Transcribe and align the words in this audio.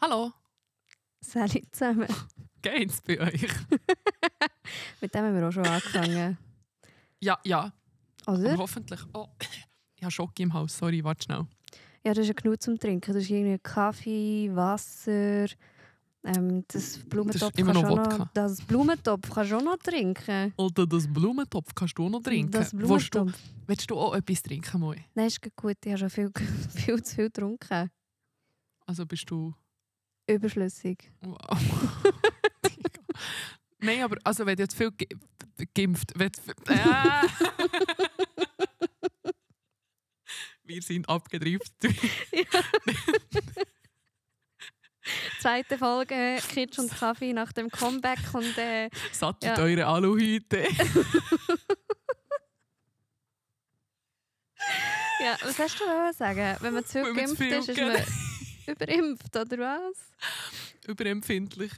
Hallo, 0.00 0.32
Salut 1.20 1.62
zusammen. 1.70 2.08
geht's 2.62 3.00
bei 3.02 3.20
euch? 3.20 3.42
Mit 5.00 5.14
dem 5.14 5.24
haben 5.24 5.36
wir 5.36 5.48
auch 5.48 5.52
schon 5.52 5.64
angefangen. 5.64 6.36
Ja, 7.20 7.38
ja, 7.44 7.72
aber 8.24 8.38
Oder? 8.38 8.56
hoffentlich. 8.56 9.00
Oh, 9.14 9.28
ich 9.94 10.02
habe 10.02 10.10
Schock 10.10 10.38
im 10.40 10.52
Haus, 10.52 10.76
sorry, 10.76 11.04
warte 11.04 11.22
schnell. 11.24 11.46
Ja, 12.06 12.14
das 12.14 12.22
ist 12.22 12.28
ja 12.28 12.34
genug 12.34 12.62
zum 12.62 12.78
Trinken. 12.78 13.12
Das 13.12 13.24
ist 13.24 13.30
irgendwie 13.30 13.58
Kaffee, 13.58 14.48
Wasser. 14.54 15.46
Ähm, 16.22 16.64
das 16.68 16.98
Blumentopf 16.98 17.58
immer 17.58 17.72
kannst 17.72 17.90
du 17.90 17.96
noch, 17.96 18.28
das 18.32 18.62
Blumentopf 18.62 19.28
kannst 19.28 19.50
du 19.50 19.56
auch 19.56 19.62
noch 19.62 19.76
trinken. 19.78 20.54
Oder 20.56 20.86
das 20.86 21.12
Blumentopf 21.12 21.74
kannst 21.74 21.98
du 21.98 22.06
auch 22.06 22.10
noch 22.10 22.22
trinken. 22.22 22.52
Das 22.52 22.72
Willst 22.72 23.12
du, 23.12 23.24
Blumentopf. 23.24 23.40
willst 23.66 23.90
du 23.90 23.98
auch 23.98 24.14
etwas 24.14 24.40
trinken, 24.40 24.80
Moi? 24.80 24.94
Nein, 25.16 25.26
ist 25.26 25.40
gut. 25.56 25.74
Ich 25.84 25.90
habe 25.90 25.98
schon 25.98 26.10
viel, 26.10 26.30
viel 26.76 27.02
zu 27.02 27.14
viel 27.16 27.24
getrunken. 27.24 27.90
Also 28.86 29.04
bist 29.04 29.28
du... 29.28 29.52
Überschlüssig. 30.28 31.10
Wow. 31.22 31.58
Nein, 33.80 34.04
aber 34.04 34.16
also 34.22 34.46
wenn 34.46 34.54
du 34.54 34.62
jetzt 34.62 34.76
viel 34.76 34.92
ge 34.92 35.08
geimpft... 35.74 36.12
Wenn 36.14 36.30
äh. 36.68 36.76
Wir 40.66 40.82
sind 40.82 41.08
abgedriftet. 41.08 41.94
Zweite 45.40 45.78
Folge 45.78 46.38
Kitsch 46.48 46.80
und 46.80 46.90
Kaffee 46.90 47.32
nach 47.32 47.52
dem 47.52 47.70
Comeback 47.70 48.18
und 48.32 48.58
äh, 48.58 48.90
Sattelt 49.12 49.56
Ja. 49.56 49.62
eure 49.62 49.86
Aluhüte. 49.86 50.66
ja, 55.20 55.36
was 55.42 55.56
hast 55.60 55.78
du 55.78 55.84
wollen 55.84 56.12
sagen? 56.12 56.56
Wenn 56.60 56.74
man 56.74 56.84
zu 56.84 57.04
viel 57.04 57.14
Wenn 57.14 57.14
man 57.14 57.36
zu 57.36 57.36
geimpft 57.36 57.42
viel 57.42 57.52
ist, 57.52 57.68
ist 57.68 57.78
man 57.78 58.02
überimpft, 58.74 59.36
oder 59.36 59.58
was? 59.58 59.96
Überempfindlich. 60.88 61.70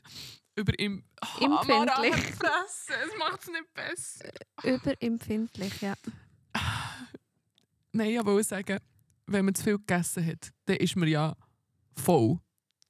Überim... 0.56 1.04
Empfindlich. 1.40 2.14
Fresse, 2.14 2.94
es 3.06 3.18
macht 3.18 3.42
es 3.42 3.48
nicht 3.48 3.74
besser. 3.74 4.30
Überempfindlich, 4.64 5.82
ja. 5.82 5.94
Nein, 7.92 8.10
ich 8.10 8.24
wollte 8.24 8.44
sagen, 8.48 8.78
wenn 9.26 9.44
man 9.44 9.54
zu 9.54 9.62
viel 9.62 9.78
gegessen 9.78 10.24
hat, 10.26 10.50
dann 10.66 10.76
ist 10.76 10.96
man 10.96 11.08
ja 11.08 11.34
voll. 11.96 12.38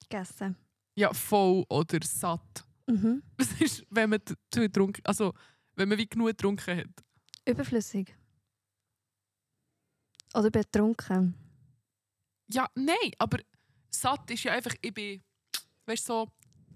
Gegessen. 0.09 0.57
Ja, 0.97 1.13
voll 1.13 1.65
oder 1.69 1.99
satt. 2.05 2.65
Mhm. 2.87 3.23
Das 3.37 3.53
ist, 3.61 3.85
wenn 3.91 4.11
man 4.11 4.21
zu 4.25 4.35
viel 4.55 4.63
getrunken 4.65 5.03
also 5.05 5.33
wenn 5.75 5.89
man 5.89 5.99
wie 5.99 6.09
genug 6.09 6.29
getrunken 6.29 6.77
hat. 6.77 7.05
Überflüssig. 7.47 8.15
Oder 10.35 10.51
betrunken. 10.51 11.35
Ja, 12.51 12.67
nein, 12.75 13.13
aber 13.19 13.39
satt 13.91 14.31
ist 14.31 14.43
ja 14.45 14.53
einfach, 14.53 14.75
ich 14.81 14.93
bin, 14.93 15.23
weißt 15.87 16.09
du, 16.09 16.13
so 16.13 16.33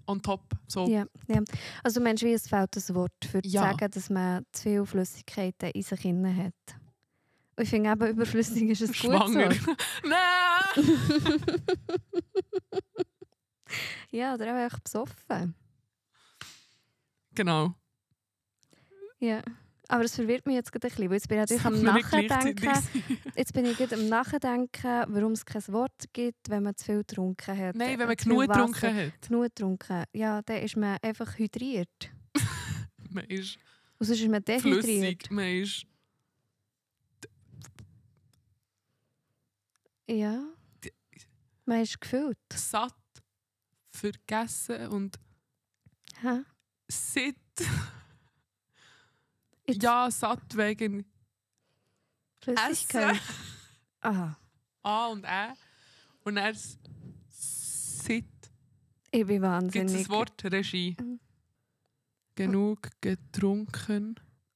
on 0.07 0.21
top. 0.21 0.53
So. 0.67 0.87
Ja, 0.87 1.05
ja. 1.27 1.41
Also 1.83 1.99
meinst, 2.01 2.23
wie 2.23 2.33
es 2.33 2.47
fehlt 2.47 2.75
ein 2.75 2.95
Wort 2.95 3.13
für 3.25 3.41
zu 3.41 3.49
Ja. 3.49 3.61
sagen, 3.71 3.91
dass 3.91 4.09
man 4.09 4.45
zu 4.51 4.63
viele 4.63 4.85
Flüssigkeiten 4.85 5.71
in 5.71 5.81
sich 5.83 6.05
inne 6.05 6.35
hat. 6.35 6.75
Ich 7.59 7.69
finde 7.69 7.91
eben, 7.91 8.07
überflüssig 8.07 8.63
ist 8.69 8.81
ein 8.81 8.93
Schwanger. 8.93 9.49
gutes 9.49 9.67
Wort. 9.67 9.83
nein! 10.03 10.83
Ja, 14.11 14.33
oder 14.35 14.45
auch 14.53 14.57
einfach 14.63 14.79
besoffen. 14.79 15.55
Genau. 17.35 17.73
Ja. 19.19 19.41
Aber 19.89 20.03
das 20.03 20.15
verwirrt 20.15 20.45
mich 20.45 20.55
jetzt 20.55 20.71
gerade 20.71 20.87
ein 20.87 20.89
bisschen, 20.89 21.09
weil 21.09 21.17
jetzt 21.17 21.27
bin 21.27 21.37
ich 21.37 21.41
natürlich 21.41 21.65
am 21.65 21.81
Nachdenken. 21.83 22.71
Jetzt 23.35 23.53
bin 23.53 23.65
ich 23.65 23.77
gerade 23.77 23.95
am 23.95 24.07
Nachdenken, 24.07 25.05
warum 25.13 25.33
es 25.33 25.45
kein 25.45 25.67
Wort 25.67 26.05
gibt, 26.13 26.49
wenn 26.49 26.63
man 26.63 26.75
zu 26.75 26.85
viel 26.85 26.97
getrunken 26.99 27.57
hat. 27.57 27.75
Nein, 27.75 27.99
wenn 27.99 28.07
man 28.07 28.17
viel 28.17 28.31
genug 28.31 28.47
getrunken 28.47 28.95
hat. 28.95 29.21
Genug 29.27 29.43
getrunken. 29.43 30.03
Ja, 30.13 30.41
dann 30.41 30.57
ist 30.57 30.77
man 30.77 30.97
einfach 31.01 31.37
hydriert. 31.37 32.11
Man 33.09 33.25
ist 33.25 33.57
Und 33.99 34.05
sonst 34.07 34.21
ist 34.21 34.29
man 34.29 34.43
dehydriert. 34.43 34.83
flüssig, 34.83 35.31
man 35.31 35.45
ist... 35.47 35.85
Ja. 40.07 40.43
Man 41.65 41.81
ist 41.81 41.99
gefüllt. 42.01 42.37
satt, 42.53 42.93
vergessen 43.91 44.87
und 44.89 45.19
Hä? 46.21 46.43
sitt. 46.89 47.37
Jetzt 49.65 49.81
Ja, 49.81 50.11
satt 50.11 50.57
wegen 50.57 51.05
Flüssigkeit. 52.41 53.15
Essen. 53.15 53.19
Aha. 54.01 54.37
A 54.81 55.07
und 55.07 55.23
Ä. 55.23 55.53
Und 56.25 56.35
er 56.37 56.53
sitt. 57.29 58.25
Ich 59.11 59.25
bin 59.25 59.27
Gibt 59.27 59.41
wahnsinnig. 59.43 59.93
es 59.95 60.01
das 60.01 60.09
Wort 60.09 60.43
Regie? 60.45 60.97
Mhm. 60.99 61.19
Genug 62.35 62.89
getrunken. 62.99 64.15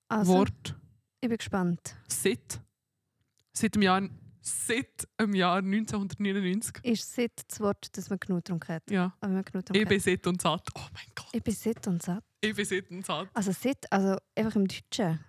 Also, 0.10 0.34
Wort 0.34 0.76
ich 1.22 1.30
bin 1.30 1.38
gespannt. 1.38 1.96
Sitt. 2.10 2.60
Seit 3.54 3.76
dem 3.76 3.82
Jahr, 3.84 4.02
seit 4.48 5.08
dem 5.20 5.36
Jahr 5.36 5.58
1999. 5.58 6.78
Ist 6.84 7.14
Sitt 7.14 7.44
das 7.48 7.60
Wort, 7.60 7.96
dass 7.98 8.10
man 8.10 8.20
genug 8.20 8.46
getrunken 8.46 8.76
hat? 8.76 8.90
Ja. 8.90 9.14
Wenn 9.22 9.34
man 9.34 9.44
genug 9.44 9.66
Ich 9.74 9.88
bin 9.88 10.00
sitt 10.00 10.26
und 10.28 10.42
satt. 10.42 10.68
Oh 10.76 10.82
mein 10.94 11.04
Gott. 11.16 11.30
Ich 11.34 11.44
bin 11.44 11.54
Sitt 11.54 11.86
und 11.88 12.02
satt. 12.02 12.24
Ich 12.42 12.56
bin 12.56 12.66
sitt 12.66 12.90
und 12.90 13.06
satt. 13.06 13.30
Also 13.34 13.52
Sitt, 13.52 13.92
also 13.92 14.18
einfach 14.36 14.56
im 14.56 14.68
Deutschen. 14.68 15.20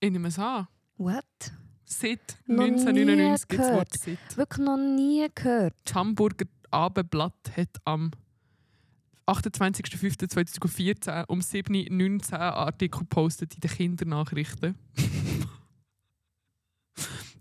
Ich 0.00 0.10
nehme 0.10 0.28
es 0.28 0.38
an. 0.38 0.66
What? 0.96 1.24
Seit 1.84 2.38
Noch 2.46 2.64
nie 2.64 2.72
1999 2.72 3.48
gibt 3.48 3.62
es 3.62 3.68
das 3.68 3.76
Wort 3.76 3.90
gehört. 3.90 3.98
Sitt. 3.98 4.36
Wirklich 4.36 4.66
noch 4.66 4.76
nie 4.76 5.26
gehört. 5.34 5.74
Das 5.84 5.94
Hamburger 5.94 6.46
Abendblatt 6.70 7.56
hat 7.56 7.70
am 7.84 8.10
28.05.2014 9.26 11.24
um 11.28 11.40
7.19 11.40 12.32
Uhr 12.32 12.38
Artikel 12.40 13.00
gepostet 13.00 13.54
in 13.54 13.60
den 13.60 13.70
Kindernachrichten. 13.70 14.74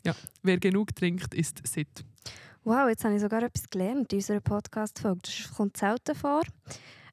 Ja, 0.08 0.16
wer 0.42 0.58
genug 0.58 0.96
trinkt, 0.96 1.34
ist 1.34 1.62
sitt. 1.68 2.06
Wow, 2.64 2.88
jetzt 2.88 3.04
habe 3.04 3.16
ich 3.16 3.22
sogar 3.22 3.44
etwas 3.44 3.70
gelernt 3.70 4.12
in 4.14 4.20
unserer 4.20 4.40
Podcast-Folge. 4.40 5.20
Das 5.24 5.52
kommt 5.56 5.76
selten 5.76 6.16
vor. 6.16 6.44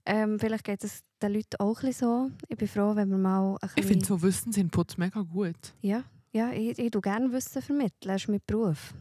Ähm, 0.06 0.38
vielleicht 0.38 0.64
geht 0.64 0.84
es 0.84 1.02
den 1.20 1.32
Leuten 1.32 1.56
auch 1.58 1.80
ein 1.80 1.86
bisschen 1.86 2.08
so. 2.08 2.30
Ich 2.48 2.56
bin 2.56 2.68
froh, 2.68 2.94
wenn 2.94 3.08
wir 3.10 3.18
mal 3.18 3.56
ein 3.60 3.70
Ich 3.74 3.84
finde 3.84 4.04
so 4.04 4.20
Wissensinput 4.22 4.96
mega 4.98 5.22
gut. 5.22 5.74
Ja, 5.80 6.04
ja 6.32 6.52
ich, 6.52 6.78
ich 6.78 6.90
tue 6.90 7.00
gerne 7.00 7.32
Wissen 7.32 7.62
vermitteln. 7.62 8.12
Das 8.12 8.22
ist 8.22 8.28
mein 8.28 8.40
Beruf. 8.46 8.94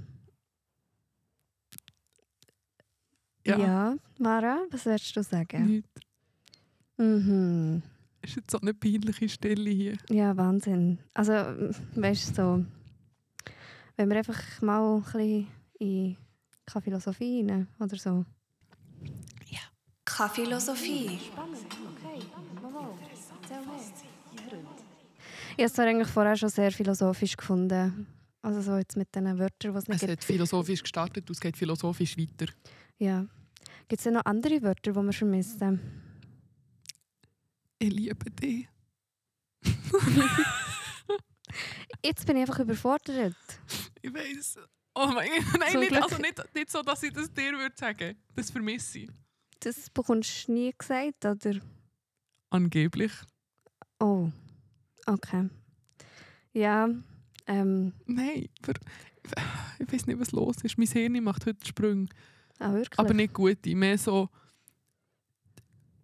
Ja. 3.45 3.57
Ja, 3.57 3.95
Mara, 4.17 4.65
was 4.71 4.85
würdest 4.85 5.15
du 5.15 5.21
sagen? 5.21 5.65
Nicht. 5.65 5.89
Mhm. 6.97 7.83
Ist 8.21 8.37
jetzt 8.37 8.51
so 8.51 8.59
eine 8.59 8.73
peinliche 8.73 9.27
Stelle 9.27 9.69
hier. 9.69 9.97
Ja, 10.09 10.35
Wahnsinn. 10.37 10.97
Also, 11.13 11.33
weißt 11.95 12.29
du, 12.29 12.33
so, 12.33 12.65
wenn 13.95 14.09
wir 14.09 14.17
einfach 14.17 14.41
mal 14.61 14.95
ein 14.97 15.03
bisschen 15.03 15.47
in 15.79 16.17
keine 16.65 16.81
Philosophie 16.83 17.45
rein 17.47 17.67
oder 17.79 17.97
so. 17.97 18.25
Kaffeelosophie. 20.05 21.17
Ich 21.17 21.31
habe 25.63 25.63
es 25.65 25.79
eigentlich 25.79 26.07
vorher 26.07 26.35
schon 26.35 26.49
sehr 26.49 26.71
philosophisch 26.71 27.35
gefunden. 27.37 28.07
Also 28.41 28.61
so 28.61 28.77
jetzt 28.77 28.97
mit 28.97 29.13
diesen 29.15 29.39
Wörtern, 29.39 29.71
die 29.71 29.77
es 29.77 29.87
nicht 29.87 29.95
Es 29.95 29.99
gibt. 30.01 30.11
hat 30.11 30.23
philosophisch 30.23 30.81
gestartet 30.81 31.29
und 31.29 31.31
es 31.35 31.39
geht 31.39 31.57
philosophisch 31.57 32.17
weiter. 32.17 32.51
Ja. 32.99 33.25
Gibt 33.87 33.99
es 33.99 34.03
denn 34.03 34.13
noch 34.13 34.25
andere 34.25 34.61
Wörter, 34.61 34.91
die 34.91 34.96
wir 34.96 35.13
vermissen? 35.13 35.79
Ich 37.79 37.91
liebe 37.91 38.29
dich. 38.31 38.67
Jetzt 42.03 42.26
bin 42.26 42.38
ich 42.38 42.41
einfach 42.41 42.59
überfordert. 42.59 43.35
Ich 44.02 44.14
weiß. 44.14 44.59
Oh 44.96 45.08
mein 45.08 45.29
Gott. 45.29 45.59
Nein, 45.59 45.79
nicht, 45.79 45.94
also 45.94 46.17
nicht, 46.17 46.55
nicht 46.55 46.70
so, 46.70 46.82
dass 46.82 47.02
ich 47.03 47.14
das 47.14 47.32
dir 47.34 47.53
würde 47.53 47.76
sagen. 47.76 48.16
Das 48.35 48.52
vermisse 48.52 49.00
ich. 49.00 49.09
Das 49.59 49.90
bekommst 49.90 50.47
du 50.47 50.53
nie 50.53 50.73
gesagt, 50.78 51.26
oder? 51.26 51.59
Angeblich. 52.50 53.11
Oh, 54.00 54.29
okay. 55.08 55.50
Ja, 56.52 56.90
ähm, 57.47 57.94
Nein, 58.06 58.47
aber 58.61 58.73
ich 59.79 59.91
weiß 59.91 60.06
nicht, 60.08 60.20
was 60.20 60.32
los 60.32 60.58
ist. 60.64 60.78
Mein 60.78 60.88
Hirn 60.88 61.23
macht 61.23 61.46
heute 61.46 61.66
Sprünge. 61.66 62.08
ah, 62.59 62.73
wirklich? 62.73 62.99
Aber 62.99 63.14
nicht 63.14 63.34
gute. 63.34 63.76
Mehr 63.76 63.97
so, 63.97 64.29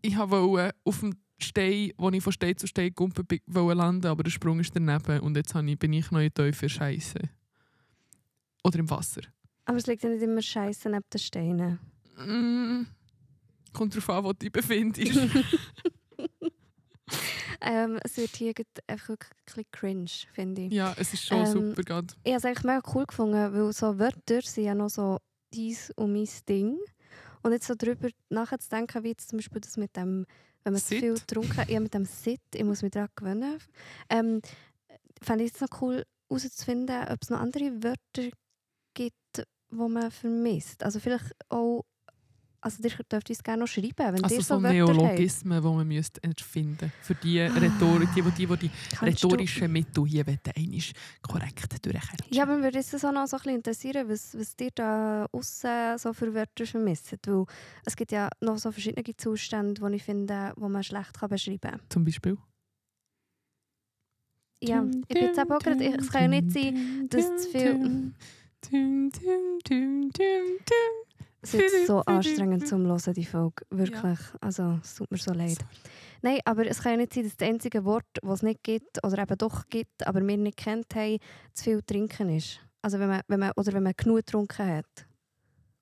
ich 0.01 0.17
wollte 0.17 0.75
auf 0.83 0.99
dem 0.99 1.15
Stein, 1.43 1.91
wo 1.97 2.09
ich 2.09 2.23
von 2.23 2.33
Stein 2.33 2.57
zu 2.57 2.67
Stein 2.67 2.93
gumpen 2.93 3.25
wollte 3.47 3.77
landen, 3.77 4.07
aber 4.07 4.23
der 4.23 4.31
Sprung 4.31 4.59
ist 4.59 4.75
daneben 4.75 5.19
und 5.21 5.35
jetzt 5.35 5.55
ich, 5.55 5.79
bin 5.79 5.93
ich 5.93 6.11
noch 6.11 6.19
in 6.19 6.33
tiefer 6.33 6.69
Scheiße. 6.69 7.19
Oder 8.63 8.79
im 8.79 8.89
Wasser. 8.89 9.21
Aber 9.65 9.77
es 9.77 9.87
liegt 9.87 10.03
ja 10.03 10.09
nicht 10.09 10.21
immer 10.21 10.41
Scheiße 10.41 10.89
neben 10.89 11.03
den 11.13 11.19
Steinen. 11.19 11.79
Mm, 12.17 12.87
kommt 13.71 13.95
darauf 13.95 14.09
an, 14.09 14.23
wo 14.23 14.33
du 14.33 14.39
dich 14.39 14.51
befindest. 14.51 15.19
Ähm, 17.61 17.99
es 18.03 18.15
wird 18.17 18.35
hier 18.35 18.53
einfach 18.87 19.09
wirklich 19.09 19.31
ein 19.31 19.45
bisschen 19.45 19.65
cringe, 19.71 20.09
finde 20.33 20.61
ich. 20.63 20.71
ja, 20.73 20.93
es 20.97 21.13
ist 21.13 21.25
schon 21.25 21.39
Ähm, 21.39 21.45
super 21.51 21.83
gerade. 21.83 22.07
Ich 22.23 22.31
habe 22.31 22.37
es 22.37 22.45
eigentlich 22.45 22.63
mega 22.63 22.81
cool 22.93 23.05
gefunden, 23.05 23.53
weil 23.53 23.73
so 23.73 23.99
Wörter 23.99 24.41
sind 24.41 24.63
ja 24.63 24.75
noch 24.75 24.89
so 24.89 25.19
dies 25.53 25.91
und 25.95 26.13
mein 26.13 26.29
Ding. 26.47 26.77
Und 27.41 27.51
jetzt 27.51 27.67
so 27.67 27.75
darüber 27.75 28.09
nachzudenken, 28.29 29.03
wie 29.03 29.09
jetzt 29.09 29.29
zum 29.29 29.39
Beispiel 29.39 29.61
das 29.61 29.77
mit 29.77 29.95
dem, 29.95 30.25
wenn 30.69 30.73
man 30.73 30.81
zu 30.81 30.89
Sit? 30.89 30.99
viel 30.99 31.13
getrunken 31.15 31.57
hat, 31.57 31.69
ja, 31.69 31.79
mit 31.79 31.93
dem 31.93 32.05
Sit, 32.05 32.41
ich 32.53 32.63
muss 32.63 32.83
mich 32.83 32.91
daran 32.91 33.09
gewöhnen. 33.15 33.57
Ähm, 34.09 34.41
fände 35.21 35.43
ich 35.43 35.53
es 35.53 35.61
noch 35.61 35.81
cool 35.81 36.03
herauszufinden, 36.29 37.07
ob 37.09 37.17
es 37.21 37.29
noch 37.31 37.39
andere 37.39 37.83
Wörter 37.83 38.29
gibt, 38.93 39.15
die 39.37 39.75
man 39.75 40.11
vermisst. 40.11 40.83
Also 40.83 40.99
vielleicht 40.99 41.33
auch, 41.49 41.83
also 42.61 42.83
ihr 42.83 42.91
dürft 43.09 43.29
uns 43.29 43.41
gerne 43.43 43.61
noch 43.61 43.67
schreiben, 43.67 43.93
wenn 43.97 44.23
Also 44.23 44.35
ihr 44.35 44.41
so 44.43 44.55
so 44.55 44.59
Neologismen, 44.59 45.61
die 45.61 45.67
man 45.69 45.87
müsste 45.87 46.21
entfinden 46.23 46.91
Für 47.01 47.15
die 47.15 47.39
Rhetorik, 47.39 48.09
die, 48.15 48.21
die, 48.21 48.45
die, 48.45 48.57
die 48.57 48.71
rhetorischen 49.01 49.71
Mittel 49.71 50.05
hier 50.05 50.25
einmal 50.27 50.91
korrekt 51.21 51.85
durchkämpfen. 51.85 52.33
Ja, 52.33 52.43
aber 52.43 52.61
würde 52.61 52.79
es 52.79 52.93
auch 53.05 53.11
noch 53.11 53.27
so 53.27 53.37
ein 53.37 53.39
bisschen 53.43 53.55
interessieren, 53.55 54.09
was, 54.09 54.37
was 54.37 54.55
ihr 54.59 54.69
da 54.75 55.25
aussen 55.31 55.97
so 55.97 56.13
für 56.13 56.33
Wörter 56.33 56.65
vermisst. 56.65 57.15
Weil 57.25 57.45
es 57.85 57.95
gibt 57.95 58.11
ja 58.11 58.29
noch 58.41 58.57
so 58.57 58.71
verschiedene 58.71 59.15
Zustände, 59.15 59.81
die 59.81 59.95
ich 59.95 60.03
finde, 60.03 60.53
die 60.57 60.61
man 60.61 60.83
schlecht 60.83 61.17
kann 61.19 61.29
beschreiben 61.29 61.59
kann. 61.61 61.79
Zum 61.89 62.03
Beispiel? 62.03 62.37
Ja, 64.61 64.83
ich 65.07 65.07
bin 65.07 65.23
jetzt 65.23 65.39
auch 65.39 65.59
gerade, 65.59 65.81
ich- 65.83 65.95
es 65.95 66.11
kann 66.11 66.23
ja 66.23 66.27
nicht 66.41 66.51
sein, 66.51 67.07
dass 67.09 67.43
zu 67.43 67.49
viel... 67.51 68.13
Es 71.41 71.53
ist 71.53 71.87
so 71.87 72.01
anstrengend 72.01 72.67
zum 72.67 72.85
Hören, 72.85 73.13
die 73.13 73.25
Folge. 73.25 73.63
Wirklich. 73.69 74.19
Also, 74.41 74.79
es 74.83 74.95
tut 74.95 75.09
mir 75.09 75.17
so 75.17 75.31
leid. 75.31 75.57
Nein, 76.21 76.39
aber 76.43 76.67
es 76.67 76.81
kann 76.81 76.93
ja 76.93 76.97
nicht 76.97 77.13
sein, 77.13 77.23
dass 77.23 77.37
das 77.37 77.47
einzige 77.47 77.85
Wort, 77.85 78.05
das 78.21 78.39
es 78.39 78.43
nicht 78.43 78.63
gibt, 78.63 79.03
oder 79.05 79.19
eben 79.19 79.37
doch 79.37 79.67
gibt, 79.69 80.05
aber 80.05 80.25
wir 80.25 80.37
nicht 80.37 80.57
kennt 80.57 80.93
haben, 80.95 81.17
zu 81.53 81.63
viel 81.63 81.81
trinken 81.81 82.29
ist. 82.29 82.59
Also 82.81 82.99
wenn 82.99 83.09
man, 83.09 83.21
wenn 83.27 83.39
man, 83.39 83.51
oder 83.55 83.73
wenn 83.73 83.83
man 83.83 83.93
genug 83.95 84.17
getrunken 84.17 84.67
hat. 84.67 85.07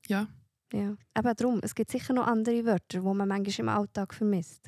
Ja. 0.07 0.27
Ja. 0.73 0.95
Eben 1.17 1.35
darum, 1.35 1.59
es 1.63 1.73
gibt 1.73 1.91
sicher 1.91 2.13
noch 2.13 2.27
andere 2.27 2.65
Wörter, 2.65 2.99
die 2.99 3.13
man 3.13 3.27
manchmal 3.27 3.59
im 3.59 3.69
Alltag 3.69 4.13
vermisst. 4.13 4.67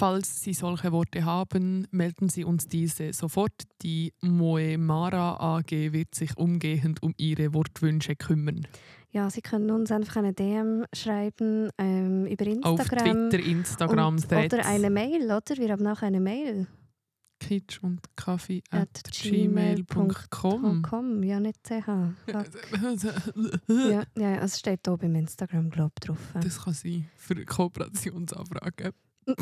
Falls 0.00 0.42
Sie 0.42 0.54
solche 0.54 0.92
Worte 0.92 1.26
haben, 1.26 1.86
melden 1.90 2.30
Sie 2.30 2.42
uns 2.42 2.66
diese 2.66 3.12
sofort. 3.12 3.52
Die 3.82 4.14
Moemara 4.22 5.58
AG 5.58 5.70
wird 5.70 6.14
sich 6.14 6.38
umgehend 6.38 7.02
um 7.02 7.12
Ihre 7.18 7.52
Wortwünsche 7.52 8.16
kümmern. 8.16 8.66
Ja, 9.10 9.28
Sie 9.28 9.42
können 9.42 9.70
uns 9.70 9.92
einfach 9.92 10.16
eine 10.16 10.32
DM 10.32 10.86
schreiben 10.94 11.68
ähm, 11.76 12.24
über 12.24 12.46
Auf 12.62 12.80
Instagram. 12.80 13.28
Twitter, 13.28 13.44
Instagram, 13.46 14.14
und, 14.14 14.24
oder 14.32 14.64
eine 14.64 14.88
Mail, 14.88 15.24
oder? 15.24 15.56
Wir 15.58 15.70
haben 15.70 15.86
auch 15.86 16.00
eine 16.00 16.20
Mail. 16.20 16.66
kitsch 17.38 17.82
und 17.82 18.00
kaffee 18.16 18.62
At 18.70 18.88
at 19.04 19.12
gmail.com. 19.12 20.80
.com. 20.80 21.22
Ja, 21.22 21.40
nicht 21.40 21.58
CH. 21.62 22.14
Ja, 23.68 24.04
ja, 24.16 24.34
es 24.36 24.58
steht 24.58 24.80
hier 24.86 24.96
beim 24.96 25.14
Instagram, 25.14 25.68
glaube 25.68 25.92
ich, 26.00 26.06
drauf. 26.06 26.32
Das 26.40 26.64
kann 26.64 26.72
sein 26.72 27.06
für 27.18 27.44
Kooperationsanfragen. 27.44 28.94
Das 29.26 29.36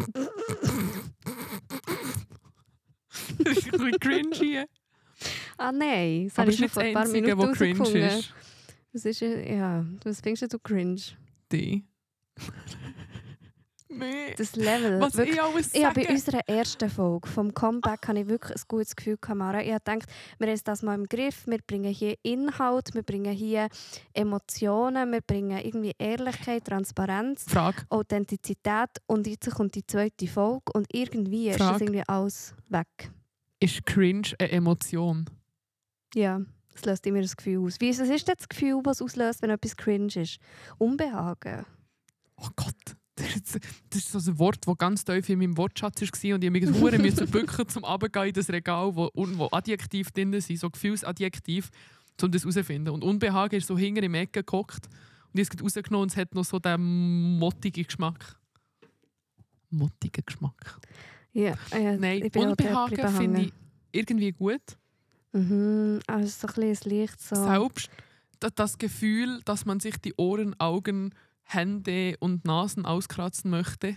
ist 3.57 3.65
ein 3.67 3.71
bisschen 3.71 4.01
cringy. 4.01 4.65
Ah 5.57 5.73
nein, 5.73 6.29
das 6.29 6.39
habe 6.39 6.51
ich 6.51 6.59
schon 6.59 6.69
vor 6.69 6.83
ein 6.83 6.95
paar 6.95 7.03
Einzige, 7.03 7.35
Minuten 7.35 7.55
cringe 7.55 8.19
ist. 8.19 8.35
Das 8.93 9.05
ist, 9.05 9.21
ja, 9.21 9.85
was 10.05 10.21
findest 10.21 10.53
du 10.53 10.59
cringe? 10.59 11.01
Die. 11.53 11.85
Nee. 13.91 14.35
Das 14.37 14.55
Level. 14.55 15.01
Was 15.01 15.17
wirklich, 15.17 15.37
ich 15.37 15.43
alles 15.43 15.75
ich 15.75 15.85
habe 15.85 16.03
bei 16.03 16.11
unserer 16.11 16.47
ersten 16.47 16.91
Folge 16.91 17.27
vom 17.27 17.55
Comeback 17.55 18.07
habe 18.07 18.21
ich 18.21 18.29
wirklich 18.29 18.57
ein 18.57 18.63
gutes 18.69 18.95
Gefühl 18.95 19.17
Mara. 19.35 19.63
Ich 19.63 19.73
habe 19.73 19.83
gedacht, 19.83 20.11
wir 20.39 20.49
haben 20.49 20.61
das 20.63 20.83
mal 20.83 20.95
im 20.95 21.07
Griff, 21.07 21.47
wir 21.47 21.59
bringen 21.67 21.93
hier 21.93 22.17
Inhalt, 22.23 22.95
wir 22.95 23.03
bringen 23.03 23.33
hier 23.33 23.69
Emotionen, 24.13 25.11
wir 25.11 25.23
bringen 25.23 25.59
irgendwie 25.59 25.93
Ehrlichkeit, 25.99 26.65
Transparenz, 26.67 27.45
Frage. 27.49 27.83
Authentizität 27.89 28.91
und 29.07 29.27
jetzt 29.27 29.51
kommt 29.55 29.75
die 29.75 29.87
zweite 29.87 30.27
Folge 30.27 30.71
und 30.75 30.87
irgendwie 30.93 31.49
ist 31.49 31.61
das 31.61 31.69
Frage. 31.69 31.85
irgendwie 31.85 32.05
alles 32.07 32.55
weg. 32.69 33.11
Ist 33.61 33.87
cringe 33.87 34.35
eine 34.39 34.51
Emotion? 34.51 35.25
Ja, 36.15 36.43
das 36.75 36.85
löst 36.85 37.07
immer 37.07 37.23
das 37.23 37.37
Gefühl 37.37 37.65
aus. 37.65 37.81
Wie 37.81 37.89
ist, 37.89 38.01
was 38.01 38.09
ist 38.11 38.29
das 38.29 38.49
Gefühl, 38.49 38.81
was 38.85 39.01
auslöst, 39.01 39.41
wenn 39.41 39.51
etwas 39.51 39.77
cringe 39.77 40.15
ist? 40.15 40.39
Unbehagen. 40.77 41.65
Oh 42.37 42.49
Gott. 42.55 42.98
Das 43.91 44.05
ist, 44.05 44.13
so 44.13 44.31
ein 44.31 44.39
Wort, 44.39 44.67
das 44.67 44.79
ganz 44.79 45.05
tief 45.05 45.29
in 45.29 45.39
meinem 45.39 45.57
Wortschatz 45.57 46.01
war 46.01 46.35
und 46.35 46.45
ich 46.45 46.51
mich 46.51 46.67
hure 46.67 46.99
müssen 46.99 47.27
bücken 47.31 47.69
zum 47.69 47.85
Runtergehen 47.85 48.29
in 48.29 48.33
das 48.35 48.49
Regal, 48.51 48.95
wo, 48.95 49.11
wo 49.15 49.49
Adjektiv 49.53 50.11
drin 50.13 50.39
sind, 50.41 50.59
so 50.59 50.71
Gefühlsadjektiv, 50.71 51.71
um 52.23 52.31
das 52.31 52.43
herauszufinden. 52.43 52.93
Und 52.95 53.05
Unbehagen 53.05 53.57
ist 53.57 53.67
so 53.67 53.77
hinter 53.79 54.03
im 54.03 54.15
Ecke 54.15 54.43
gehockt 54.43 54.89
und 55.33 55.41
ich 55.41 55.49
habe 55.49 55.57
es 55.67 55.77
rausgenommen 55.77 56.03
und 56.05 56.11
es 56.11 56.17
hat 56.17 56.35
noch 56.35 56.45
so 56.45 56.59
den 56.59 57.39
mottigen 57.39 57.85
Geschmack. 57.85 58.37
Mottigen 59.71 60.25
Geschmack. 60.25 60.79
Ja, 61.33 61.55
äh, 61.71 61.97
Nein, 61.97 62.31
Unbehagen 62.35 63.09
finde 63.09 63.41
ich 63.43 63.53
irgendwie 63.93 64.33
gut. 64.33 64.63
Mhm, 65.33 66.01
also 66.07 66.27
so 66.27 66.49
ein 66.49 66.69
bisschen 66.71 66.91
Licht 66.91 67.21
so. 67.21 67.35
Selbst 67.37 67.91
da- 68.41 68.49
das 68.51 68.79
Gefühl, 68.79 69.41
dass 69.45 69.67
man 69.67 69.79
sich 69.79 69.97
die 69.99 70.15
Ohren, 70.17 70.59
Augen, 70.59 71.15
Hände 71.49 72.17
und 72.21 72.45
Nasen 72.45 72.85
auskratzen 72.87 73.51
möchte 73.51 73.97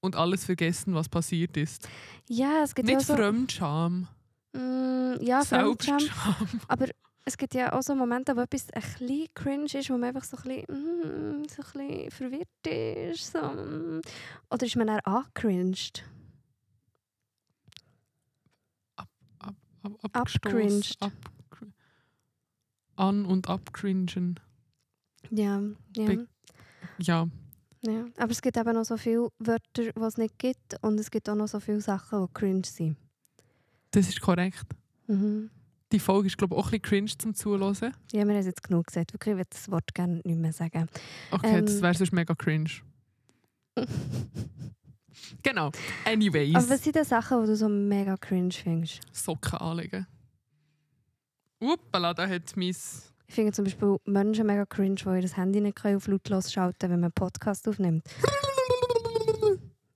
und 0.00 0.16
alles 0.16 0.44
vergessen, 0.44 0.94
was 0.94 1.08
passiert 1.08 1.56
ist. 1.56 1.88
Ja, 2.28 2.62
es 2.64 2.74
gibt 2.74 2.88
ja 2.88 2.96
Nicht 2.96 3.06
so... 3.06 3.14
Fremdscham, 3.16 4.08
Mm, 4.54 5.14
ja, 5.22 5.42
Fremdscham. 5.44 6.02
Aber 6.68 6.86
es 7.24 7.38
gibt 7.38 7.54
ja 7.54 7.72
auch 7.72 7.80
so 7.82 7.94
Momente, 7.94 8.36
wo 8.36 8.40
etwas 8.42 8.70
ein 8.70 8.82
bisschen 8.82 9.28
cringe 9.34 9.64
ist, 9.64 9.88
wo 9.88 9.94
man 9.94 10.04
einfach 10.14 10.24
so 10.24 10.36
ein 10.36 10.42
bisschen, 10.66 11.40
mm, 11.40 11.44
so 11.48 11.62
ein 11.62 11.88
bisschen 11.88 12.10
verwirrt 12.10 12.66
ist. 13.14 13.32
So. 13.32 13.38
mm. 13.40 14.00
Oder 14.50 14.66
ist 14.66 14.76
man 14.76 14.88
dann 14.88 15.00
angecringed? 15.00 16.04
Ab, 18.96 19.08
ab, 19.38 19.54
Abcringed. 20.12 20.12
abgestoßen, 20.12 20.96
Ab, 21.00 21.12
an- 22.96 23.24
und 23.24 23.48
abcringen. 23.48 24.38
Ja, 25.30 25.62
ja. 25.96 26.04
Be- 26.06 26.28
Ja, 26.98 27.28
ja. 27.82 28.04
Aber 28.18 28.30
es 28.32 28.40
gibt 28.42 28.56
eben 28.56 28.72
noch 28.74 28.84
so 28.84 28.96
viele 28.96 29.28
Wörter, 29.38 29.62
die 29.92 30.00
es 30.00 30.16
nicht 30.18 30.38
gibt. 30.38 30.76
Und 30.82 30.98
es 31.00 31.10
gibt 31.10 31.28
auch 31.28 31.34
noch 31.34 31.48
so 31.48 31.60
viele 31.60 31.80
Sachen, 31.80 32.26
die 32.26 32.32
cringe 32.32 32.62
sind. 32.64 32.96
das 33.90 34.08
ist 34.08 34.20
korrekt. 34.20 34.64
Mhm. 35.06 35.50
Die 35.90 35.98
Folge 35.98 36.28
ist, 36.28 36.38
glaube 36.38 36.54
ich, 36.54 36.58
auch 36.60 36.66
ein 36.66 36.70
bisschen 36.70 36.82
cringe 36.82 37.18
zum 37.18 37.34
Zuhören. 37.34 37.74
Ja, 37.80 37.92
wir 38.12 38.20
haben 38.22 38.30
es 38.30 38.46
jetzt 38.46 38.62
genug 38.62 38.86
gesagt. 38.86 39.12
Wirklich, 39.12 39.32
ich 39.32 39.36
würde 39.38 39.50
das 39.50 39.70
Wort 39.70 39.94
gerne 39.94 40.20
nicht 40.24 40.38
mehr 40.38 40.52
sagen. 40.52 40.88
Okay, 41.30 41.58
Ähm. 41.58 41.66
das 41.66 41.82
wäre 41.82 41.94
sonst 41.94 42.12
mega 42.12 42.34
cringe. 42.34 42.70
Genau. 45.42 45.70
Anyways, 46.04 46.54
Aber 46.54 46.70
was 46.70 46.82
sind 46.82 46.96
denn 46.96 47.04
Sachen, 47.04 47.40
die 47.42 47.46
du 47.48 47.56
so 47.56 47.68
mega 47.68 48.16
cringe 48.16 48.50
findest? 48.52 49.00
Socken 49.12 49.58
anlegen. 49.58 50.06
Uppala, 51.60 52.14
da 52.14 52.28
hat 52.28 52.56
mein... 52.56 52.74
Ich 53.32 53.36
finde 53.36 53.52
zum 53.52 53.64
Beispiel 53.64 53.96
Menschen 54.04 54.46
mega 54.46 54.66
cringe, 54.66 54.96
die 54.96 55.08
ihr 55.08 55.36
Handy 55.36 55.62
nicht 55.62 55.82
auf 55.86 56.06
lautlos 56.06 56.52
schalten 56.52 56.76
können, 56.78 56.92
wenn 56.92 57.00
man 57.00 57.04
einen 57.06 57.12
Podcast 57.14 57.66
aufnimmt. 57.66 58.04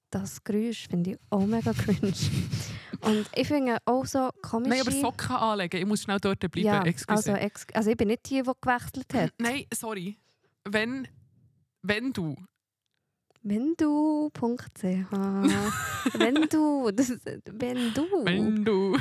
Das 0.08 0.42
Geräusch 0.42 0.88
finde 0.88 1.10
ich 1.10 1.18
auch 1.28 1.44
mega 1.44 1.74
cringe. 1.74 2.14
Und 3.02 3.26
ich 3.34 3.46
finde 3.46 3.76
auch 3.84 4.06
so 4.06 4.30
komische... 4.40 4.70
Nein, 4.70 4.80
aber 4.80 4.90
Socken 4.90 5.36
anlegen. 5.36 5.82
Ich 5.82 5.86
muss 5.86 6.00
schnell 6.00 6.18
dort 6.18 6.40
bleiben. 6.50 6.60
ja, 6.64 6.82
also, 7.08 7.34
also 7.74 7.90
ich 7.90 7.96
bin 7.98 8.08
nicht 8.08 8.30
die, 8.30 8.42
die 8.42 8.50
gewechselt 8.58 9.12
hat. 9.12 9.34
Nein, 9.38 9.66
sorry. 9.74 10.16
Wenn, 10.64 11.06
wenn 11.82 12.14
du... 12.14 12.36
Wenn 13.42 13.74
du.ch 13.76 14.82
Wenn 14.82 16.48
du, 16.48 16.90
das, 16.90 17.10
wenn 17.44 17.92
du, 17.92 18.24
Wenn 18.24 18.64
du... 18.64 18.96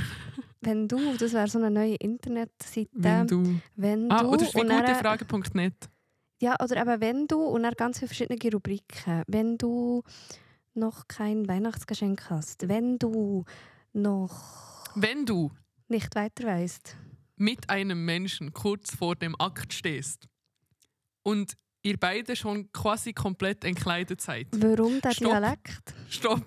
wenn 0.61 0.87
du, 0.87 1.15
das 1.17 1.33
wäre 1.33 1.47
so 1.47 1.59
eine 1.59 1.69
neue 1.71 1.95
Internetseite. 1.95 2.89
Wenn 2.93 3.27
du... 3.27 3.59
Wenn 3.75 4.11
Ah, 4.11 4.23
du 4.23 4.29
oder 4.29 4.43
ist 4.43 4.55
wie 4.55 4.61
gutefrage.net. 4.61 5.89
Ja, 6.41 6.55
oder 6.61 6.77
eben 6.81 7.01
wenn 7.01 7.27
du 7.27 7.41
und 7.43 7.63
dann 7.63 7.73
ganz 7.75 7.99
viele 7.99 8.07
verschiedene 8.09 8.51
Rubriken. 8.51 9.23
Wenn 9.27 9.57
du 9.57 10.03
noch 10.73 11.07
kein 11.07 11.47
Weihnachtsgeschenk 11.47 12.29
hast, 12.29 12.67
wenn 12.67 12.97
du 12.99 13.45
noch 13.93 14.85
Wenn 14.95 15.25
du 15.25 15.51
nicht 15.87 16.13
weiter 16.15 16.45
weißt. 16.47 16.97
mit 17.37 17.69
einem 17.69 18.03
Menschen 18.05 18.51
kurz 18.53 18.93
vor 18.95 19.15
dem 19.15 19.35
Akt 19.39 19.71
stehst 19.73 20.27
und 21.23 21.53
ihr 21.83 21.97
beide 21.97 22.35
schon 22.35 22.71
quasi 22.73 23.13
komplett 23.13 23.63
entkleidet 23.63 24.19
seid. 24.19 24.47
Warum 24.51 24.99
der 25.01 25.11
Stopp. 25.11 25.29
Dialekt? 25.31 25.93
Stopp. 26.09 26.45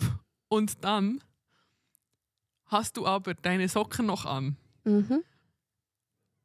Und 0.48 0.84
dann 0.84 1.20
hast 2.68 2.96
du 2.96 3.06
aber 3.06 3.34
deine 3.34 3.68
Socken 3.68 4.06
noch 4.06 4.24
an. 4.24 4.56
Mhm. 4.84 5.22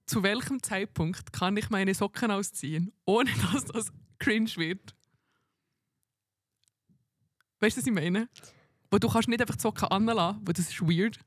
Zu 0.06 0.24
welchem 0.24 0.62
Zeitpunkt 0.62 1.32
kann 1.32 1.56
ich 1.56 1.70
meine 1.70 1.94
Socken 1.94 2.32
ausziehen, 2.32 2.92
ohne 3.06 3.32
dass 3.54 3.66
das 3.66 3.92
cringe 4.20 4.56
wird. 4.56 4.96
Weißt 7.60 7.78
du, 7.78 7.82
was 7.82 7.88
ich 7.88 7.94
meine? 7.94 8.28
Wo 8.92 8.98
du 8.98 9.08
kannst 9.08 9.30
nicht 9.30 9.42
einfach 9.42 9.56
die 9.56 9.62
Socken 9.62 9.88
anlassen, 9.88 10.42
weil 10.46 10.54
das 10.54 10.70
ist 10.70 10.82
weird. 10.82 11.20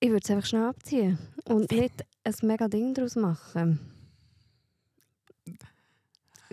Ich 0.00 0.10
würde 0.10 0.22
es 0.22 0.30
einfach 0.30 0.46
schnell 0.46 0.64
abziehen 0.64 1.18
und 1.44 1.70
nicht 1.70 2.04
ein 2.24 2.34
mega 2.42 2.68
Ding 2.68 2.94
daraus 2.94 3.16
machen. 3.16 3.80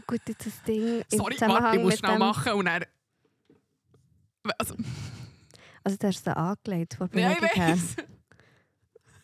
Gut, 0.07 0.21
jetzt 0.27 0.45
das 0.45 0.63
Ding 0.63 1.03
Sorry, 1.09 1.35
warte, 1.41 1.77
ich 1.77 1.83
muss 1.83 1.93
mit 1.93 1.99
schnell 1.99 2.19
machen 2.19 2.53
und 2.53 2.65
dann... 2.65 2.85
Also, 4.59 4.75
Also 5.85 5.97
du 5.97 6.07
hast 6.07 6.27
es 6.27 6.33
angelegt 6.33 6.95
von 6.95 7.09
der 7.11 7.31
ich 7.31 7.37
Bewegung 7.37 7.61
her. 7.63 7.73
weiss. 7.75 7.95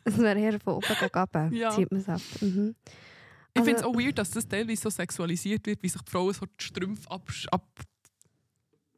Es 0.06 0.18
wäre 0.18 0.40
eher 0.40 0.60
von 0.60 0.76
oben 0.76 0.88
gegen 0.88 1.12
runter. 1.20 1.50
Ja. 1.52 1.72
Zieht 1.72 1.92
man 1.92 2.00
es 2.02 2.08
ab. 2.10 2.22
Mhm. 2.40 2.76
Ich 3.54 3.60
Also- 3.60 3.66
finde 3.66 3.80
es 3.82 3.84
auch 3.86 3.94
weird, 3.96 4.18
dass 4.18 4.32
das 4.32 4.48
teilweise 4.48 4.82
so 4.84 4.90
sexualisiert 4.90 5.66
wird, 5.68 5.84
wie 5.84 5.90
sich 5.90 6.02
die 6.02 6.10
Frauen 6.12 6.34
so 6.34 6.46
die 6.46 6.64
Strümpfe 6.64 7.10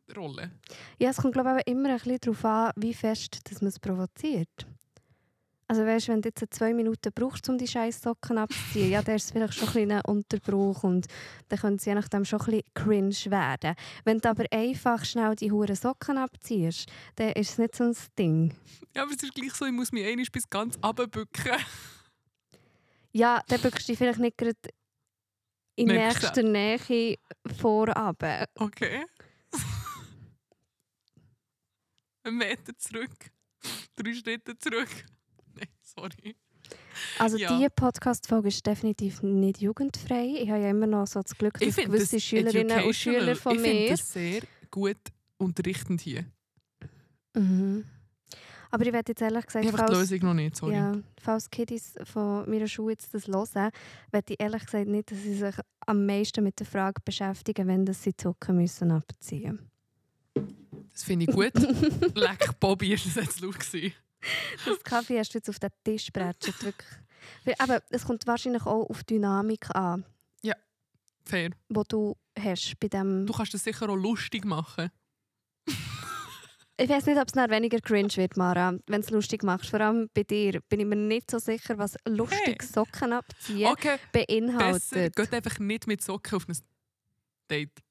abrollen. 0.08 0.52
Ja, 1.00 1.10
es 1.10 1.18
kommt 1.18 1.34
glaube 1.34 1.60
ich 1.66 1.68
immer 1.72 1.90
ein 1.90 1.96
bisschen 1.98 2.20
darauf 2.22 2.46
an, 2.46 2.72
wie 2.76 2.94
fest 2.94 3.40
dass 3.50 3.62
man 3.62 3.70
es 3.70 3.80
provoziert. 3.80 4.68
Also 5.68 5.86
weißt, 5.86 6.10
wenn 6.10 6.22
du 6.22 6.30
jetzt 6.30 6.54
zwei 6.54 6.74
Minuten 6.74 7.12
brauchst, 7.14 7.48
um 7.50 7.58
die 7.58 7.68
scheiß 7.68 8.02
Socken 8.02 8.38
abzuziehen, 8.38 8.92
ja, 8.92 9.02
dann 9.02 9.16
ist 9.16 9.26
es 9.26 9.32
vielleicht 9.32 9.54
schon 9.54 9.68
ein 9.70 9.74
bisschen 9.74 9.92
ein 9.92 10.02
Unterbruch 10.06 10.84
und 10.84 11.08
dann 11.50 11.60
können 11.60 11.80
sie 11.80 11.90
je 11.90 11.96
nachdem 11.96 12.26
schon 12.26 12.42
ein 12.42 12.46
bisschen 12.46 12.64
cringe 12.74 13.32
werden. 13.32 13.76
Wenn 14.04 14.20
du 14.20 14.30
aber 14.30 14.46
einfach 14.52 15.04
schnell 15.06 15.36
die 15.36 15.52
hure 15.52 15.76
Socken 15.76 16.18
abziehst, 16.18 16.90
dann 17.16 17.32
ist 17.32 17.52
es 17.52 17.58
nicht 17.58 17.76
so 17.76 17.86
ein 17.86 17.96
Ding. 18.20 18.54
Ja, 18.96 19.04
aber 19.04 19.14
es 19.14 19.24
ist 19.24 19.34
gleich 19.34 19.54
so, 19.54 19.66
ich 19.66 19.72
muss 19.72 19.92
mich 19.92 20.06
einmal 20.06 20.26
bis 20.32 20.50
ganz 20.50 20.78
runterbücken. 20.84 21.58
Ja, 23.14 23.42
dann 23.48 23.62
bückst 23.62 23.88
du 23.88 23.92
dich 23.92 23.98
vielleicht 23.98 24.20
nicht 24.20 24.38
gerade 24.38 24.58
in 25.76 25.88
Nächste. 25.88 26.44
nächster 26.44 26.44
Nähe 26.44 27.18
vorab. 27.60 28.24
Okay. 28.56 29.06
Einen 32.24 32.38
Meter 32.38 32.78
zurück. 32.78 33.32
Drei 33.96 34.14
Schritte 34.14 34.58
zurück. 34.58 34.90
Sorry. 35.98 36.36
Also 37.20 37.38
Ja. 37.38 37.56
diese 37.58 37.70
Podcast-Folge 37.70 38.48
ist 38.48 38.66
definitiv 38.66 39.22
nicht 39.22 39.62
jugendfrei. 39.62 40.36
Ich 40.40 40.50
habe 40.50 40.62
ja 40.62 40.70
immer 40.70 40.88
noch 40.88 41.08
so 41.08 41.22
das 41.22 41.38
Glück, 41.38 41.60
dass 41.60 41.76
finde 41.76 41.92
gewisse 41.92 42.16
das 42.18 42.24
Schülerinnen 42.24 42.84
und 42.84 42.94
Schüler 42.96 43.36
von 43.36 43.56
Ich 43.56 43.62
finde 43.62 43.80
mir... 43.82 43.90
das 43.90 44.14
sehr 44.14 44.42
gut 44.72 44.98
unterrichtend 45.38 46.02
hier. 46.02 46.26
Mhm. 47.36 47.86
Aber 48.72 48.86
ich 48.88 48.94
werde 48.94 49.12
jetzt 49.12 49.22
ehrlich 49.22 49.46
gesagt, 49.46 49.66
Ich 49.66 49.72
habe 49.72 49.86
die 49.86 49.94
Lösung 50.00 50.20
noch 50.22 50.34
nicht, 50.34 50.56
sorry. 50.56 50.74
ja, 50.74 50.94
falls 51.22 51.50
Kiddies 51.50 51.94
von 52.06 52.50
meiner 52.50 52.68
Schule 52.68 52.94
jetzt 52.94 53.14
das 53.14 53.28
hören, 53.28 53.70
werde 54.12 54.34
ich 54.34 54.40
ehrlich 54.40 54.66
gesagt 54.66 54.88
nicht, 54.88 55.12
dass 55.12 55.20
sie 55.22 55.36
sich 55.36 55.56
am 55.86 56.06
meisten 56.08 56.44
mit 56.44 56.60
der 56.60 56.66
Frage 56.66 57.00
beschäftigen, 57.06 57.68
wenn 57.68 57.86
das 57.86 58.02
sie 58.02 58.14
Socken 58.20 58.56
müssen 58.56 58.92
abziehen 58.92 59.60
Das 60.92 61.04
finde 61.04 61.26
ich 61.26 61.32
gut. 61.36 61.54
Leck, 62.16 62.60
Bobby, 62.60 62.94
ist 62.94 63.06
das 63.16 63.16
jetzt 63.26 63.42
laut 63.42 63.60
gewesen. 63.60 63.94
Das 64.66 64.84
Kaffee 64.84 65.20
hast 65.20 65.34
du 65.34 65.38
jetzt 65.38 65.50
auf 65.50 65.60
den 65.60 65.70
Tisch 65.84 66.10
wirklich. 66.14 66.76
Weil, 67.46 67.56
Aber 67.60 67.82
es 67.90 68.06
kommt 68.06 68.26
wahrscheinlich 68.28 68.64
auch 68.66 68.90
auf 68.90 69.04
Dynamik 69.04 69.70
an, 69.76 70.06
Fair. 71.26 71.52
die 71.70 71.82
du 71.88 72.18
hast 72.38 72.74
bei 72.82 72.90
dem... 72.90 73.26
Du 73.26 73.32
kannst 73.32 73.54
das 73.54 73.64
sicher 73.64 73.90
auch 73.90 73.96
lustig 73.96 74.44
machen. 74.44 74.90
Ich 76.76 76.90
weiß 76.90 77.06
nicht, 77.06 77.18
ob 77.18 77.28
es 77.28 77.36
noch 77.36 77.50
weniger 77.50 77.80
cringe 77.80 78.14
wird, 78.16 78.36
Mara, 78.36 78.72
wenn 78.88 79.02
du 79.02 79.06
es 79.06 79.10
lustig 79.12 79.44
machst. 79.44 79.70
Vor 79.70 79.80
allem 79.80 80.10
bei 80.14 80.24
dir 80.24 80.60
bin 80.68 80.80
ich 80.80 80.86
mir 80.86 80.96
nicht 80.96 81.30
so 81.30 81.38
sicher, 81.38 81.78
was 81.78 81.96
lustig 82.06 82.58
Hey. 82.60 82.68
Socken 82.68 83.14
abziehen 83.14 83.68
Okay, 83.72 83.98
besser. 84.12 84.26
beinhaltet. 84.28 85.16
Geht 85.16 85.34
einfach 85.34 85.60
nicht 85.60 85.88
mit 85.88 86.04
Socken 86.04 86.36
auf 86.36 86.48
ein 86.50 86.58
Date. 87.50 87.83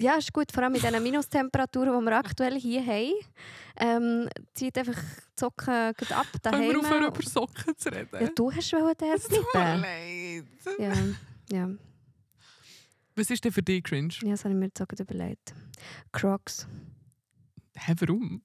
Ja, 0.00 0.14
ist 0.16 0.32
gut, 0.32 0.50
vor 0.50 0.62
allem 0.62 0.72
mit 0.72 0.82
diesen 0.82 1.02
Minustemperaturen, 1.02 1.98
die 2.00 2.06
wir 2.06 2.16
aktuell 2.16 2.58
hier 2.58 2.84
haben. 2.86 3.12
Ähm, 3.76 4.28
zieht 4.54 4.76
einfach 4.78 4.94
die 4.96 5.40
Socken 5.40 5.92
gleich 5.96 6.16
ab 6.16 6.26
Können 6.32 6.42
daheim. 6.42 6.70
wir 6.70 6.78
aufhören, 6.80 7.04
über 7.06 7.22
Socken 7.22 7.76
zu 7.76 7.90
reden? 7.92 8.08
ja, 8.20 8.28
du 8.34 8.50
hast 8.52 8.72
wollen 8.72 8.94
den 8.98 9.12
Es 9.12 9.24
tut 9.28 9.46
mir 9.54 9.76
leid. 9.76 10.44
Ja, 10.78 10.92
ja. 11.56 11.68
Was 13.14 13.28
ist 13.30 13.44
denn 13.44 13.52
für 13.52 13.62
dich 13.62 13.82
cringe? 13.84 14.14
ja, 14.22 14.30
das 14.30 14.44
habe 14.44 14.54
ich 14.54 14.58
mir 14.58 14.66
jetzt 14.66 14.80
auch 14.80 14.86
überlegt. 14.98 15.52
Crocs. 16.12 16.66
Hä, 17.76 17.94
warum? 18.00 18.42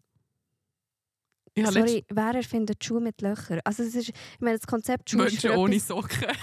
Habe 1.57 1.71
Sorry, 1.71 2.05
wer 2.09 2.33
erfindet 2.35 2.83
Schuhe 2.83 2.99
mit 2.99 3.21
Löchern? 3.21 3.61
Also 3.63 3.83
es 3.83 3.95
ist, 3.95 4.09
ich 4.09 4.15
meine, 4.41 4.57
das 4.57 4.67
Konzept 4.67 5.09
Schuhe 5.09 5.23
Menschen 5.23 5.51
ohne 5.51 5.75
etwas- 5.75 5.87
Socken. 5.87 6.27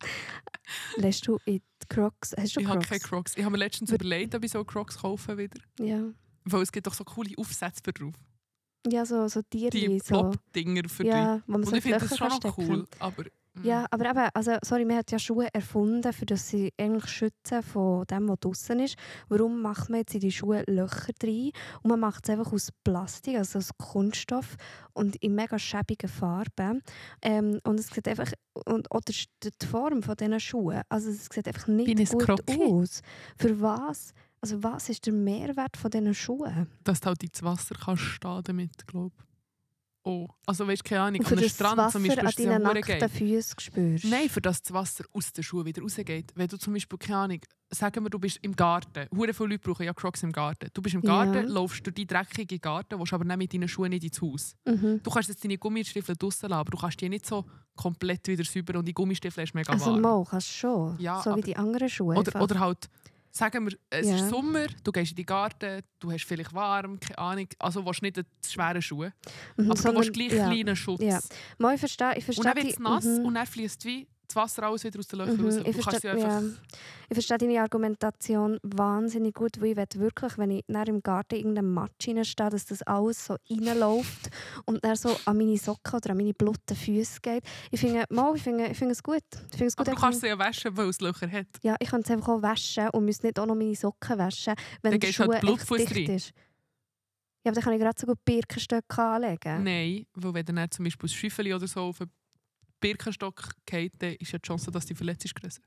Lässt 0.96 1.26
du 1.26 1.38
in 1.46 1.62
Crocs? 1.90 2.34
Hast 2.38 2.56
du 2.56 2.60
Ich 2.60 2.66
habe 2.66 2.80
keine 2.80 3.00
Crocs. 3.00 3.34
Ich 3.36 3.42
habe 3.44 3.52
mir 3.52 3.58
letztens 3.58 3.90
überlegt, 3.92 4.34
ob 4.34 4.42
ich 4.44 4.50
so 4.52 4.64
Crocs 4.64 4.98
kaufen 4.98 5.36
wieder. 5.36 5.60
Ja. 5.78 6.04
Weil 6.44 6.62
es 6.62 6.72
gibt 6.72 6.86
doch 6.86 6.94
so 6.94 7.04
coole 7.04 7.30
Aufsätze 7.36 7.82
drauf. 7.92 8.14
ja, 8.86 9.04
so, 9.04 9.28
so 9.28 9.42
Die 9.52 9.68
Tierli. 9.68 9.98
So. 9.98 10.06
Plop-Dinger 10.30 10.88
für 10.88 11.04
Ja, 11.06 11.36
die. 11.36 11.42
so 11.46 11.52
Und 11.52 11.72
ich 11.74 11.82
finde 11.82 11.98
das 11.98 12.16
schon 12.16 12.28
noch 12.28 12.56
cool. 12.58 12.86
Aber. 12.98 13.24
Ja, 13.62 13.86
aber 13.90 14.10
eben, 14.10 14.28
also, 14.32 14.56
sorry, 14.62 14.84
man 14.84 14.98
hat 14.98 15.10
ja 15.10 15.18
Schuhe 15.18 15.48
erfunden, 15.52 16.12
für 16.12 16.24
das 16.24 16.48
sie 16.48 16.72
eigentlich 16.78 17.06
schützen 17.08 17.62
von 17.62 18.06
dem, 18.06 18.28
was 18.28 18.38
draußen 18.40 18.78
ist. 18.80 18.96
Warum 19.28 19.60
macht 19.60 19.90
man 19.90 20.00
jetzt 20.00 20.14
in 20.14 20.20
die 20.20 20.32
Schuhe 20.32 20.62
Löcher 20.66 21.12
rein? 21.22 21.50
Und 21.82 21.90
man 21.90 22.00
macht 22.00 22.24
es 22.24 22.30
einfach 22.30 22.52
aus 22.52 22.70
Plastik, 22.84 23.36
also 23.36 23.58
aus 23.58 23.70
Kunststoff 23.76 24.56
und 24.92 25.16
in 25.16 25.34
mega 25.34 25.58
schäbigen 25.58 26.08
Farben. 26.08 26.82
Ähm, 27.22 27.60
und 27.64 27.80
es 27.80 27.88
sieht 27.88 28.08
einfach, 28.08 28.32
und, 28.66 28.92
oder 28.94 29.12
die 29.42 29.66
Form 29.66 30.02
von 30.02 30.16
diesen 30.16 30.40
Schuhen, 30.40 30.82
also 30.88 31.10
es 31.10 31.26
sieht 31.26 31.46
einfach 31.46 31.66
nicht 31.66 32.10
gut 32.10 32.28
aus. 32.48 33.02
Für 33.36 33.60
was? 33.60 34.12
Also 34.40 34.62
was 34.62 34.88
ist 34.88 35.04
der 35.04 35.12
Mehrwert 35.12 35.76
von 35.76 35.90
diesen 35.90 36.14
Schuhen? 36.14 36.68
Dass 36.84 37.00
du 37.00 37.08
halt 37.08 37.22
ins 37.22 37.42
Wasser 37.42 37.74
kannst 37.74 38.02
stehen 38.02 38.40
damit, 38.44 38.86
glaube 38.86 39.14
ich. 39.18 39.29
Oh. 40.02 40.26
Also 40.46 40.66
weißt 40.66 40.82
du, 40.84 40.88
keine 40.88 41.02
Ahnung, 41.02 41.20
an 41.20 41.26
für 41.26 41.36
das 41.36 41.52
Strand 41.54 41.76
Wasser 41.76 41.98
zum 41.98 42.06
Beispiel 42.08 42.26
an 42.26 42.32
ja 42.52 42.58
deinen 42.58 42.62
nackten. 42.62 43.08
Füßen 43.10 43.60
spürst. 43.60 44.04
Nein, 44.06 44.28
für 44.30 44.40
das 44.40 44.62
das 44.62 44.72
Wasser 44.72 45.04
aus 45.12 45.32
den 45.32 45.44
Schuhen 45.44 45.66
wieder 45.66 45.82
rausgeht. 45.82 46.32
Wenn 46.34 46.48
du 46.48 46.56
zum 46.56 46.72
Beispiel, 46.72 46.98
keine 46.98 47.18
Ahnung, 47.18 47.40
sagen 47.70 48.02
wir, 48.04 48.08
du 48.08 48.18
bist 48.18 48.38
im 48.40 48.56
Garten. 48.56 49.06
Hure 49.14 49.34
viele 49.34 49.50
Leute 49.50 49.58
brauchen 49.60 49.84
ja 49.84 49.92
Crocs 49.92 50.22
im 50.22 50.32
Garten. 50.32 50.68
Du 50.72 50.80
bist 50.80 50.94
im 50.94 51.02
Ja. 51.02 51.24
Garten, 51.24 51.48
laufst 51.48 51.84
durch 51.86 51.94
die 51.94 52.06
dreckige 52.06 52.58
Garten, 52.58 52.98
willst 52.98 53.12
aber 53.12 53.24
nicht 53.24 53.36
mit 53.36 53.52
deinen 53.52 53.68
Schuhen 53.68 53.90
nicht 53.90 54.04
ins 54.04 54.22
Haus. 54.22 54.54
Mhm. 54.64 55.00
Du 55.02 55.10
kannst 55.10 55.28
jetzt 55.28 55.44
deine 55.44 55.58
Gummistiefel 55.58 56.16
draussen 56.16 56.48
lassen, 56.48 56.60
aber 56.60 56.70
du 56.70 56.78
kannst 56.78 56.98
die 57.00 57.08
nicht 57.10 57.26
so 57.26 57.44
komplett 57.76 58.26
wieder 58.26 58.44
säubern 58.44 58.76
und 58.78 58.88
die 58.88 58.94
Gummistiefel 58.94 59.44
ist 59.44 59.54
mega 59.54 59.70
Also 59.72 59.92
warm. 59.92 60.00
mal, 60.00 60.24
kannst 60.24 60.48
du 60.48 60.52
schon. 60.54 60.96
Ja, 60.98 61.20
so 61.22 61.36
wie 61.36 61.42
die 61.42 61.56
anderen 61.56 61.88
Schuhe. 61.90 62.16
Oder, 62.16 62.40
oder 62.40 62.58
halt, 62.58 62.88
sagen 63.32 63.66
wir, 63.70 63.76
es 63.90 64.06
Ja. 64.08 64.16
ist 64.16 64.28
Sommer, 64.28 64.66
du 64.84 64.92
gehst 64.92 65.12
in 65.12 65.16
die 65.16 65.26
Garten, 65.26 65.82
du 65.98 66.10
hast 66.12 66.24
vielleicht 66.24 66.52
warm, 66.52 66.98
keine 67.00 67.18
Ahnung, 67.18 67.48
also 67.58 67.84
willst 67.86 68.02
nicht 68.02 68.16
die 68.16 68.22
schweren 68.48 68.82
Schuhe, 68.82 69.12
Mhm, 69.56 69.64
aber 69.66 69.74
du 69.74 69.80
sondern- 69.82 70.02
willst 70.04 70.12
gleich 70.14 70.32
ja. 70.32 70.46
kleinen 70.46 70.76
Schutz. 70.76 71.02
Ja. 71.02 71.20
Mal, 71.58 71.74
ich 71.74 71.80
verstehe, 71.80 72.10
ich 72.12 72.16
Und 72.16 72.22
verstehe 72.34 72.44
dann 72.44 72.56
wird 72.56 72.72
es 72.72 72.78
nass 72.78 73.04
mhm. 73.04 73.24
und 73.26 73.34
dann 73.34 73.46
fließt 73.46 73.84
wie 73.84 74.08
das 74.30 74.36
Wasser 74.36 74.62
alles 74.64 74.84
wieder 74.84 74.98
aus 74.98 75.06
den 75.08 75.18
Löchern 75.18 75.36
Mhm, 75.36 75.44
raus. 75.46 75.62
ich, 75.64 75.82
verstehe, 75.82 76.18
ja. 76.18 76.42
ich 77.08 77.14
verstehe 77.14 77.38
deine 77.38 77.60
Argumentation 77.60 78.58
wahnsinnig 78.62 79.34
gut, 79.34 79.60
weil 79.60 79.70
ich 79.70 79.76
will 79.76 80.00
wirklich, 80.00 80.38
wenn 80.38 80.50
ich 80.50 80.64
dann 80.68 80.86
im 80.86 81.02
Garten 81.02 81.34
in 81.34 81.40
irgendeinem 81.40 81.72
Matsch 81.74 82.08
stehe, 82.22 82.50
dass 82.50 82.66
das 82.66 82.82
alles 82.82 83.26
so 83.26 83.36
reinläuft 83.50 84.30
und 84.66 84.84
dann 84.84 84.96
so 84.96 85.16
an 85.24 85.36
meine 85.36 85.56
Socken 85.58 85.94
oder 85.94 86.10
an 86.10 86.16
meine 86.16 86.32
blutigen 86.34 86.76
Füße 86.76 87.20
geht. 87.20 87.42
Ich 87.70 87.80
finde, 87.80 88.04
mal, 88.10 88.34
ich 88.36 88.42
finde, 88.42 88.66
ich 88.66 88.78
finde 88.78 88.92
es 88.92 89.02
gut. 89.02 89.22
Ich 89.32 89.38
finde 89.50 89.66
es 89.66 89.76
gut 89.76 89.86
Aber 89.88 89.96
du 89.96 90.00
kannst 90.00 90.20
sie 90.20 90.28
ja 90.28 90.38
waschen, 90.38 90.76
weil 90.76 90.88
es 90.88 91.00
Löcher 91.00 91.30
hat. 91.30 91.46
ja, 91.62 91.76
ich 91.80 91.88
kann 91.90 92.00
es 92.02 92.10
einfach 92.10 92.28
auch 92.28 92.42
waschen 92.42 92.88
und 92.90 93.04
muss 93.06 93.22
nicht 93.22 93.38
auch 93.38 93.46
noch 93.46 93.54
meine 93.56 93.74
Socken 93.74 94.18
waschen, 94.18 94.54
wenn 94.82 94.92
Dann 94.92 95.00
die 95.00 95.06
gehst 95.06 95.18
du 95.18 95.24
Schuhe 95.24 95.34
halt 95.34 95.44
echt 95.60 95.70
dicht 95.70 96.08
rein. 96.08 96.16
ist. 96.16 96.32
Ja, 97.42 97.50
aber 97.50 97.54
dann 97.54 97.64
kann 97.64 97.72
ich 97.72 97.80
gerade 97.80 97.98
so 97.98 98.06
gut 98.06 98.24
Birkenstöcke 98.24 99.02
anlegen. 99.02 99.64
Nein, 99.64 100.06
weil 100.14 100.34
wenn 100.34 100.44
dann 100.56 100.70
zum 100.70 100.84
Beispiel 100.84 101.06
ein 101.08 101.12
Schüffeli 101.12 101.54
oder 101.54 101.66
so 101.66 101.80
auf 101.80 102.00
einen 102.02 102.10
Birkenstock 102.80 103.50
geht, 103.66 104.02
ist 104.02 104.32
ja 104.32 104.38
die 104.38 104.46
Chance, 104.46 104.70
dass 104.70 104.86
die 104.86 104.94
verletzt 104.94 105.24
ist 105.24 105.34
grösser. 105.34 105.62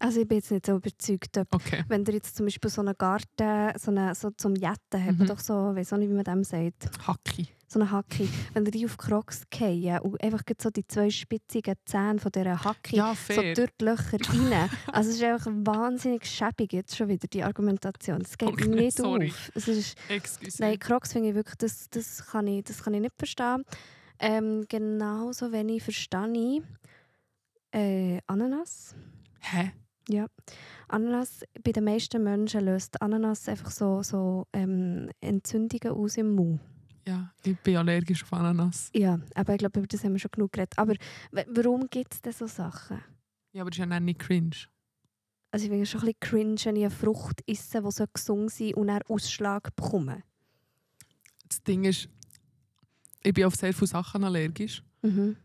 Also 0.00 0.20
ich 0.22 0.26
bin 0.26 0.38
jetzt 0.38 0.50
nicht 0.50 0.66
so 0.66 0.74
überzeugt, 0.76 1.38
ob 1.38 1.54
Okay. 1.54 1.84
wenn 1.86 2.04
ihr 2.04 2.14
jetzt 2.14 2.34
zum 2.36 2.46
Beispiel 2.46 2.68
so 2.68 2.80
einen 2.80 2.94
Garten, 2.98 3.78
so, 3.78 3.92
eine, 3.92 4.12
so 4.16 4.30
zum 4.30 4.56
Jetten 4.56 5.04
habt, 5.06 5.18
Mhm. 5.20 5.26
doch 5.26 5.38
so, 5.38 5.54
weiß 5.54 5.92
auch 5.92 5.98
nicht, 5.98 6.08
wie 6.10 6.14
man 6.14 6.24
dem 6.24 6.42
sagt, 6.42 6.90
Hacki. 7.06 7.46
so 7.68 7.78
eine 7.78 7.92
Hacke, 7.92 8.26
wenn 8.54 8.64
ihr 8.66 8.72
die 8.72 8.84
auf 8.86 8.96
Crocs 8.96 9.42
fallen 9.56 9.98
und 10.00 10.20
einfach 10.20 10.42
so 10.60 10.70
die 10.70 10.84
zwei 10.88 11.10
spitzigen 11.10 11.76
Zähne 11.84 12.18
von 12.18 12.32
dieser 12.32 12.64
Hacke 12.64 12.96
Ja, 12.96 13.14
so 13.14 13.40
durch 13.40 13.70
die 13.80 13.84
Löcher 13.84 14.18
rein. 14.30 14.68
Also 14.88 15.10
es 15.10 15.16
ist 15.16 15.22
einfach 15.22 15.46
wahnsinnig 15.52 16.26
schäbig 16.26 16.72
jetzt 16.72 16.96
schon 16.96 17.06
wieder, 17.06 17.28
die 17.28 17.44
Argumentation. 17.44 18.20
Es 18.20 18.36
geht 18.36 18.48
Okay, 18.48 18.66
nicht 18.66 18.96
sorry. 18.96 19.28
auf. 19.30 19.52
Es 19.54 19.68
ist, 19.68 19.96
Excuse. 20.08 20.56
nein, 20.60 20.76
Crocs 20.80 21.12
finde 21.12 21.28
ich 21.28 21.34
wirklich, 21.36 21.54
das, 21.58 21.88
das, 21.90 22.26
kann 22.26 22.48
ich, 22.48 22.64
das 22.64 22.82
kann 22.82 22.94
ich 22.94 23.00
nicht 23.00 23.14
verstehen. 23.16 23.62
Ähm, 24.18 24.64
genauso 24.68 25.52
wenig 25.52 25.82
verstehe 25.82 26.32
ich 26.32 26.62
äh, 27.74 28.20
Ananas. 28.26 28.94
Hä? 29.40 29.72
Ananas, 30.88 31.44
bei 31.62 31.72
den 31.72 31.84
meisten 31.84 32.22
Menschen 32.22 32.64
löst 32.64 33.00
Ananas 33.00 33.48
einfach 33.48 33.70
so, 33.70 34.02
so 34.02 34.46
ähm, 34.52 35.10
Entzündungen 35.20 35.94
aus 35.94 36.16
im 36.16 36.34
Mund. 36.34 36.60
Ja, 37.06 37.32
ich 37.42 37.58
bin 37.60 37.76
allergisch 37.76 38.22
auf 38.22 38.32
Ananas. 38.32 38.90
Ja, 38.94 39.18
aber 39.34 39.54
ich 39.54 39.58
glaube, 39.58 39.80
über 39.80 39.86
das 39.86 40.04
haben 40.04 40.12
wir 40.12 40.18
schon 40.18 40.30
genug 40.30 40.52
geredet. 40.52 40.74
Aber 40.78 40.94
warum 41.48 41.88
gibt 41.90 42.14
es 42.14 42.22
denn 42.22 42.32
so 42.32 42.46
Sachen? 42.46 43.00
Ja, 43.52 43.62
aber 43.62 43.70
das 43.70 43.78
ist 43.78 43.90
ja 43.90 44.00
nicht 44.00 44.18
cringe. 44.20 44.56
Also 45.50 45.66
ich 45.66 45.70
finde 45.70 45.82
es 45.82 45.90
schon 45.90 46.00
ein 46.00 46.06
bisschen 46.06 46.20
cringe, 46.20 46.56
wenn 46.64 46.76
ich 46.76 46.82
eine 46.82 46.90
Frucht 46.90 47.42
esse, 47.46 47.82
die 47.82 47.90
so 47.90 48.04
gesund 48.12 48.50
sein 48.50 48.74
und 48.74 48.90
einen 48.90 49.02
Ausschlag 49.08 49.74
bekomme. 49.76 50.22
Das 51.48 51.62
Ding 51.62 51.84
ist, 51.84 52.08
ich 53.24 53.34
bin 53.34 53.44
auf 53.44 53.56
sehr 53.56 53.72
viele 53.72 53.86
Sachen 53.86 54.22
allergisch. 54.22 54.82
Mhm. 55.02 55.36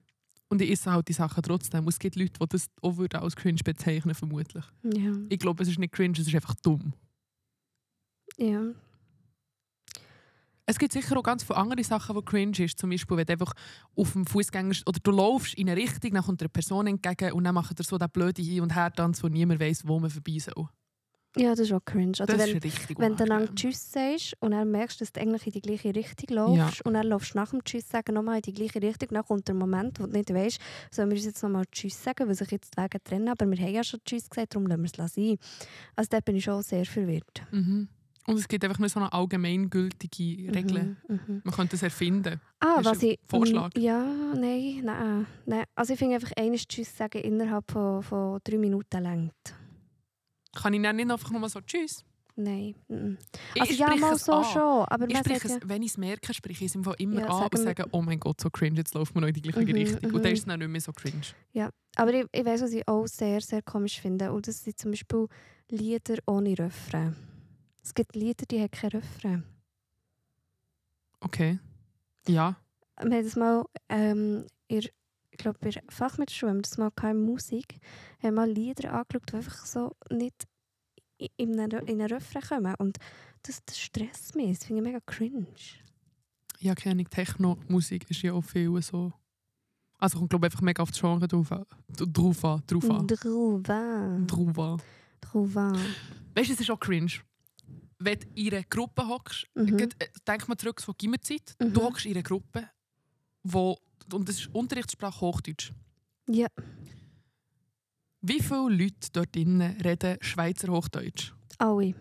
Und 0.50 0.62
ich 0.62 0.72
esse 0.72 0.92
halt 0.92 1.08
die 1.08 1.14
Sachen 1.14 1.44
trotzdem. 1.44 1.82
Und 1.82 1.90
es 1.90 2.00
gibt 2.00 2.16
Leute, 2.16 2.34
die 2.40 2.48
das 2.50 2.70
auch 2.82 2.98
als 3.22 3.36
cringe 3.36 3.62
bezeichnen 3.64 4.16
vermutlich. 4.16 4.66
Ja. 4.84 5.14
Ich 5.30 5.40
glaube, 5.40 5.64
es 5.64 5.70
ist 5.70 5.80
nicht 5.80 5.94
cringe, 5.94 6.20
es 6.20 6.28
ist 6.28 6.36
einfach 6.36 6.56
dumm. 6.56 6.94
ja. 8.38 8.62
Es 10.66 10.78
gibt 10.78 10.94
sicher 10.94 11.18
auch 11.18 11.24
ganz 11.24 11.42
viele 11.42 11.58
andere 11.58 11.84
Sachen, 11.84 12.16
die 12.16 12.22
cringe 12.22 12.60
ist. 12.60 12.78
Zum 12.78 12.92
Beispiel, 12.92 13.18
wenn 13.18 13.26
du 13.26 13.34
einfach 13.34 13.54
auf 13.96 14.12
dem 14.14 14.28
Fußgänger 14.28 14.76
oder 14.86 15.00
du 15.02 15.10
laufst 15.10 15.56
in 15.56 15.68
eine 15.68 15.76
Richtung, 15.76 16.12
dann 16.12 16.24
kommt 16.24 16.44
eine 16.44 16.50
Person 16.50 16.86
entgegen 16.86 17.32
und 17.32 17.44
dann 17.44 17.56
macht 17.56 17.80
er 17.80 17.84
so 17.84 17.98
den 17.98 18.08
blöden 18.12 18.46
Hin- 18.46 18.62
und 18.62 18.76
Her-Tanz, 18.76 19.24
wo 19.24 19.30
niemand 19.30 19.60
weiß, 19.60 19.88
wo 19.88 20.00
man 20.00 20.12
vorbei 20.12 20.38
soll. 20.38 20.70
Ja, 21.38 21.52
das 21.52 21.60
ist 21.60 21.74
auch 21.74 21.84
cringe. 21.86 22.14
Oder 22.22 22.26
Das 22.26 22.40
wenn, 22.40 22.58
ist 22.58 22.64
richtig 22.64 23.00
wenn 23.00 23.16
du 23.16 23.26
dann. 23.26 23.56
Tschüss 23.56 23.92
sagst 23.92 24.36
und 24.40 24.52
dann 24.52 24.72
merkst, 24.72 25.00
dass 25.00 25.12
du 25.12 25.22
eigentlich 25.22 25.46
in 25.46 25.52
die 25.54 25.62
gleiche 25.62 25.94
Richtung 25.94 26.36
laufst 26.36 26.84
und 26.86 26.94
dann 26.96 27.06
laufst 27.08 27.34
du 27.34 27.38
nach 27.38 27.52
dem 27.52 27.64
Tschüss 27.64 27.88
sagen 27.88 28.16
nochmal 28.16 28.38
in 28.38 28.42
die 28.42 28.54
gleiche 28.54 28.82
Richtung, 28.82 29.10
dann 29.12 29.24
kommt 29.24 29.48
der 29.48 29.56
Moment, 29.56 30.00
wo 30.00 30.06
du 30.08 30.12
nicht 30.12 30.34
weißt, 30.34 30.60
sollen 30.92 31.10
wir 31.10 31.16
uns 31.18 31.26
jetzt 31.26 31.44
nochmal 31.44 31.66
Tschüss 31.72 32.04
sagen, 32.04 32.28
weil 32.28 32.36
sich 32.36 32.50
jetzt 32.52 32.76
die 32.76 32.82
Wege 32.82 33.04
trennen, 33.04 33.30
aber 33.30 33.50
wir 33.50 33.58
haben 33.58 33.74
ja 33.74 33.84
schon 33.84 34.00
Tschüss 34.04 34.30
gesagt, 34.30 34.56
darum 34.56 34.68
lassen 34.68 34.84
wir 34.84 35.06
es 35.06 35.14
sein. 35.14 35.38
Also 35.96 36.08
da 36.10 36.20
bin 36.20 36.36
ich 36.36 36.44
schon 36.44 36.64
sehr 36.64 36.86
verwirrt. 36.86 37.44
Mhm. 37.52 37.90
Und 38.26 38.38
es 38.38 38.48
gibt 38.48 38.64
einfach 38.64 38.80
nur 38.80 38.90
so 38.90 39.00
eine 39.00 39.12
allgemeingültige 39.12 40.54
Regel. 40.54 40.98
Mhm, 41.08 41.20
mhm. 41.28 41.42
Man 41.44 41.54
könnte 41.54 41.76
es 41.76 41.84
erfinden. 41.84 42.40
Ah, 42.60 42.80
was 42.84 43.02
ich... 43.02 43.20
Vorschlag? 43.26 43.72
Ja, 43.76 44.04
nein, 44.36 44.82
nein, 44.84 45.26
nein. 45.46 45.64
Also 45.74 45.94
ich 45.94 46.00
finde 46.00 46.16
einfach, 46.16 46.32
eines 46.38 46.68
Tschüss 46.68 46.96
sagen 46.96 47.22
innerhalb 47.22 47.72
von, 47.72 48.04
von 48.04 48.40
drei 48.44 48.58
Minuten 48.58 49.04
längt. 49.04 49.56
Kann 50.56 50.74
ich 50.74 50.82
dann 50.82 50.96
nicht 50.96 51.12
einfach 51.12 51.32
nur 51.32 51.48
so 51.50 51.62
«Tschüss»? 51.62 52.04
Nein. 52.36 52.74
mhm. 52.88 53.18
Ich 53.54 53.62
Also 53.62 53.74
ja, 53.74 53.96
mal 53.98 54.14
es 54.14 54.24
so 54.24 54.32
an. 54.32 54.46
schon, 54.46 54.86
aber 54.88 55.10
Ich 55.10 55.18
spreche 55.18 55.48
ja... 55.50 55.56
es, 55.58 55.62
wenn 55.68 55.82
ich 55.84 55.92
es 55.92 55.98
merke, 55.98 56.34
spreche 56.34 56.64
ich 56.64 56.74
es 56.74 56.82
Fall 56.84 56.96
immer 56.98 57.20
Ja, 57.20 57.26
an 57.28 57.32
und 57.34 57.40
sagen 57.40 57.58
wir- 57.58 57.64
sage 57.64 57.86
«Oh 57.92 58.02
mein 58.02 58.20
Gott, 58.20 58.40
so 58.40 58.50
cringe, 58.50 58.78
jetzt 58.78 58.94
läuft 58.94 59.14
man 59.14 59.24
noch 59.24 59.28
in 59.28 59.34
die 59.34 59.42
gleiche 59.42 59.60
Mhm, 59.60 59.76
Richtung». 59.76 60.12
Und 60.14 60.24
dann 60.24 60.32
mhm. 60.32 60.34
ist 60.34 60.40
es 60.40 60.46
dann 60.46 60.60
nicht 60.60 60.70
mehr 60.70 60.82
so 60.82 60.94
cringe. 60.94 61.22
Aber 61.98 62.14
ich, 62.14 62.26
ich 62.32 62.46
weiß, 62.46 62.62
was 62.62 62.72
ich 62.72 62.88
auch 62.88 63.06
sehr, 63.08 63.42
sehr 63.42 63.62
komisch 63.62 64.00
finde. 64.00 64.32
Und 64.32 64.48
das 64.48 64.64
sind 64.64 64.80
zum 64.80 64.92
Beispiel 64.92 65.28
Lieder 65.70 66.16
ohne 66.28 66.58
Refrain. 66.58 67.14
Es 67.84 67.94
gibt 67.94 68.16
Lieder, 68.16 68.46
die 68.46 68.62
haben 68.62 68.72
kein 68.72 68.92
Refrain. 68.92 69.44
Okay. 71.20 71.60
Ja. 72.28 72.56
Wir 73.02 73.12
haben 73.18 73.24
das 73.26 73.36
mal, 73.36 73.66
ähm, 73.90 74.46
in, 74.68 74.84
ich 75.40 75.44
glaube, 75.44 75.60
bei 75.62 75.72
Fachmittelschule 75.88 76.52
haben 76.52 76.58
wir 76.58 76.64
das 76.64 76.78
mal 76.78 76.92
in 77.12 77.22
Musik, 77.22 77.80
haben 78.22 78.36
mal 78.36 78.50
Lieder 78.50 78.92
angeschaut, 78.94 79.32
die 79.32 79.36
einfach 79.38 79.66
so 79.66 79.96
nicht 80.12 80.48
in 81.38 81.58
einen, 81.58 81.72
in 81.88 82.02
einen 82.02 82.12
Refrain 82.12 82.42
kommen. 82.42 82.76
Und 82.76 82.98
das, 83.44 83.64
das 83.66 83.80
stresst 83.80 84.36
mich. 84.36 84.58
Das 84.58 84.68
finde 84.68 84.82
ich 84.82 84.88
mega 84.88 85.00
cringe. 85.06 85.46
Ja, 86.60 86.76
keine 86.76 86.96
Ahnung, 86.96 87.10
Techno-Musik 87.10 88.10
ist 88.10 88.22
ja 88.22 88.34
auch 88.34 88.42
viel 88.42 88.82
so... 88.82 89.14
Also 89.98 90.18
kommt 90.18 90.30
glaube 90.30 90.48
einfach 90.48 90.62
mega 90.62 90.84
auf 90.84 90.92
das 90.92 91.00
Genre 91.00 91.28
drauf 91.28 91.52
an. 91.52 91.66
Drauf 91.88 92.46
an, 92.46 92.64
drauf 92.68 92.90
an. 92.90 93.08
Drauf 93.08 94.60
an. 94.60 94.82
Drüber. 95.22 95.74
Weißt 96.36 96.50
du, 96.50 96.54
es 96.54 96.60
ist 96.60 96.72
auch 96.72 96.80
cringe. 96.80 97.12
Wenn 97.98 98.20
du 98.20 98.28
in 98.36 98.54
einer 98.54 98.64
Gruppe 98.64 99.08
hockst, 99.08 99.48
Mhm. 99.56 99.78
Äh, 99.78 99.90
denk 100.26 100.48
mal 100.48 100.58
zurück 100.58 100.80
zur 100.80 100.96
Gimmerzeit. 100.96 101.56
Mhm. 101.62 101.74
Du 101.74 101.82
hockst 101.82 102.06
in 102.06 102.14
einer 102.14 102.24
Gruppe, 102.24 102.70
wo, 103.44 103.78
und 104.14 104.28
das 104.30 104.40
ist 104.40 104.54
Unterrichtssprache 104.54 105.22
Hochdeutsch. 105.22 105.72
Ja. 106.30 106.48
Wie 108.22 108.42
viele 108.42 108.70
Leute 108.70 109.10
dort 109.14 109.34
drinnen 109.36 109.80
reden 109.82 110.18
Schweizer 110.22 110.68
Hochdeutsch? 110.72 111.34
Alle. 111.58 111.96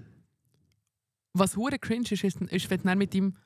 Was 1.32 1.56
hure 1.56 1.78
cringe 1.78 2.08
ist, 2.10 2.24
ist, 2.24 2.40
ist 2.40 2.70
wenn 2.70 2.80
du 2.82 2.96
mit 2.96 3.14
ihm 3.14 3.36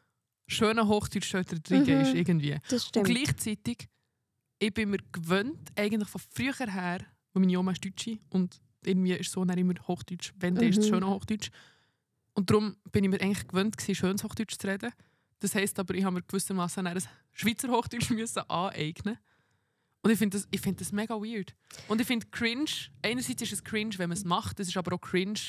schönen 0.47 0.89
Hochdeutsch 0.89 1.33
dort 1.35 1.69
drin 1.69 1.81
Mhm. 1.81 1.85
gehst, 1.85 2.15
irgendwie. 2.15 2.59
Das 2.69 2.73
Und 2.85 2.89
stimmt. 2.89 3.07
gleichzeitig, 3.07 3.89
ich 4.59 4.73
bin 4.73 4.91
mir 4.91 4.99
gewöhnt, 5.13 5.71
eigentlich 5.77 6.09
von 6.09 6.21
früher 6.31 6.55
her, 6.73 7.01
weil 7.33 7.41
meine 7.45 7.59
Oma 7.59 7.73
ist 7.73 7.85
Deutsche 7.85 8.19
und 8.31 8.61
irgendwie 8.85 9.13
ist 9.13 9.31
so 9.33 9.45
dann 9.45 9.59
immer 9.59 9.75
Hochdeutsch, 9.87 10.33
wenn 10.39 10.55
dann 10.55 10.65
ist 10.65 10.79
es 10.79 10.87
Mhm. 10.87 10.91
schön 10.95 11.07
Hochdeutsch. 11.07 11.51
Und 12.35 12.49
darum 12.51 12.77
bin 12.91 13.05
ich 13.05 13.11
mir 13.11 13.21
eigentlich 13.21 13.47
gewöhnt, 13.47 13.77
gewesen, 13.77 13.95
schönes 13.95 14.25
Hochdeutsch 14.25 14.57
zu 14.59 14.67
reden. 14.67 14.93
Das 15.43 15.57
heisst 15.57 15.77
aber, 15.81 15.95
ich 15.95 16.05
habe 16.05 16.15
mir 16.15 16.23
gewissermaßen 16.23 16.87
ein 16.87 17.03
Schweizer 17.33 17.69
Hochdeutsch 17.69 18.11
müssen 18.11 18.49
aneignen. 18.49 19.19
Und 20.03 20.11
ich 20.13 20.19
finde 20.19 20.39
das, 20.39 20.61
find 20.61 20.81
das 20.81 20.93
mega 20.93 21.17
weird. 21.17 21.57
Und 21.89 22.01
ich 22.01 22.07
finde 22.07 22.27
cringe, 22.29 22.71
einerseits 23.03 23.43
ist 23.43 23.53
es 23.53 23.65
cringe, 23.65 23.99
wenn 23.99 24.09
man 24.09 24.17
es 24.17 24.25
macht, 24.25 24.61
es 24.61 24.69
ist 24.69 24.77
aber 24.77 24.95
auch 24.95 25.01
cringe 25.01 25.41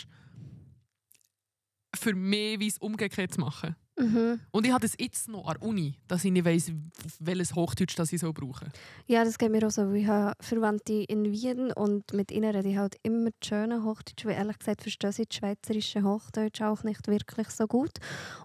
für 1.95 2.15
mich, 2.15 2.59
wie 2.59 2.67
es 2.67 2.79
umgekehrt 2.79 3.35
zu 3.35 3.41
machen. 3.41 3.75
Mhm. 3.99 4.41
Und 4.51 4.65
ich 4.65 4.71
habe 4.71 4.81
das 4.87 4.95
jetzt 4.99 5.27
noch 5.29 5.45
an 5.47 5.55
der 5.59 5.67
Uni, 5.67 5.99
dass 6.07 6.23
ich 6.25 6.31
nicht 6.31 6.45
weiss, 6.45 6.71
welches 7.19 7.55
Hochdeutsch 7.55 7.95
das 7.97 8.11
ich 8.13 8.21
so 8.21 8.33
brauche. 8.33 8.73
Ja, 9.05 9.23
das 9.25 9.37
geht 9.37 9.51
mir 9.51 9.65
auch 9.67 9.71
so. 9.71 9.91
Ich 9.91 10.07
habe 10.07 10.33
Verwandte 10.39 10.93
in 10.93 11.25
Wien 11.31 11.71
und 11.73 12.13
mit 12.13 12.31
ihnen 12.31 12.55
rede 12.55 12.69
ich 12.69 12.77
halt 12.77 12.95
immer 13.03 13.29
das 13.39 13.47
schöne 13.49 13.83
Hochdeutsch, 13.83 14.25
weil 14.25 14.35
ehrlich 14.35 14.57
gesagt 14.59 14.81
verstehe 14.81 15.09
ich 15.11 15.27
das 15.27 15.37
schweizerische 15.37 16.03
Hochdeutsch 16.03 16.61
auch 16.61 16.83
nicht 16.83 17.07
wirklich 17.07 17.49
so 17.49 17.67
gut. 17.67 17.91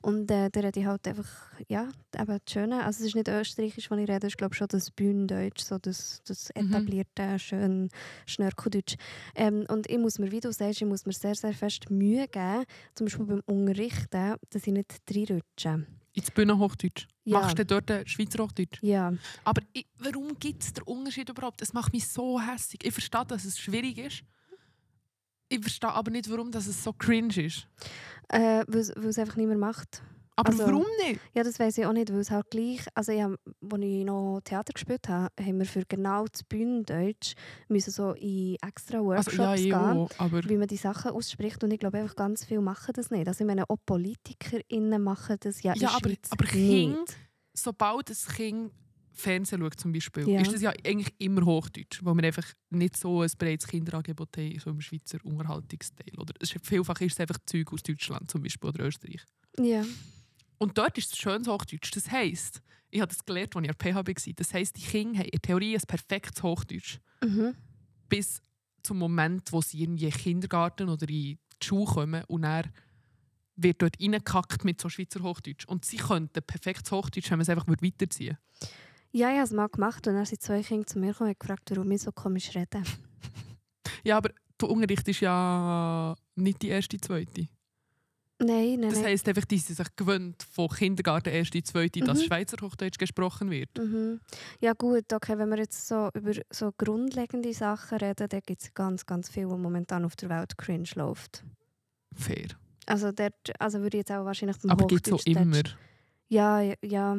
Und 0.03 0.31
äh, 0.31 0.51
da 0.51 0.61
rede 0.61 0.81
ich 0.81 0.87
halt 0.87 1.07
einfach, 1.07 1.27
ja, 1.69 1.89
eben 2.19 2.27
das 2.27 2.53
Schöne. 2.53 2.85
Also 2.85 3.01
es 3.03 3.09
ist 3.09 3.15
nicht 3.15 3.29
Österreichisch, 3.29 3.91
was 3.91 3.99
ich 3.99 4.09
rede, 4.09 4.27
es 4.27 4.33
ist 4.33 4.39
glaube 4.39 4.55
ich 4.55 4.59
schon 4.59 4.69
das 4.69 4.91
Bühnendeutsch, 4.91 5.61
so 5.63 5.79
das, 5.79 6.21
das 6.27 6.51
Mhm. 6.61 6.95
etablierte, 6.95 7.39
schöne 7.39 7.89
Schnörkeldeutsch. 8.27 8.97
Ähm, 9.37 9.65
und 9.69 9.89
ich 9.89 9.99
muss 9.99 10.19
mir, 10.19 10.31
wie 10.33 10.41
du 10.41 10.53
sagst, 10.53 10.83
ich 10.83 10.87
muss 10.89 11.07
mir 11.07 11.13
sehr, 11.13 11.35
sehr 11.37 11.53
fest 11.53 11.91
Mühe 11.91 12.27
geben, 12.29 12.65
zum 12.95 13.07
Beispiel 13.07 13.27
beim 13.27 13.43
Unterrichten, 13.47 14.35
dass 14.51 14.67
ich 14.67 14.73
nicht 14.73 15.07
reinrutsche. 15.41 15.87
Ins 16.13 16.31
Bühnenhochdeutsch. 16.31 17.07
Ja. 17.25 17.41
Machst 17.41 17.59
du 17.59 17.65
dort 17.67 17.91
ein 17.91 18.07
Schweizer 18.07 18.43
Hochdeutsch? 18.43 18.79
Ja, 18.83 19.13
Aber 19.45 19.63
ich, 19.73 19.87
warum 19.99 20.37
gibt 20.39 20.63
es 20.63 20.73
den 20.73 20.83
Unterschied 20.85 21.29
überhaupt? 21.29 21.61
Es 21.63 21.73
macht 21.73 21.93
mich 21.93 22.09
so 22.09 22.41
hässlich. 22.41 22.85
Ich 22.85 22.93
verstehe, 22.93 23.25
dass 23.27 23.45
es 23.45 23.59
schwierig 23.59 23.99
ist. 23.99 24.23
Ich 25.51 25.61
verstehe 25.61 25.91
aber 25.93 26.11
nicht, 26.11 26.29
warum 26.31 26.51
dass 26.51 26.67
es 26.67 26.83
so 26.83 26.93
cringe 26.93 27.37
ist. 27.43 27.69
äh, 28.29 28.65
weil 28.67 28.81
es 28.81 29.19
einfach 29.19 29.37
niemand 29.37 29.61
macht. 29.61 30.03
Aber 30.39 30.51
Also- 30.51 30.67
warum 30.67 30.87
nicht? 31.05 31.21
Ja, 31.35 31.43
das 31.43 31.59
weiß 31.59 31.79
ich 31.79 31.85
auch 31.87 31.93
nicht, 31.93 32.13
weil 32.13 32.21
es 32.21 32.31
halt 32.31 32.49
gleich, 32.51 32.87
also 32.95 33.11
ich 33.11 33.23
als 33.23 33.37
ich 33.83 34.05
noch 34.05 34.41
Theater 34.45 34.73
gespielt 34.73 35.09
habe, 35.09 35.33
haben 35.41 35.59
wir 35.59 35.67
für 35.67 35.85
genau 35.85 36.27
das 36.27 36.45
Bühnendeutsch 36.45 37.35
müssen 37.69 37.91
so 37.91 38.13
in 38.13 38.57
extra 38.65 38.99
Also, 38.99 39.07
Workshops 39.09 39.37
ja, 39.37 39.55
ich 39.55 39.63
gehen, 39.65 39.75
auch, 39.75 40.11
wie 40.49 40.57
man 40.57 40.69
die 40.69 40.77
Sachen 40.77 41.11
ausspricht 41.11 41.63
und 41.65 41.73
ich 41.73 41.81
glaube 41.81 41.99
einfach 41.99 42.15
ganz 42.15 42.45
viele 42.45 42.61
machen 42.61 42.93
das 42.95 43.11
nicht. 43.11 43.27
Also 43.27 43.43
ich 43.43 43.49
meine, 43.49 43.69
auch 43.69 43.79
PolitikerInnen 43.85 45.03
machen 45.03 45.37
das 45.41 45.63
ja, 45.63 45.75
Ja, 45.75 45.91
aber- 45.97 46.13
aber. 46.31 46.45
Kinder- 46.47 47.05
sobald 47.53 48.09
ein 48.11 48.17
Kind 48.37 48.73
Fernsehen 49.11 49.61
schaut 49.61 49.75
zum 49.81 49.91
Beispiel, 49.91 50.29
Ja. 50.29 50.41
ist 50.41 50.53
das 50.53 50.63
ja 50.63 50.73
eigentlich 50.87 51.13
immer 51.19 51.45
Hochdeutsch, 51.45 51.99
weil 52.05 52.15
wir 52.15 52.23
einfach 52.23 52.47
nicht 52.71 52.97
so 52.97 53.23
ein 53.23 53.31
breites 53.37 53.67
Kinderangebot 53.67 54.37
haben, 54.37 54.57
so 54.61 54.71
im 54.71 54.81
Schweizer 54.81 55.19
Unterhaltungsteil. 55.25 56.13
Oder 56.17 56.35
es 56.39 56.55
ist, 56.55 56.65
vielfach 56.65 57.01
ist 57.01 57.15
es 57.15 57.21
einfach 57.21 57.39
Zeug 57.45 57.73
aus 57.73 57.83
Deutschland 57.83 58.31
zum 58.31 58.43
Beispiel 58.43 58.69
oder 58.69 58.85
Österreich. 58.85 59.25
Ja. 59.61 59.83
Und 60.59 60.77
dort 60.77 60.99
ist 60.99 61.13
es 61.13 61.19
schönes 61.19 61.49
Hochdeutsch. 61.49 61.91
Das 61.95 62.11
heisst, 62.11 62.63
ich 62.91 63.01
habe 63.01 63.09
das 63.09 63.25
gelernt, 63.25 63.55
als 63.57 63.65
ich 63.65 63.71
an 63.71 63.77
der 63.79 63.93
PHB 63.93 64.27
war, 64.27 64.35
das 64.35 64.55
heisst, 64.55 64.77
die 64.77 64.83
Kinder 64.83 65.19
haben 65.19 65.27
in 65.27 65.31
der 65.31 65.43
Theorie 65.43 65.77
ein 65.77 65.83
perfektes 65.87 66.43
Hochdeutsch. 66.43 66.99
Mhm. 67.23 67.55
Bis 68.09 68.43
zum 68.83 68.99
Moment, 68.99 69.53
wo 69.53 69.61
sie 69.61 69.85
in 69.85 69.97
den 69.97 70.11
Kindergarten 70.11 70.89
oder 70.89 71.09
in 71.09 71.15
die 71.15 71.39
Schule 71.63 71.87
kommen 71.87 72.25
und 72.29 72.43
dann 72.43 72.71
wird 73.57 73.83
dort 73.83 74.01
reingekackt 74.01 74.65
mit 74.65 74.81
so 74.81 74.89
Schweizer 74.89 75.23
Hochdeutsch. 75.23 75.67
Und 75.67 75.85
sie 75.85 75.97
könnten 75.97 76.43
perfektes 76.43 76.91
Hochdeutsch, 76.93 77.31
wenn 77.31 77.39
man 77.39 77.43
es 77.43 77.49
einfach 77.49 77.67
weiterziehen 77.67 78.39
würde. 78.61 78.73
Ja, 79.11 79.31
ich 79.31 79.37
habe 79.37 79.45
es 79.45 79.53
mal 79.53 79.69
gemacht 79.69 80.07
und 80.07 80.15
dann 80.15 80.25
sind 80.27 80.43
zwei 80.43 80.63
Kinder 80.63 80.87
zu 80.87 80.99
mir 80.99 81.13
gekommen 81.13 81.31
und 81.31 81.41
gefragt, 81.41 81.71
warum 81.71 81.91
ich 81.91 82.03
so 82.03 82.13
komisch 82.13 82.55
rede. 82.55 82.83
Ja, 84.05 84.17
aber 84.17 84.31
der 84.61 84.71
Unterricht 84.71 85.07
ist 85.09 85.21
ja 85.21 86.15
nicht 86.37 86.63
die 86.63 86.69
erste, 86.69 86.99
zweite. 86.99 87.49
Nein, 88.41 88.79
nein, 88.81 88.91
Das 88.91 89.03
heisst 89.03 89.27
einfach, 89.29 89.45
die 89.45 89.59
sind 89.59 89.77
sich 89.77 89.97
gewöhnt 89.97 90.43
von 90.53 90.69
Kindergarten 90.69 91.31
erste, 91.31 91.61
zweite, 91.63 91.99
dass 92.01 92.21
Mhm. 92.21 92.25
Schweizer 92.27 92.57
Hochdeutsch 92.63 92.97
gesprochen 92.99 93.51
wird. 93.51 93.77
Mhm. 93.77 94.21
Ja 94.61 94.75
gut, 94.75 95.13
okay, 95.13 95.37
wenn 95.39 95.49
wir 95.49 95.59
jetzt 95.59 95.89
so 95.89 96.09
über 96.15 96.33
so 96.51 96.71
grundlegende 96.79 97.53
Sachen 97.53 97.99
reden, 97.99 98.29
dann 98.29 98.41
gibt 98.47 98.63
es 98.63 98.73
ganz, 98.75 99.05
ganz 99.07 99.29
viel, 99.29 99.49
was 99.51 99.59
momentan 99.59 100.05
auf 100.05 100.15
der 100.15 100.29
Welt 100.29 100.57
cringe 100.57 100.89
läuft. 100.95 101.45
Fair. 102.15 102.47
Also 102.87 103.11
dort, 103.11 103.35
also 103.61 103.81
würde 103.81 103.97
ich 103.97 104.03
jetzt 104.03 104.13
auch 104.13 104.25
wahrscheinlich 104.25 104.57
beim 104.59 104.71
Aber 104.71 104.87
gibt 104.87 105.07
es 105.09 105.13
auch 105.13 105.27
immer. 105.27 105.63
Ja, 106.29 106.61
ja, 106.61 106.75
ja. 106.83 107.19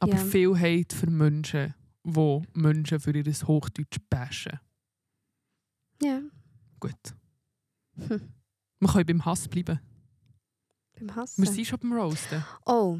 Aber 0.00 0.12
Ja. 0.12 0.18
viel 0.18 0.58
Hate 0.58 0.94
für 0.96 1.08
Menschen, 1.08 1.74
die 2.04 2.42
Menschen 2.54 2.98
für 3.00 3.16
ihr 3.16 3.24
Hochdeutsch 3.24 3.98
bashen. 4.10 4.58
ja. 6.02 6.20
Gut. 6.80 6.92
Hm. 7.96 8.20
Wir 8.80 8.88
können 8.88 9.06
beim 9.06 9.24
Hass 9.24 9.48
bleiben. 9.48 9.80
Beim 10.98 11.14
Hassen. 11.14 11.42
Wir 11.44 11.50
sind 11.50 11.66
schon 11.66 11.78
beim 11.78 11.92
Roasten. 11.92 12.44
Oh, 12.64 12.98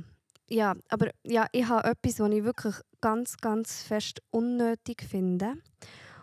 ja, 0.49 0.75
aber 0.89 1.11
ja, 1.25 1.47
ich 1.53 1.67
habe 1.67 1.89
etwas, 1.89 2.21
was 2.21 2.31
ich 2.31 2.45
wirklich 2.45 2.75
ganz, 3.01 3.37
ganz 3.39 3.83
fest 3.83 4.21
unnötig 4.31 5.03
finde. 5.03 5.55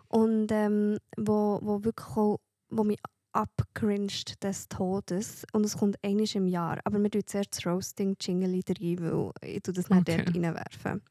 Und 0.08 0.52
ähm, 0.52 0.98
wo, 1.18 1.60
wo 1.62 1.84
wirklich 1.84 2.08
auch, 2.16 2.40
wo 2.70 2.84
mich 2.84 3.00
abgringed 3.34 4.44
des 4.44 4.68
Todes. 4.70 5.44
Und 5.54 5.66
es 5.66 5.76
kommt 5.78 5.98
einmal 6.04 6.28
im 6.36 6.48
Jahr. 6.48 6.80
Aber 6.86 7.02
wir 7.02 7.10
tun 7.10 7.24
zuerst 7.26 7.58
das 7.58 7.66
Roasting-Jingle 7.66 8.62
rein, 8.80 9.00
weil 9.02 9.32
ich 9.56 9.62
tue 9.64 9.74
das 9.74 9.90
nicht 9.90 10.02
Okay. 10.08 10.24
dort 10.24 10.36
reinwerfen. 10.36 11.02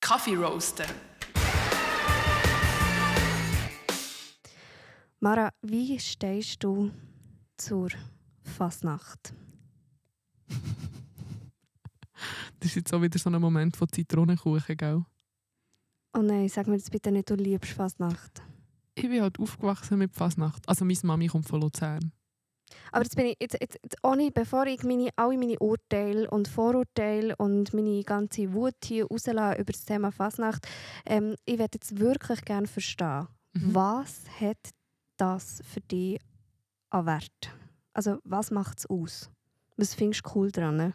Kaffee 0.00 0.34
roasten. 0.36 0.86
Mara, 5.20 5.50
wie 5.62 5.98
stehst 6.00 6.62
du 6.64 6.90
zur 7.56 7.88
Fasnacht? 8.42 9.32
Das 12.60 12.68
ist 12.70 12.76
jetzt 12.76 12.94
auch 12.94 13.02
wieder 13.02 13.18
so 13.18 13.28
ein 13.30 13.40
Moment 13.40 13.76
von 13.76 13.88
Zitronenkuchen, 13.88 14.76
gell? 14.76 15.04
Oh 16.14 16.22
nein, 16.22 16.48
sag 16.48 16.68
mir 16.68 16.76
jetzt 16.76 16.92
bitte 16.92 17.10
nicht, 17.10 17.28
du 17.28 17.34
liebst 17.34 17.72
Fasnacht. 17.72 18.42
Ich 18.94 19.08
bin 19.08 19.20
halt 19.20 19.40
aufgewachsen 19.40 19.98
mit 19.98 20.14
Fasnacht. 20.14 20.68
Also 20.68 20.84
meine 20.84 20.98
Mami 21.02 21.26
kommt 21.26 21.48
von 21.48 21.60
Luzern. 21.60 22.12
Aber 22.92 23.02
jetzt 23.02 23.16
bin 23.16 23.26
ich, 23.26 23.36
jetzt, 23.40 23.56
jetzt, 23.60 23.78
jetzt, 23.82 23.96
ohne, 24.04 24.30
bevor 24.30 24.66
ich 24.66 24.82
meine, 24.84 25.08
alle 25.16 25.36
meine 25.36 25.58
Urteile 25.58 26.30
und 26.30 26.46
Vorurteile 26.48 27.34
und 27.36 27.74
meine 27.74 28.02
ganze 28.04 28.52
Wut 28.52 28.74
hier 28.84 29.06
rauslasse 29.06 29.60
über 29.60 29.72
das 29.72 29.84
Thema 29.84 30.12
Fasnacht, 30.12 30.66
ähm, 31.04 31.34
ich 31.44 31.58
würde 31.58 31.70
jetzt 31.74 31.98
wirklich 31.98 32.42
gerne 32.44 32.66
verstehen, 32.68 33.26
Mhm. 33.54 33.74
was 33.74 34.22
hat 34.40 34.70
das 35.16 35.60
für 35.64 35.80
dich 35.80 36.18
an 36.90 37.04
Wert? 37.06 37.50
Also 37.92 38.18
was 38.24 38.50
macht 38.50 38.78
es 38.78 38.86
aus? 38.86 39.30
Was 39.76 39.94
findest 39.94 40.24
du 40.26 40.30
cool 40.34 40.50
dran? 40.50 40.76
ne? 40.76 40.94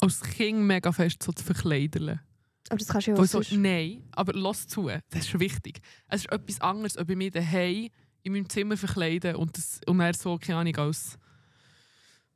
Als 0.00 0.20
Kind 0.20 0.60
mega 0.60 0.90
fest 0.92 1.22
so 1.22 1.32
zu 1.32 1.44
verkleidern. 1.44 2.20
Aber 2.68 2.78
das 2.78 2.88
kannst 2.88 3.06
du 3.06 3.10
ja 3.12 3.16
auch 3.16 3.24
so, 3.24 3.42
nein, 3.56 4.04
aber 4.12 4.32
lass 4.34 4.66
zu, 4.66 4.88
das 5.10 5.26
ist 5.26 5.38
wichtig. 5.38 5.80
Es 6.08 6.22
ist 6.22 6.32
etwas 6.32 6.60
anderes, 6.60 6.96
ob 6.96 7.10
ich 7.10 7.16
mich 7.16 7.32
daheim 7.32 7.88
in 8.22 8.32
meinem 8.32 8.48
Zimmer 8.48 8.76
verkleide 8.76 9.36
und, 9.36 9.56
das, 9.56 9.80
und 9.86 9.98
dann 9.98 10.14
so, 10.14 10.38
keine 10.38 10.58
Ahnung, 10.58 10.76
als 10.76 11.18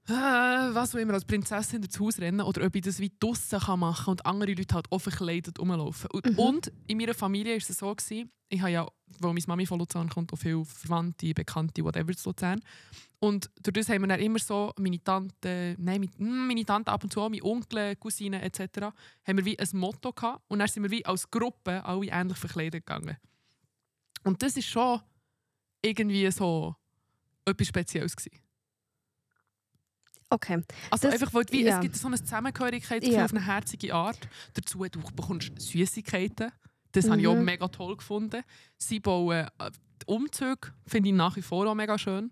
äh, 0.08 0.12
was 0.12 0.94
auch 0.94 0.98
immer, 0.98 1.14
als 1.14 1.24
Prinzessin 1.24 1.80
durchs 1.80 1.98
Haus 1.98 2.18
rennen 2.20 2.40
oder 2.40 2.64
ob 2.66 2.74
ich 2.76 2.82
das 2.82 2.98
wie 3.00 3.12
draussen 3.18 3.58
kann 3.58 3.80
machen 3.80 4.10
und 4.10 4.26
andere 4.26 4.52
Leute 4.54 4.74
halt 4.74 4.86
auch 4.90 4.98
verkleidet 5.00 5.58
rumlaufen. 5.58 6.10
Und, 6.12 6.26
Mhm. 6.32 6.38
und 6.38 6.72
in 6.86 6.98
meiner 6.98 7.14
Familie 7.14 7.52
war 7.52 7.58
es 7.58 7.66
so, 7.68 7.94
gewesen, 7.94 8.30
ich 8.48 8.60
habe 8.60 8.70
ja, 8.70 8.86
weil 9.20 9.32
meine 9.32 9.44
Mami 9.46 9.66
von 9.66 9.78
Luzern 9.78 10.08
kommt, 10.08 10.32
auch 10.32 10.36
viele 10.36 10.64
Verwandte, 10.64 11.34
Bekannte, 11.34 11.82
whatever 11.84 12.14
zu 12.16 12.28
Luzern. 12.30 12.60
Und 13.18 13.50
durch 13.62 13.72
das 13.74 13.88
haben 13.88 14.02
wir 14.02 14.08
dann 14.08 14.20
immer 14.20 14.38
so, 14.38 14.72
meine 14.78 15.02
Tante, 15.02 15.74
nein, 15.78 16.00
meine, 16.00 16.12
hm, 16.18 16.46
meine 16.48 16.64
Tante 16.64 16.92
ab 16.92 17.02
und 17.02 17.12
zu 17.12 17.20
meine 17.20 17.42
Onkel, 17.42 17.96
Cousinen 17.96 18.40
etc., 18.42 18.92
haben 19.26 19.38
wir 19.38 19.44
wie 19.44 19.58
ein 19.58 19.68
Motto 19.72 20.12
gehabt 20.12 20.44
und 20.48 20.58
dann 20.58 20.68
sind 20.68 20.82
wir 20.82 20.90
wie 20.90 21.04
als 21.04 21.28
Gruppe 21.30 21.84
alle 21.84 22.06
ähnlich 22.10 22.36
verkleidet 22.38 22.86
gegangen. 22.86 23.16
Und 24.24 24.42
das 24.42 24.56
ist 24.56 24.66
schon 24.68 25.00
irgendwie 25.82 26.30
so 26.30 26.74
etwas 27.44 27.68
Spezielles 27.68 28.14
gewesen. 28.16 28.38
Okay. 30.28 30.62
Also 30.90 31.08
Das- 31.08 31.14
einfach, 31.20 31.32
weil 31.34 31.44
wie, 31.50 31.62
ja. 31.64 31.76
es 31.76 31.80
gibt 31.82 31.96
so 31.96 32.08
eine 32.08 32.16
Zusammengehörigkeitsgefühl 32.20 33.18
Ja. 33.18 33.24
auf 33.24 33.30
eine 33.32 33.44
herzige 33.46 33.94
Art. 33.94 34.18
Dazu, 34.54 34.84
du 34.84 35.00
bekommst 35.14 35.52
Süßigkeiten. 35.60 36.50
Das 36.96 37.10
habe 37.10 37.20
ich 37.20 37.26
auch 37.26 37.34
Mhm. 37.34 37.44
mega 37.44 37.68
toll 37.68 37.96
gefunden. 37.96 38.42
Sie 38.78 39.00
bauen 39.00 39.46
äh, 39.58 39.70
Umzüge, 40.06 40.72
finde 40.86 41.08
ich 41.10 41.14
nach 41.14 41.36
wie 41.36 41.42
vor 41.42 41.66
auch 41.66 41.74
mega 41.74 41.98
schön. 41.98 42.30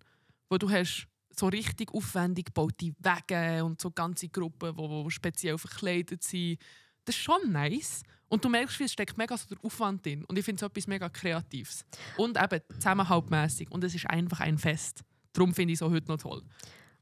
Wo 0.48 0.58
du 0.58 0.70
hast 0.70 1.06
so 1.36 1.46
richtig 1.48 1.92
aufwendig 1.92 2.46
gebaute 2.46 2.92
Wege 2.98 3.64
und 3.64 3.80
so 3.80 3.90
ganze 3.90 4.28
Gruppen, 4.28 4.76
die 4.76 5.10
speziell 5.10 5.58
verkleidet 5.58 6.22
sind. 6.22 6.58
Das 7.04 7.14
ist 7.16 7.22
schon 7.22 7.50
nice. 7.52 8.02
Und 8.28 8.44
du 8.44 8.48
merkst, 8.48 8.80
es 8.80 8.92
steckt 8.92 9.18
mega 9.18 9.36
so 9.36 9.46
der 9.48 9.62
Aufwand 9.64 10.04
drin. 10.06 10.24
Und 10.24 10.38
ich 10.38 10.44
finde 10.44 10.64
es 10.64 10.70
etwas 10.70 10.86
mega 10.86 11.08
Kreatives. 11.08 11.84
Und 12.16 12.40
eben 12.40 12.60
zusammenhaltmässig. 12.78 13.70
Und 13.70 13.84
es 13.84 13.94
ist 13.94 14.08
einfach 14.08 14.40
ein 14.40 14.58
Fest. 14.58 15.02
Darum 15.32 15.52
finde 15.54 15.72
ich 15.72 15.78
es 15.78 15.82
auch 15.82 15.90
heute 15.90 16.08
noch 16.08 16.18
toll. 16.18 16.42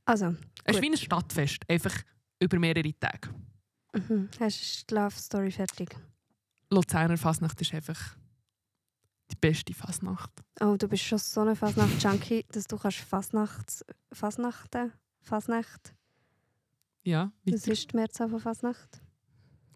Also, 0.04 0.34
Es 0.64 0.76
ist 0.76 0.82
wie 0.82 0.90
ein 0.90 0.96
Stadtfest, 0.96 1.62
einfach 1.68 1.94
über 2.40 2.58
mehrere 2.58 2.92
Tage. 2.98 3.28
mhm. 3.92 4.28
hast 4.40 4.82
du 4.82 4.86
die 4.88 4.94
Love 4.94 5.14
Story 5.16 5.50
fertig? 5.50 5.94
Luzerner 6.72 7.16
Fasnacht 7.16 7.60
ist 7.60 7.74
einfach 7.74 8.16
die 9.30 9.36
beste 9.36 9.74
Fasnacht. 9.74 10.30
Oh, 10.60 10.76
du 10.76 10.88
bist 10.88 11.04
schon 11.04 11.18
so 11.18 11.40
eine 11.40 11.56
Fasnacht-Junkie, 11.56 12.44
dass 12.50 12.66
du 12.66 12.76
kannst 12.76 12.98
Fasnachts... 12.98 13.84
Fasnachten? 14.12 14.92
Fasnacht? 15.20 15.94
Ja, 17.04 17.32
wie 17.44 17.54
Was 17.54 17.66
ist 17.66 17.92
die 17.92 17.96
Mehrzahl 17.96 18.28
von 18.28 18.40
Fasnacht? 18.40 19.02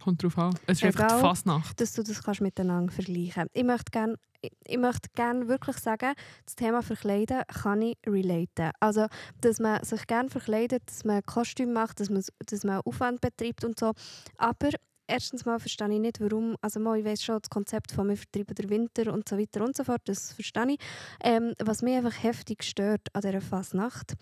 kommt 0.06 0.22
drauf 0.22 0.38
an. 0.38 0.54
Es 0.66 0.78
ist 0.78 0.84
einfach 0.84 1.00
Egal. 1.04 1.16
die 1.16 1.22
Fasnacht. 1.22 1.80
dass 1.80 1.92
du 1.94 2.02
das 2.04 2.22
kannst 2.22 2.40
miteinander 2.40 2.92
vergleichen 2.92 3.48
Ich 3.52 3.64
möchte 3.64 3.90
gerne 3.90 4.16
ich, 4.42 4.78
möchte 4.78 5.08
gern 5.14 5.48
wirklich 5.48 5.78
sagen, 5.78 6.14
das 6.44 6.54
Thema 6.54 6.82
Verkleiden 6.82 7.42
kann 7.48 7.82
ich 7.82 7.96
relaten. 8.06 8.70
Also, 8.78 9.06
dass 9.40 9.58
man 9.58 9.82
sich 9.82 10.06
gerne 10.06 10.28
verkleidet, 10.28 10.82
dass 10.86 11.04
man 11.04 11.22
Kostüm 11.22 11.72
macht, 11.72 11.98
dass 11.98 12.10
man, 12.10 12.22
dass 12.44 12.62
man 12.62 12.82
Aufwand 12.82 13.20
betreibt 13.20 13.64
und 13.64 13.80
so. 13.80 13.92
Aber 14.36 14.68
erstens 15.06 15.44
mal 15.44 15.58
verstehe 15.58 15.92
ich 15.92 16.00
nicht, 16.00 16.20
warum, 16.20 16.56
also 16.60 16.80
mal, 16.80 16.98
ich 16.98 17.04
weiß 17.04 17.22
schon, 17.22 17.38
das 17.40 17.50
Konzept 17.50 17.92
von 17.92 18.08
«Wir 18.08 18.16
vertreiben 18.16 18.54
den 18.54 18.70
Winter» 18.70 19.12
und 19.12 19.28
so 19.28 19.38
weiter 19.38 19.64
und 19.64 19.76
so 19.76 19.84
fort, 19.84 20.02
das 20.06 20.32
verstehe 20.32 20.72
ich. 20.72 20.78
Ähm, 21.22 21.54
was 21.58 21.82
mich 21.82 21.96
einfach 21.96 22.22
heftig 22.22 22.62
stört 22.64 23.08
an 23.12 23.22
dieser 23.22 23.40
Fasnacht, 23.40 24.14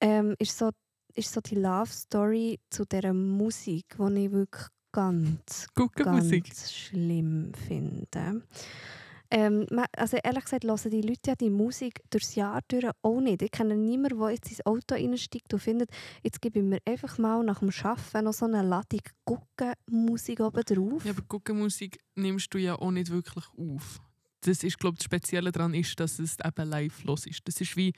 ähm, 0.00 0.34
ist, 0.38 0.58
so, 0.58 0.70
ist 1.14 1.32
so 1.32 1.40
die 1.40 1.56
Love-Story 1.56 2.60
zu 2.70 2.84
dieser 2.84 3.12
Musik, 3.12 3.96
die 3.98 4.24
ich 4.24 4.32
wirklich 4.32 4.66
ganz 4.92 5.66
ganz 5.74 6.72
schlimm 6.72 7.52
finde. 7.66 8.42
Ähm, 9.30 9.66
also 9.96 10.16
ehrlich 10.22 10.44
gesagt, 10.44 10.64
hören 10.64 10.90
die 10.90 11.00
Leute 11.00 11.30
ja 11.30 11.34
die 11.34 11.50
Musik 11.50 12.00
durchs 12.10 12.34
Jahr 12.34 12.60
durch 12.68 12.86
auch 13.02 13.20
nicht. 13.20 13.42
Ich 13.42 13.50
kenne 13.50 13.76
niemanden, 13.76 14.18
der 14.18 14.30
jetzt 14.30 14.50
ins 14.50 14.64
Auto 14.66 14.94
einsteigt 14.94 15.52
und 15.52 15.60
findet, 15.60 15.90
jetzt 16.22 16.40
gebe 16.40 16.60
ich 16.60 16.64
mir 16.64 16.78
einfach 16.84 17.18
mal 17.18 17.42
nach 17.42 17.60
dem 17.60 17.70
Arbeiten 17.82 18.24
noch 18.24 18.32
so 18.32 18.44
eine 18.44 18.62
Ladung 18.62 19.00
Guckenmusik 19.24 20.40
oben 20.40 20.62
drauf. 20.62 21.04
Ja, 21.04 21.12
aber 21.12 21.22
Guckenmusik 21.22 21.98
nimmst 22.14 22.52
du 22.52 22.58
ja 22.58 22.76
auch 22.76 22.90
nicht 22.90 23.10
wirklich 23.10 23.44
auf. 23.58 24.00
Das 24.42 24.62
ist, 24.62 24.78
glaube 24.78 24.98
das 24.98 25.04
Spezielle 25.04 25.50
daran 25.52 25.74
ist, 25.74 25.98
dass 25.98 26.18
es 26.18 26.36
eben 26.44 26.68
live 26.68 27.02
los 27.04 27.26
ist. 27.26 27.40
Das 27.44 27.60
ist 27.60 27.76
wie, 27.76 27.94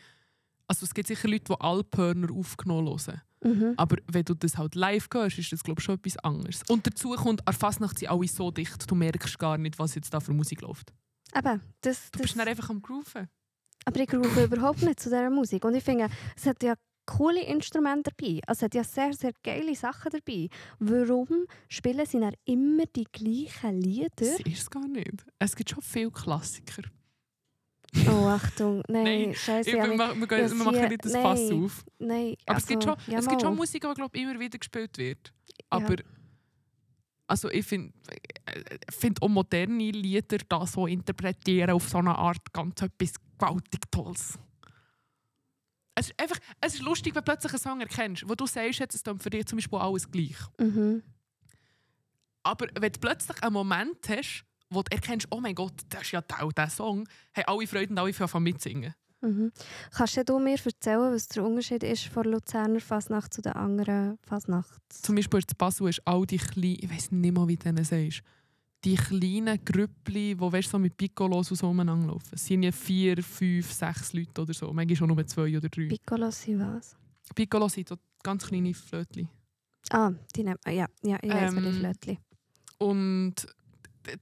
also 0.68 0.84
es 0.84 0.94
gibt 0.94 1.08
sicher 1.08 1.28
Leute, 1.28 1.44
die 1.48 1.60
Alphörner 1.60 2.32
aufgenommen 2.32 2.86
hören. 2.88 3.20
Mhm. 3.42 3.74
Aber 3.76 3.96
wenn 4.10 4.24
du 4.24 4.34
das 4.34 4.56
halt 4.56 4.74
live 4.74 5.08
hörst, 5.12 5.38
ist 5.38 5.52
das 5.52 5.62
glaube 5.62 5.80
ich 5.80 5.84
schon 5.84 5.96
etwas 5.96 6.16
anderes. 6.18 6.62
Und 6.68 6.86
dazu 6.86 7.10
kommt, 7.10 7.46
an 7.46 7.54
Fasnacht 7.54 7.98
sind 7.98 8.10
alle 8.10 8.28
so 8.28 8.50
dicht, 8.50 8.88
du 8.90 8.94
merkst 8.94 9.38
gar 9.38 9.58
nicht, 9.58 9.78
was 9.78 9.94
jetzt 9.96 10.14
da 10.14 10.20
für 10.20 10.32
Musik 10.32 10.62
läuft. 10.62 10.92
Eben, 11.36 11.60
das, 11.82 12.10
Du 12.10 12.18
das, 12.18 12.22
bist 12.22 12.38
dann 12.38 12.48
einfach 12.48 12.70
am 12.70 12.80
Grooven. 12.82 13.28
aber 13.84 14.00
ich 14.00 14.12
rufe 14.14 14.44
überhaupt 14.44 14.82
nicht 14.82 15.00
zu 15.00 15.08
dieser 15.10 15.30
Musik. 15.30 15.64
Und 15.64 15.74
ich 15.74 15.84
finde, 15.84 16.08
es 16.36 16.46
hat 16.46 16.62
ja 16.62 16.74
coole 17.06 17.42
Instrumente 17.44 18.10
dabei. 18.16 18.40
Also 18.46 18.60
es 18.60 18.62
hat 18.62 18.74
ja 18.74 18.82
sehr, 18.84 19.12
sehr 19.12 19.32
geile 19.44 19.74
Sachen 19.76 20.10
dabei. 20.10 20.48
Warum 20.80 21.46
spielen 21.68 22.04
sie 22.06 22.18
dann 22.18 22.34
immer 22.44 22.84
die 22.86 23.04
gleichen 23.12 23.80
Lieder? 23.80 24.08
Das 24.16 24.40
ist 24.40 24.58
es 24.62 24.70
gar 24.70 24.88
nicht. 24.88 25.24
Es 25.38 25.54
gibt 25.54 25.70
schon 25.70 25.82
viele 25.82 26.10
Klassiker. 26.10 26.82
Oh, 28.08 28.26
Achtung. 28.26 28.82
Nein, 28.88 29.04
Nein, 29.04 29.34
scheiße. 29.34 29.70
Ich, 29.70 29.76
wir, 29.76 29.82
wir, 29.82 29.96
ja, 29.96 30.14
gehen- 30.26 30.58
wir 30.58 30.64
machen 30.64 30.88
nicht 30.88 31.04
das 31.04 31.12
Fass 31.12 31.40
nein. 31.48 31.64
auf. 31.64 31.84
nein, 31.98 32.34
Aber 32.46 32.58
es, 32.58 32.66
gibt 32.66 32.82
schon, 32.82 32.92
also, 32.94 33.10
ja, 33.12 33.18
es 33.20 33.28
gibt 33.28 33.40
schon. 33.40 33.54
Musik, 33.56 33.82
die 33.82 33.94
glaub, 33.94 34.14
immer 34.16 34.38
wieder 34.40 34.58
gespielt 34.58 34.98
wird. 34.98 35.32
Aber 35.70 35.94
also 37.26 37.50
ich 37.50 37.66
finde 37.66 37.92
find 38.90 39.20
auch 39.20 39.28
moderne 39.28 39.90
Lieder 39.90 40.38
da 40.48 40.66
so 40.66 40.86
interpretieren 40.86 41.70
auf 41.70 41.88
so 41.88 41.98
eine 41.98 42.16
Art 42.16 42.52
ganz 42.52 42.80
etwas 42.82 43.14
gewaltig 43.38 43.80
Tolles. 43.90 44.38
Es 45.98 46.10
ist, 46.10 46.20
einfach, 46.20 46.38
es 46.60 46.74
ist 46.74 46.82
lustig, 46.82 47.14
wenn 47.14 47.24
du 47.24 47.32
plötzlich 47.32 47.52
einen 47.52 47.60
Song 47.60 47.80
erkennst, 47.80 48.28
wo 48.28 48.34
du 48.34 48.46
sagst, 48.46 48.80
jetzt 48.80 48.94
ist 48.94 49.08
für 49.22 49.30
dich 49.30 49.46
zum 49.46 49.56
Beispiel 49.56 49.78
alles 49.78 50.10
gleich. 50.10 50.36
Mhm. 50.58 51.02
Aber 52.42 52.68
wenn 52.78 52.92
du 52.92 53.00
plötzlich 53.00 53.42
einen 53.42 53.54
Moment 53.54 54.08
hast, 54.08 54.44
wo 54.68 54.82
du 54.82 54.94
erkennst, 54.94 55.26
oh 55.30 55.40
mein 55.40 55.54
Gott, 55.54 55.74
das 55.88 56.02
ist 56.02 56.12
ja 56.12 56.20
der, 56.20 56.48
der 56.48 56.70
Song, 56.70 57.08
haben 57.34 57.44
alle 57.46 57.66
Freude 57.66 57.90
und 57.90 57.98
alle 57.98 58.12
fangen 58.12 58.44
mitsingen. 58.44 58.94
Mhm. 59.22 59.52
Kannst 59.92 60.28
du 60.28 60.38
mir 60.38 60.58
erzählen, 60.62 61.12
was 61.12 61.28
der 61.28 61.44
Unterschied 61.44 61.82
ist 61.82 62.04
von 62.04 62.24
Luzerner 62.24 62.80
Fasnacht 62.80 63.32
zu 63.32 63.42
den 63.42 63.52
anderen 63.52 64.18
Fasnachts? 64.22 65.02
Zum 65.02 65.16
Beispiel 65.16 65.40
in 65.40 65.56
Basel 65.56 65.88
ist 65.88 66.02
all 66.04 66.26
die 66.26 66.36
kleinen, 66.36 66.78
ich 66.80 66.90
weiß 66.90 67.12
nicht 67.12 67.34
mal, 67.34 67.48
wie 67.48 67.56
du 67.56 67.84
sagst, 67.84 68.22
die 68.84 68.94
kleinen 68.94 69.58
Grüppli, 69.64 70.34
die 70.34 70.40
weißt, 70.40 70.70
so 70.70 70.78
mit 70.78 70.96
Piccolos 70.96 71.50
und 71.50 71.56
so 71.56 71.68
umeinander 71.68 72.08
laufen. 72.08 72.28
Es 72.32 72.46
sind 72.46 72.62
ja 72.62 72.70
vier, 72.70 73.20
fünf, 73.22 73.72
sechs 73.72 74.12
Leute 74.12 74.42
oder 74.42 74.54
so. 74.54 74.72
Manchmal 74.72 74.96
schon 74.96 75.08
nur 75.08 75.26
zwei 75.26 75.56
oder 75.56 75.68
drei. 75.68 75.88
Piccolo 75.88 76.30
sind 76.30 76.60
was? 76.60 76.96
Piccolos 77.34 77.72
sind 77.72 77.88
so 77.88 77.96
ganz 78.22 78.46
kleine 78.46 78.72
Flötchen. 78.74 79.28
Ah, 79.90 80.12
die 80.34 80.44
nehmen 80.44 80.58
Ja, 80.66 80.86
ja 81.02 81.18
ich 81.22 81.30
weiß, 81.30 81.52
ähm, 81.54 81.64
die 81.64 81.72
Flötchen. 81.72 82.18
Und 82.78 83.34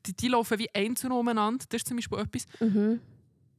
die, 0.07 0.15
die 0.15 0.29
laufen 0.29 0.59
wie 0.59 0.69
einzeln 0.75 1.13
umeinander. 1.13 1.65
Das 1.69 1.81
ist 1.81 1.89
zum 1.89 1.97
Beispiel 1.97 2.19
etwas. 2.19 2.47
Mhm. 2.61 3.01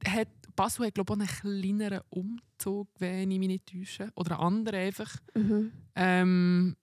Hat, 0.07 0.27
Basel 0.55 0.87
hat, 0.87 0.95
glaube 0.95 1.13
ich, 1.13 1.29
auch 1.29 1.43
einen 1.43 1.61
kleineren 1.61 2.01
Umzug, 2.09 2.87
wenn 2.99 3.29
ich 3.31 3.39
mich 3.39 3.47
nicht 3.47 3.65
täusche. 3.65 4.11
Oder 4.15 4.39
einen 4.39 4.47
anderen 4.47 4.79
einfach. 4.79 5.15
Mhm. 5.35 5.71
Ähm, 5.95 6.75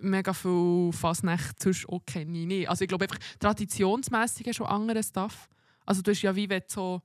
mega 0.00 0.32
viel 0.32 0.90
Fasnacht 0.92 1.62
sonst 1.62 1.88
auch 1.88 2.00
kenne 2.06 2.38
ich 2.40 2.46
nicht. 2.46 2.68
Also 2.68 2.82
ich 2.84 2.88
glaube 2.88 3.04
einfach, 3.04 3.18
traditionsmässig 3.38 4.46
ist 4.46 4.56
schon 4.56 4.66
anderes 4.66 5.08
Stuff. 5.08 5.48
Also 5.84 6.02
du 6.02 6.10
hast 6.10 6.22
ja 6.22 6.34
wie 6.34 6.48
wenn 6.48 6.62
so 6.66 7.00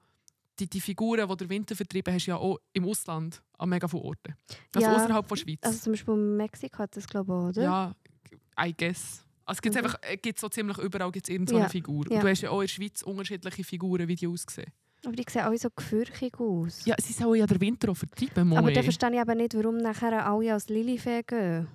die, 0.59 0.69
die 0.69 0.81
Figuren, 0.81 1.27
die 1.29 1.37
der 1.37 1.49
Winter 1.49 1.75
vertrieben 1.75 2.13
hast, 2.13 2.25
ja 2.25 2.35
auch 2.35 2.57
im 2.73 2.85
Ausland 2.85 3.41
an 3.57 3.69
mega 3.69 3.87
vielen 3.87 4.03
Orten. 4.03 4.35
Also 4.75 4.87
Ja. 4.87 4.95
außerhalb 4.95 5.27
von 5.27 5.37
Schweiz. 5.37 5.59
Also 5.61 5.79
zum 5.79 5.93
Beispiel 5.93 6.15
Mexiko 6.15 6.79
hat 6.79 6.95
das 6.95 7.07
glaube 7.07 7.31
ich 7.31 7.35
auch, 7.37 7.47
oder? 7.49 7.61
Ja, 7.63 7.95
I 8.61 8.73
guess. 8.77 9.25
Also 9.45 9.57
es 9.57 9.61
gibt 9.61 9.75
Mhm. 9.75 9.83
einfach, 9.85 9.99
es 10.01 10.21
gibt 10.21 10.39
so 10.39 10.49
ziemlich 10.49 10.77
überall 10.77 11.11
gibt's 11.11 11.29
irgend 11.29 11.49
so 11.49 11.55
eine 11.55 11.65
Ja, 11.65 11.69
Figur. 11.69 12.05
ja. 12.09 12.17
Und 12.17 12.23
du 12.23 12.29
hast 12.29 12.41
ja 12.41 12.49
auch 12.51 12.61
in 12.61 12.67
der 12.67 12.73
Schweiz 12.73 13.01
unterschiedliche 13.01 13.63
Figuren, 13.63 14.07
wie 14.07 14.15
die 14.15 14.27
aussehen. 14.27 14.71
Aber 15.05 15.15
die 15.15 15.25
sehen 15.27 15.41
alle 15.41 15.57
so 15.57 15.69
gefürchtig 15.75 16.39
aus. 16.39 16.85
Ja, 16.85 16.95
sie 17.01 17.13
sollen 17.13 17.39
ja 17.39 17.47
den 17.47 17.59
Winter 17.59 17.89
auch 17.91 17.95
vertreiben, 17.97 18.47
Moe. 18.49 18.59
Aber 18.59 18.71
dann 18.71 18.83
verstehe 18.83 19.11
ich 19.11 19.19
aber 19.19 19.33
nicht, 19.35 19.55
warum 19.55 19.77
nachher 19.77 20.25
alle 20.25 20.53
als 20.53 20.69
Lilifee 20.69 21.23
gehen. 21.23 21.67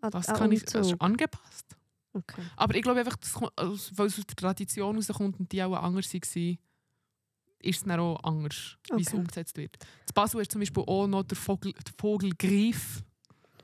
An- 0.00 0.10
Das 0.10 0.28
an 0.28 0.36
kann 0.36 0.52
ich, 0.52 0.64
das 0.64 0.88
ist 0.88 1.00
angepasst. 1.00 1.76
Okay. 2.12 2.42
Aber 2.56 2.74
ich 2.74 2.82
glaube 2.82 3.00
einfach, 3.00 3.16
das 3.16 3.32
kommt, 3.32 3.52
also, 3.56 3.92
weil 3.96 4.06
es 4.06 4.18
aus 4.18 4.26
der 4.26 4.34
Tradition 4.36 4.96
rauskommt 4.96 5.38
und 5.38 5.52
die 5.52 5.62
auch 5.62 5.74
anders 5.76 6.12
waren, 6.12 6.58
ist 7.60 7.76
es 7.76 7.84
dann 7.84 8.00
auch 8.00 8.22
anders, 8.24 8.76
wie 8.94 9.02
es 9.02 9.08
Okay. 9.08 9.16
umgesetzt 9.16 9.56
wird. 9.56 9.76
In 10.08 10.14
Basel 10.14 10.40
ist 10.40 10.50
zum 10.50 10.60
Beispiel 10.60 10.82
auch 10.86 11.06
noch 11.06 11.22
der 11.24 11.36
Vogel, 11.36 11.72
der 11.72 11.92
Vogelgreif. 12.00 13.02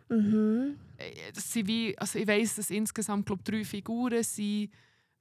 Mhm. 0.09 0.77
Äh, 0.99 1.33
Das 1.35 1.53
sind 1.53 1.67
wie, 1.67 1.97
also 1.99 2.19
ich 2.19 2.27
weiss, 2.29 2.55
dass 2.57 2.71
insgesamt 2.71 3.27
glaub, 3.27 3.45
drei 3.45 3.65
Figuren 3.65 4.23
sind 4.23 4.71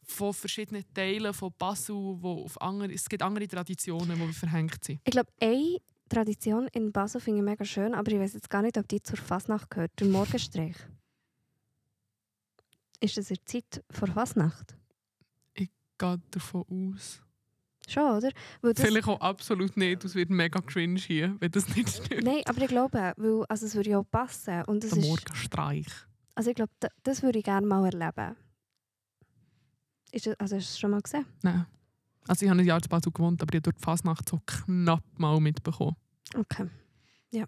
von 0.06 0.34
verschiedenen 0.34 0.84
Teilen 0.94 1.34
von 1.34 1.52
Basel, 1.58 1.96
wo 1.96 2.44
auf 2.46 2.62
andere, 2.62 2.92
es 2.94 3.08
gibt 3.10 3.22
andere 3.24 3.48
Traditionen, 3.48 4.20
die 4.20 4.34
verhängt 4.34 4.84
sind. 4.84 5.00
Ich 5.04 5.12
glaube, 5.12 5.32
eine 5.42 5.78
Tradition 6.10 6.68
in 6.74 6.92
Basel 6.92 7.20
finde 7.22 7.40
ich 7.40 7.46
mega 7.46 7.66
schön, 7.66 7.94
aber 7.94 8.12
ich 8.12 8.20
weiß 8.20 8.34
jetzt 8.34 8.50
gar 8.50 8.62
nicht, 8.62 8.78
ob 8.78 8.88
die 8.88 9.02
zur 9.02 9.18
Fasnacht 9.18 9.70
gehört. 9.70 9.92
Der 10.00 10.08
Morgenstreich. 10.08 10.76
Ist 13.00 13.18
das 13.18 13.30
in 13.32 13.36
der 13.38 13.46
Zeit 13.46 13.84
vor 13.92 14.08
Fasnacht? 14.08 14.76
Geht 15.56 16.22
davon 16.32 16.96
aus. 16.96 17.22
Schon, 17.88 18.18
oder? 18.18 18.32
Weil 18.62 18.74
das, 18.74 18.86
Vielleicht 18.86 19.08
auch 19.08 19.20
absolut 19.20 19.76
nicht, 19.78 20.04
das 20.04 20.16
wird 20.16 20.30
mega 20.30 20.60
cringe 20.62 21.00
hier, 21.00 21.36
wenn 21.40 21.52
das 21.52 21.68
nicht 21.76 21.90
stimmt. 21.90 22.24
Nein, 22.24 22.42
aber 22.46 22.62
ich 22.62 22.68
glaube, 22.68 23.14
weil, 23.18 23.46
also 23.50 23.66
es 23.66 23.76
würde 23.76 23.90
ja 23.92 24.00
auch 24.00 24.10
passen. 24.10 24.64
Und 24.66 24.84
das 24.84 24.92
Der 24.92 25.00
ist, 25.00 25.06
Morgenstreich. 25.06 25.88
also 26.36 26.50
ich 26.50 26.56
glaube, 26.56 26.72
da- 26.80 26.90
das 27.04 27.22
würde 27.24 27.40
ich 27.40 27.46
gerne 27.46 27.68
mal 27.68 27.86
erleben. 27.86 28.36
Ist 30.14 30.28
das, 30.28 30.40
also 30.40 30.56
hast 30.56 30.68
du 30.68 30.72
es 30.74 30.80
schon 30.80 30.92
mal 30.92 31.02
gesehen? 31.02 31.26
Nein. 31.42 31.66
Also 32.28 32.46
ich 32.46 32.50
habe 32.50 32.62
ein 32.62 32.66
Jahr 32.66 32.82
in 32.82 32.88
Basel 32.88 33.12
gewohnt, 33.12 33.42
aber 33.42 33.52
ich 33.52 33.58
habe 33.58 33.64
dort 33.64 33.80
die 33.80 33.84
Fasnacht 33.84 34.30
so 34.30 34.40
knapp 34.46 35.04
mal 35.18 35.40
mitbekommen. 35.40 35.96
Okay. 36.36 36.70
Ja. 37.32 37.46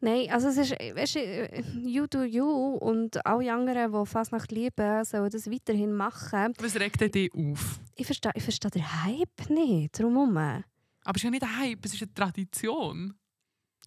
Nein, 0.00 0.30
also 0.30 0.48
es 0.48 0.56
ist, 0.56 0.70
weißt 0.72 1.16
du, 1.16 1.86
you 1.86 2.06
do 2.06 2.22
you 2.24 2.48
und 2.48 3.24
alle 3.26 3.52
anderen, 3.52 3.92
die 3.92 4.06
Fasnacht 4.06 4.50
lieben, 4.50 5.04
sollen 5.04 5.28
das 5.28 5.50
weiterhin 5.50 5.92
machen. 5.92 6.54
Was 6.58 6.80
regt 6.80 7.02
denn 7.02 7.12
dich 7.12 7.30
auf? 7.34 7.78
Ich 7.94 8.06
verstehe, 8.06 8.32
ich 8.34 8.42
verstehe 8.42 8.70
den 8.70 9.04
Hype 9.04 9.50
nicht, 9.50 9.98
drumherum. 9.98 10.38
Aber 10.38 10.64
es 11.06 11.16
ist 11.16 11.22
ja 11.24 11.30
nicht 11.30 11.42
ein 11.42 11.58
Hype, 11.58 11.84
es 11.84 11.92
ist 11.92 12.02
eine 12.02 12.14
Tradition. 12.14 13.14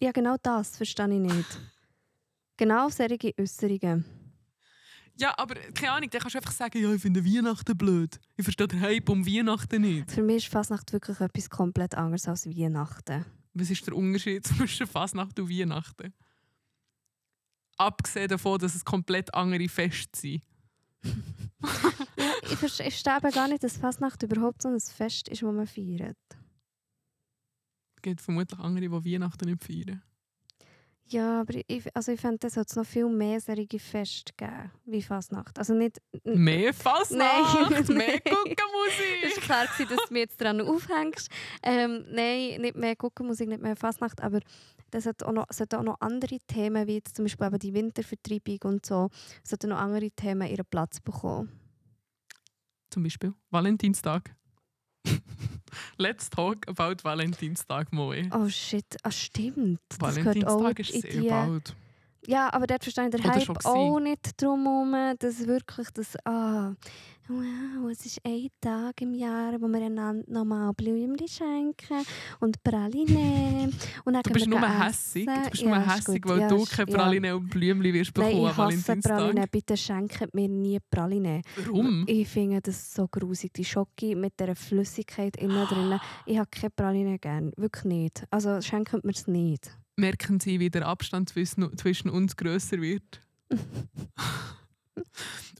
Ja, 0.00 0.12
genau 0.12 0.36
das 0.40 0.76
verstehe 0.76 1.12
ich 1.12 1.20
nicht. 1.20 1.60
Genau 2.56 2.88
solche 2.88 3.34
Äußerungen. 3.36 4.23
Ja, 5.16 5.34
aber 5.38 5.54
keine 5.74 5.92
Ahnung, 5.92 6.10
dann 6.10 6.20
kannst 6.20 6.34
du 6.34 6.38
einfach 6.38 6.52
sagen, 6.52 6.82
ja, 6.82 6.92
ich 6.92 7.00
finde 7.00 7.24
Weihnachten 7.24 7.76
blöd. 7.76 8.18
Ich 8.36 8.42
verstehe 8.44 8.66
den 8.66 8.80
Hype 8.80 9.08
um 9.08 9.24
Weihnachten 9.24 9.82
nicht. 9.82 10.10
Für 10.10 10.22
mich 10.22 10.44
ist 10.44 10.52
Fasnacht 10.52 10.92
wirklich 10.92 11.20
etwas 11.20 11.48
komplett 11.48 11.94
anderes 11.94 12.26
als 12.26 12.46
Weihnachten. 12.46 13.24
Was 13.54 13.70
ist 13.70 13.86
der 13.86 13.94
Unterschied 13.94 14.44
zwischen 14.46 14.86
Fasnacht 14.86 15.38
und 15.38 15.48
Weihnachten? 15.48 16.12
Abgesehen 17.76 18.28
davon, 18.28 18.58
dass 18.58 18.74
es 18.74 18.84
komplett 18.84 19.32
andere 19.34 19.68
Feste 19.68 20.18
sind. 20.18 20.42
Ja, 22.16 22.32
ich 22.42 22.58
verstehe, 22.58 23.30
gar 23.32 23.48
nicht, 23.48 23.64
dass 23.64 23.78
Fasnacht 23.78 24.22
überhaupt 24.22 24.62
so 24.62 24.68
ein 24.68 24.78
Fest 24.78 25.28
ist, 25.28 25.42
das 25.42 25.52
man 25.52 25.66
feiert. 25.66 26.16
Es 27.96 28.02
gibt 28.02 28.20
vermutlich 28.20 28.60
andere, 28.60 28.88
die 29.00 29.12
Weihnachten 29.12 29.46
nicht 29.48 29.64
feiern. 29.64 30.02
Ja, 31.08 31.42
aber 31.42 31.54
ich, 31.66 31.94
also 31.94 32.12
ich 32.12 32.20
fände, 32.20 32.46
es 32.46 32.54
sollte 32.54 32.78
noch 32.78 32.86
viel 32.86 33.08
mehr 33.08 33.38
solche 33.38 33.78
Feste 33.78 34.32
geben, 34.36 34.70
wie 34.86 35.02
Fasnacht. 35.02 35.58
Also 35.58 35.74
nicht... 35.74 36.00
Mehr 36.24 36.72
Fasnacht, 36.72 37.70
Nein. 37.70 37.96
mehr 37.96 38.06
Nein. 38.08 38.20
Es 38.24 38.30
Guckenmusik. 38.30 39.36
war 39.36 39.42
klar, 39.42 39.66
gewesen, 39.66 39.88
dass 39.96 40.08
du 40.08 40.12
mich 40.12 40.20
jetzt 40.22 40.40
daran 40.40 40.60
aufhängst. 40.62 41.30
Ähm, 41.62 42.06
nein, 42.10 42.60
nicht 42.60 42.76
mehr 42.76 42.96
Guckenmusik, 42.96 43.48
nicht 43.48 43.60
mehr 43.62 43.76
Fasnacht, 43.76 44.22
aber 44.22 44.40
das 44.90 45.04
hat 45.06 45.22
auch 45.24 45.32
noch, 45.32 45.46
es 45.50 45.60
auch 45.60 45.82
noch 45.82 46.00
andere 46.00 46.38
Themen, 46.46 46.86
wie 46.86 46.94
jetzt 46.94 47.16
zum 47.16 47.26
Beispiel 47.26 47.46
eben 47.48 47.58
die 47.58 47.74
Wintervertreibung 47.74 48.58
und 48.64 48.86
so, 48.86 49.10
es 49.42 49.50
sollten 49.50 49.70
noch 49.70 49.78
andere 49.78 50.10
Themen 50.10 50.48
ihren 50.48 50.64
Platz 50.64 51.00
bekommen. 51.00 51.52
Zum 52.90 53.02
Beispiel 53.02 53.34
Valentinstag. 53.50 54.34
Let's 55.98 56.28
talk 56.30 56.58
about 56.68 57.02
Valentinstag, 57.02 57.92
Moe. 57.92 58.28
Oh 58.32 58.48
shit, 58.48 58.84
ah, 59.02 59.10
stimmt. 59.10 59.80
Valentinstag 59.98 60.78
ist 60.78 60.92
sehr 60.92 61.20
die- 61.20 61.28
bald. 61.28 61.74
Ja, 62.26 62.52
aber 62.54 62.66
dort 62.66 62.82
verstehe 62.82 63.04
ich 63.04 63.10
den 63.10 63.20
Oder 63.20 63.34
Hype 63.34 63.66
auch 63.66 64.00
nicht 64.00 64.40
drum 64.40 64.64
herum, 64.64 65.16
dass 65.18 65.46
wirklich 65.46 65.88
das, 65.90 66.16
ah, 66.24 66.72
wow, 67.28 67.90
es 67.90 68.04
ist 68.06 68.20
ein 68.24 68.48
Tag 68.60 69.00
im 69.00 69.14
Jahr, 69.14 69.54
wo 69.60 69.68
wir 69.68 69.80
einander 69.84 70.24
nochmal 70.28 70.72
Blümchen 70.74 71.26
schenken 71.28 72.04
und 72.40 72.62
Praline. 72.62 73.70
Und 74.04 74.14
Du 74.26 74.32
bist 74.32 74.46
wir 74.46 74.58
nur 74.60 74.84
hässig, 74.84 75.26
du 75.26 75.50
bist 75.50 75.62
Ja, 75.62 75.68
nur 75.68 75.94
hässig, 75.94 76.22
weil 76.26 76.40
Ja, 76.40 76.48
du 76.48 76.64
keine 76.64 76.90
ja. 76.90 76.96
Praline 76.96 77.36
und 77.36 77.48
Blümchen 77.48 77.94
wirst 77.94 78.12
bekommen 78.14 78.42
Nein, 78.42 78.50
ich 78.50 78.56
hasse 78.56 78.96
Praline. 78.96 79.46
Bitte 79.50 79.76
schenkt 79.76 80.34
mir 80.34 80.48
nie 80.48 80.78
Praline. 80.90 81.42
Warum? 81.56 82.04
Ich 82.06 82.28
finde 82.28 82.60
das 82.60 82.92
so 82.92 83.08
grusig. 83.08 83.52
Die 83.54 83.64
Schocke 83.64 84.14
mit 84.14 84.38
dieser 84.38 84.54
Flüssigkeit 84.54 85.36
innen 85.36 85.66
drin. 85.68 85.98
Ich 86.26 86.38
habe 86.38 86.48
keine 86.50 86.70
Praline 86.70 87.18
gern. 87.18 87.52
Wirklich 87.56 87.84
nicht. 87.84 88.24
Also 88.30 88.60
schenkt 88.60 88.92
mir 89.04 89.12
es 89.12 89.26
nicht. 89.26 89.76
Merken 89.96 90.40
Sie, 90.40 90.58
wie 90.60 90.70
der 90.70 90.86
Abstand 90.86 91.28
zwischen, 91.28 91.76
zwischen 91.78 92.10
uns 92.10 92.36
grösser 92.36 92.80
wird? 92.80 93.20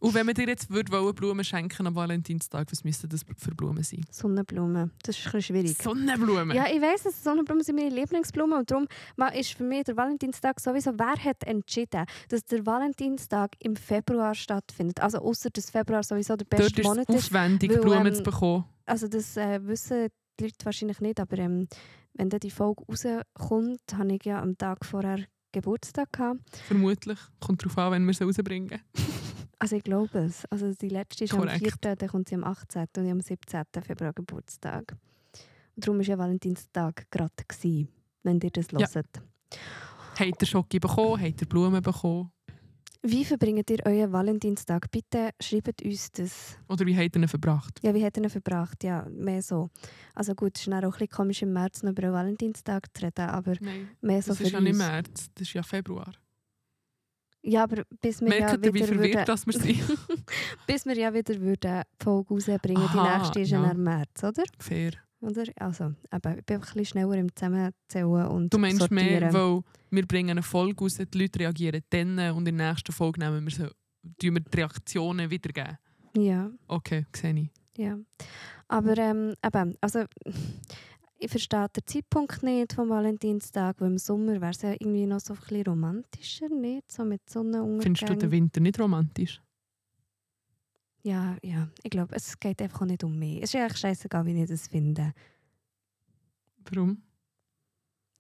und 0.00 0.14
wenn 0.14 0.26
man 0.26 0.34
dir 0.34 0.46
jetzt 0.46 0.70
wollen, 0.70 1.14
Blumen 1.14 1.44
schenken 1.44 1.86
am 1.86 1.94
Valentinstag, 1.94 2.70
was 2.70 2.84
müssten 2.84 3.08
das 3.08 3.22
für 3.36 3.54
Blumen 3.54 3.82
sein? 3.82 4.04
Sonnenblumen. 4.10 4.92
Das 5.02 5.18
ist 5.18 5.34
ein 5.34 5.42
schwierig. 5.42 5.76
Sonnenblumen? 5.80 6.56
Ja, 6.56 6.66
ich 6.66 6.80
weiss, 6.80 7.02
dass 7.02 7.22
Sonnenblumen 7.22 7.64
sind 7.64 7.76
meine 7.76 7.94
Lieblingsblumen 7.94 8.58
und 8.58 8.70
darum 8.70 8.86
ist 9.34 9.52
für 9.54 9.64
mich 9.64 9.84
der 9.84 9.96
Valentinstag 9.96 10.60
sowieso, 10.60 10.92
wer 10.98 11.16
hat 11.16 11.42
entschieden, 11.44 12.04
dass 12.28 12.44
der 12.44 12.64
Valentinstag 12.64 13.52
im 13.60 13.76
Februar 13.76 14.34
stattfindet? 14.34 15.00
Also 15.00 15.18
außer 15.18 15.50
dass 15.50 15.70
Februar 15.70 16.02
sowieso 16.02 16.36
der 16.36 16.44
beste 16.44 16.70
Dort 16.70 16.78
ist 16.78 16.84
Monat 16.84 17.08
es 17.08 17.16
ist. 17.16 17.26
aufwendig, 17.26 17.70
weil, 17.70 17.80
Blumen 17.80 18.06
ähm, 18.06 18.14
zu 18.14 18.22
bekommen. 18.22 18.64
Also 18.86 19.08
das 19.08 19.36
äh, 19.36 19.66
wissen 19.66 20.08
die 20.38 20.44
Leute 20.44 20.64
wahrscheinlich 20.64 21.00
nicht, 21.00 21.20
aber 21.20 21.38
ähm, 21.38 21.68
wenn 22.14 22.28
dann 22.28 22.40
die 22.40 22.50
Folge 22.50 22.84
rauskommt, 22.88 23.80
habe 23.96 24.14
ich 24.14 24.24
ja 24.24 24.40
am 24.40 24.56
Tag 24.56 24.84
vorher 24.84 25.24
Geburtstag 25.52 26.12
gehabt. 26.12 26.56
Vermutlich. 26.66 27.18
Kommt 27.40 27.62
darauf 27.62 27.78
an, 27.78 27.92
wenn 27.92 28.06
wir 28.06 28.12
sie 28.12 28.24
rausbringen. 28.24 28.80
Also 29.58 29.76
ich 29.76 29.84
glaube 29.84 30.18
es. 30.18 30.44
Also 30.46 30.72
die 30.72 30.88
letzte 30.88 31.24
ist 31.24 31.32
am 31.34 31.40
Korrekt. 31.40 31.58
4., 31.82 31.96
dann 31.96 32.08
kommt 32.08 32.28
sie 32.28 32.34
am 32.34 32.44
18. 32.44 32.86
und 32.96 33.04
ich 33.06 33.10
am 33.12 33.20
17. 33.20 33.62
Februar 33.82 34.12
Geburtstag. 34.12 34.96
Und 35.76 35.86
darum 35.86 35.98
war 35.98 36.04
ja 36.04 36.18
Valentinstag 36.18 37.06
gerade, 37.10 37.32
gewesen, 37.48 37.88
wenn 38.22 38.40
ihr 38.40 38.50
das 38.50 38.66
Ja. 38.72 38.78
hört. 38.92 39.22
Habt 40.18 40.42
ihr 40.42 40.46
Schoki 40.46 40.78
bekommen? 40.78 41.20
Habt 41.20 41.40
ihr 41.40 41.48
Blumen 41.48 41.82
bekommen? 41.82 42.30
Wie 43.06 43.24
verbringt 43.24 43.68
ihr 43.70 43.84
euren 43.84 44.12
Valentinstag? 44.12 44.90
Bitte 44.90 45.30
schreibt 45.38 45.82
uns 45.82 46.10
das. 46.12 46.56
Oder 46.68 46.86
wie 46.86 46.96
habt 46.96 47.14
ihr 47.16 47.22
ihn 47.22 47.28
verbracht? 47.28 47.78
Ja, 47.82 47.92
wie 47.94 48.02
habt 48.02 48.16
ihr 48.16 48.22
ihn 48.22 48.30
verbracht? 48.30 48.82
Ja, 48.82 49.06
mehr 49.10 49.42
so. 49.42 49.68
Also 50.14 50.34
gut, 50.34 50.56
es 50.56 50.62
ist 50.66 50.68
auch 50.72 50.74
ein 50.82 50.90
bisschen 50.90 51.08
komisch 51.10 51.42
im 51.42 51.52
März 51.52 51.82
noch 51.82 51.90
über 51.90 52.00
den 52.02 52.12
Valentinstag 52.14 52.86
zu 52.96 53.04
reden, 53.04 53.26
aber 53.28 53.54
Nein, 53.60 53.90
mehr 54.00 54.22
so 54.22 54.28
das 54.28 54.38
für 54.38 54.44
ist 54.44 54.52
ja 54.52 54.58
uns. 54.58 54.68
nicht 54.68 54.78
März, 54.78 55.28
das 55.34 55.42
ist 55.48 55.52
ja 55.52 55.62
Februar. 55.62 56.12
Ja, 57.46 57.64
aber 57.64 57.82
bis 58.00 58.20
wir 58.22 58.28
ja 58.30 58.46
Merkt 58.46 58.64
ihr, 58.64 58.72
wie 58.72 58.78
wieder 58.78 58.86
verwirrt 58.86 59.14
würden, 59.14 59.24
das 59.26 59.46
wir 59.46 59.52
sind? 59.52 59.82
bis 60.66 60.86
wir 60.86 60.96
ja 60.96 61.12
wieder 61.12 61.38
würden 61.40 61.82
die 62.00 62.04
Folge 62.04 62.28
rausbringen, 62.34 62.88
die 62.92 62.98
Aha, 62.98 63.18
nächste 63.18 63.40
ist 63.40 63.50
ja. 63.50 63.62
ja. 63.62 63.70
im 63.70 63.82
März, 63.82 64.24
oder? 64.24 64.44
Fair. 64.58 64.92
oder? 65.20 65.44
Also, 65.56 65.84
eben, 65.84 66.38
ich 66.38 66.44
bin 66.46 66.56
einfach 66.56 66.74
ein 66.74 66.78
bisschen 66.78 66.84
schneller 66.86 67.14
im 67.16 67.34
Zusammenzählen 67.34 68.26
und 68.28 68.52
Du 68.52 68.58
meinst 68.58 68.78
sortieren. 68.78 69.20
mehr, 69.20 69.32
weil 69.34 69.60
wir 69.90 70.06
bringen 70.06 70.30
eine 70.30 70.42
Folge 70.42 70.80
raus, 70.80 70.96
die 70.96 71.18
Leute 71.18 71.40
reagieren 71.40 71.82
dann 71.90 72.18
und 72.32 72.48
in 72.48 72.56
der 72.56 72.68
nächsten 72.70 72.92
Folge 72.92 73.20
nehmen 73.20 73.44
wir 73.44 73.52
so, 73.52 73.64
wir 74.20 74.40
die 74.40 74.56
Reaktionen 74.58 75.30
wiedergeben. 75.30 75.76
Ja, 76.16 76.50
Okay, 76.68 77.04
sehe 77.14 77.34
ich. 77.34 77.50
ja. 77.78 77.98
Aber 78.68 78.96
ähm, 78.96 79.34
eben, 79.44 79.76
also 79.82 80.04
ich 81.24 81.30
verstehe 81.30 81.68
den 81.74 81.86
Zeitpunkt 81.86 82.42
nicht 82.42 82.74
vom 82.74 82.90
Valentinstag, 82.90 83.80
weil 83.80 83.92
im 83.92 83.98
Sommer 83.98 84.40
wäre 84.40 84.50
es 84.50 84.62
ja 84.62 84.72
irgendwie 84.72 85.06
noch 85.06 85.20
so 85.20 85.34
ein 85.34 85.40
bisschen 85.40 85.66
romantischer, 85.66 86.48
nicht? 86.48 86.90
So 86.90 87.04
mit 87.04 87.28
Sonnenuntergang. 87.28 87.80
Findest 87.80 88.08
du 88.08 88.16
den 88.16 88.30
Winter 88.30 88.60
nicht 88.60 88.78
romantisch? 88.78 89.40
Ja, 91.02 91.36
ja. 91.42 91.68
Ich 91.82 91.90
glaube, 91.90 92.14
es 92.14 92.38
geht 92.38 92.60
einfach 92.62 92.82
auch 92.82 92.86
nicht 92.86 93.04
um 93.04 93.18
mich. 93.18 93.42
Es 93.42 93.54
ist 93.54 93.60
eigentlich 93.60 93.78
scheißegal, 93.78 94.26
wie 94.26 94.42
ich 94.42 94.48
das 94.48 94.68
finde. 94.68 95.12
Warum? 96.70 97.02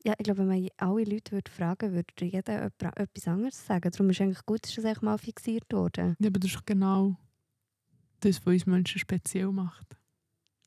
Ja, 0.04 0.14
ich 0.18 0.24
glaube, 0.24 0.40
wenn 0.40 0.48
man 0.48 0.68
alle 0.76 1.04
Leute 1.04 1.32
würde 1.32 1.50
fragen 1.50 1.92
würde, 1.92 2.12
würde 2.14 2.30
jeder 2.30 2.70
etwas 2.96 3.26
anderes 3.26 3.66
sagen. 3.66 3.90
Darum 3.90 4.10
ist 4.10 4.16
es 4.16 4.20
eigentlich 4.20 4.44
gut, 4.44 4.64
dass 4.64 4.74
das 4.74 4.84
eigentlich 4.84 5.02
mal 5.02 5.16
fixiert 5.16 5.64
wurde. 5.72 6.16
Ja, 6.18 6.28
aber 6.28 6.38
das 6.38 6.54
ist 6.54 6.66
genau 6.66 7.16
das, 8.20 8.44
was 8.44 8.52
uns 8.52 8.66
Menschen 8.66 8.98
speziell 8.98 9.50
macht. 9.50 9.96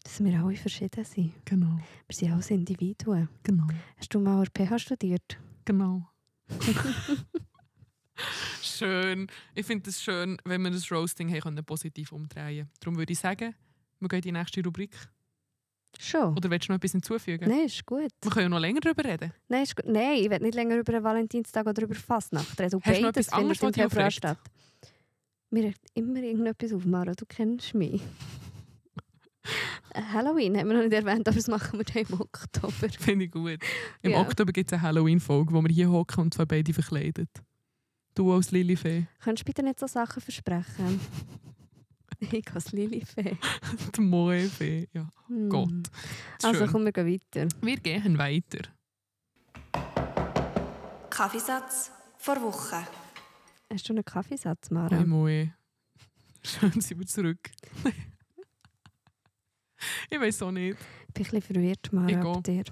Dass 0.08 0.24
wir 0.24 0.40
alle 0.42 0.56
verschieden 0.56 1.04
sind. 1.04 1.34
Genau, 1.44 1.78
Wir 2.08 2.16
sind 2.16 2.32
alles 2.32 2.50
Individuen. 2.50 3.28
genau, 3.44 3.68
Hast 3.98 4.14
du 4.14 4.22
mal 4.22 4.42
RPH 4.42 4.80
studiert? 4.80 5.38
genau. 5.66 6.08
schön. 8.62 9.28
Ich 9.54 9.66
finde 9.66 9.90
es 9.90 10.02
schön, 10.02 10.38
wenn 10.46 10.62
wir 10.62 10.72
das 10.72 10.90
Roasting 10.90 11.30
haben 11.30 11.42
können, 11.42 11.66
positiv 11.66 12.14
umdrehen 12.14 12.46
können. 12.60 12.70
Darum 12.80 12.98
würde 12.98 13.12
ich 13.12 13.20
sagen, 13.20 13.54
wir 14.00 14.08
gehen 14.08 14.20
in 14.20 14.22
die 14.22 14.32
nächste 14.32 14.64
Rubrik. 14.64 14.96
Schon? 16.00 16.38
Oder 16.38 16.50
willst 16.52 16.70
du 16.70 16.72
noch 16.72 16.78
etwas 16.78 16.94
hinzufügen? 16.94 17.50
Nein, 17.50 17.66
ist 17.66 17.86
gut. 17.86 18.10
Wir 18.22 18.32
können 18.32 18.44
ja 18.46 18.50
noch 18.50 18.60
länger 18.60 18.80
darüber 18.80 19.04
reden. 19.04 19.34
Nein, 19.50 19.64
ist 19.64 19.76
gut. 19.76 19.88
Nein, 19.88 20.20
ich 20.20 20.30
will 20.30 20.40
nicht 20.40 20.56
länger 20.56 20.78
über 20.78 20.94
den 20.94 21.04
Valentinstag 21.04 21.68
oder 21.68 21.84
über 21.84 21.96
Fastnacht 21.96 22.58
reden. 22.62 22.80
Hast 22.82 22.98
du 22.98 23.02
noch 23.02 23.12
Beides 23.12 23.28
etwas 23.28 23.34
anderes, 23.34 23.62
was 23.62 24.16
dich. 24.16 24.38
Mir 25.50 25.74
immer 25.96 26.20
irgendetwas 26.24 26.72
auf, 26.72 26.86
Mara. 26.86 27.14
Du 27.14 27.26
kennst 27.26 27.74
mich. 27.74 28.02
Halloween 30.14 30.58
haben 30.58 30.68
wir 30.70 30.76
noch 30.76 30.84
nicht 30.84 30.94
erwähnt, 30.94 31.28
aber 31.28 31.36
das 31.36 31.48
machen 31.48 31.80
wir 31.80 31.84
dann 31.86 32.04
im 32.04 32.22
Oktober. 32.22 32.90
Finde 33.00 33.26
ich 33.26 33.32
gut. 33.32 33.58
Im 34.02 34.12
Ja. 34.12 34.20
Oktober 34.22 34.52
gibt 34.52 34.70
es 34.72 34.74
eine 34.74 34.82
Halloween-Folge, 34.84 35.54
wo 35.54 35.62
wir 35.62 35.70
hier 35.74 35.90
hocken 35.90 36.22
und 36.26 36.34
zwei 36.34 36.46
beide 36.46 36.74
verkleidet. 36.74 37.30
Du 38.16 38.32
als 38.34 38.52
Lilifee, 38.52 39.06
Könntest 39.24 39.48
du 39.48 39.52
bitte 39.52 39.64
nicht 39.64 39.80
so 39.80 39.86
Sachen 39.88 40.22
versprechen? 40.22 41.00
ich 42.20 42.52
als 42.54 42.72
Lilifee. 42.72 43.38
die 43.96 44.02
Moe-Fee. 44.02 44.88
Ja, 44.94 45.08
Hm. 45.28 45.50
Gott. 45.50 45.70
Also 46.44 46.60
Schön. 46.66 46.72
komm, 46.72 46.86
wir 46.86 46.92
gehen 46.92 47.08
weiter. 47.36 47.48
Wir 47.62 47.78
gehen 47.78 48.18
weiter. 48.18 48.60
Kaffeesatz 51.10 51.92
vor 52.18 52.42
Woche. 52.42 52.88
Hast 53.72 53.88
du 53.90 53.94
einen 53.94 54.06
Kaffeesatz, 54.06 54.70
Mara? 54.72 54.96
Hey 54.96 55.06
Moe. 55.06 55.54
Schön 56.44 56.80
sind 56.80 57.00
wir 57.00 57.08
zurück. 57.08 57.50
ich 60.10 60.20
weiß 60.20 60.42
auch 60.44 60.52
nicht. 60.52 60.78
Ich 61.10 61.14
bin 61.14 61.26
ein 61.26 61.30
bisschen 61.32 61.42
verwirrt, 61.42 61.94
Mara, 61.94 62.10
Ich 62.10 62.18
ab 62.18 62.44
dir. 62.44 62.64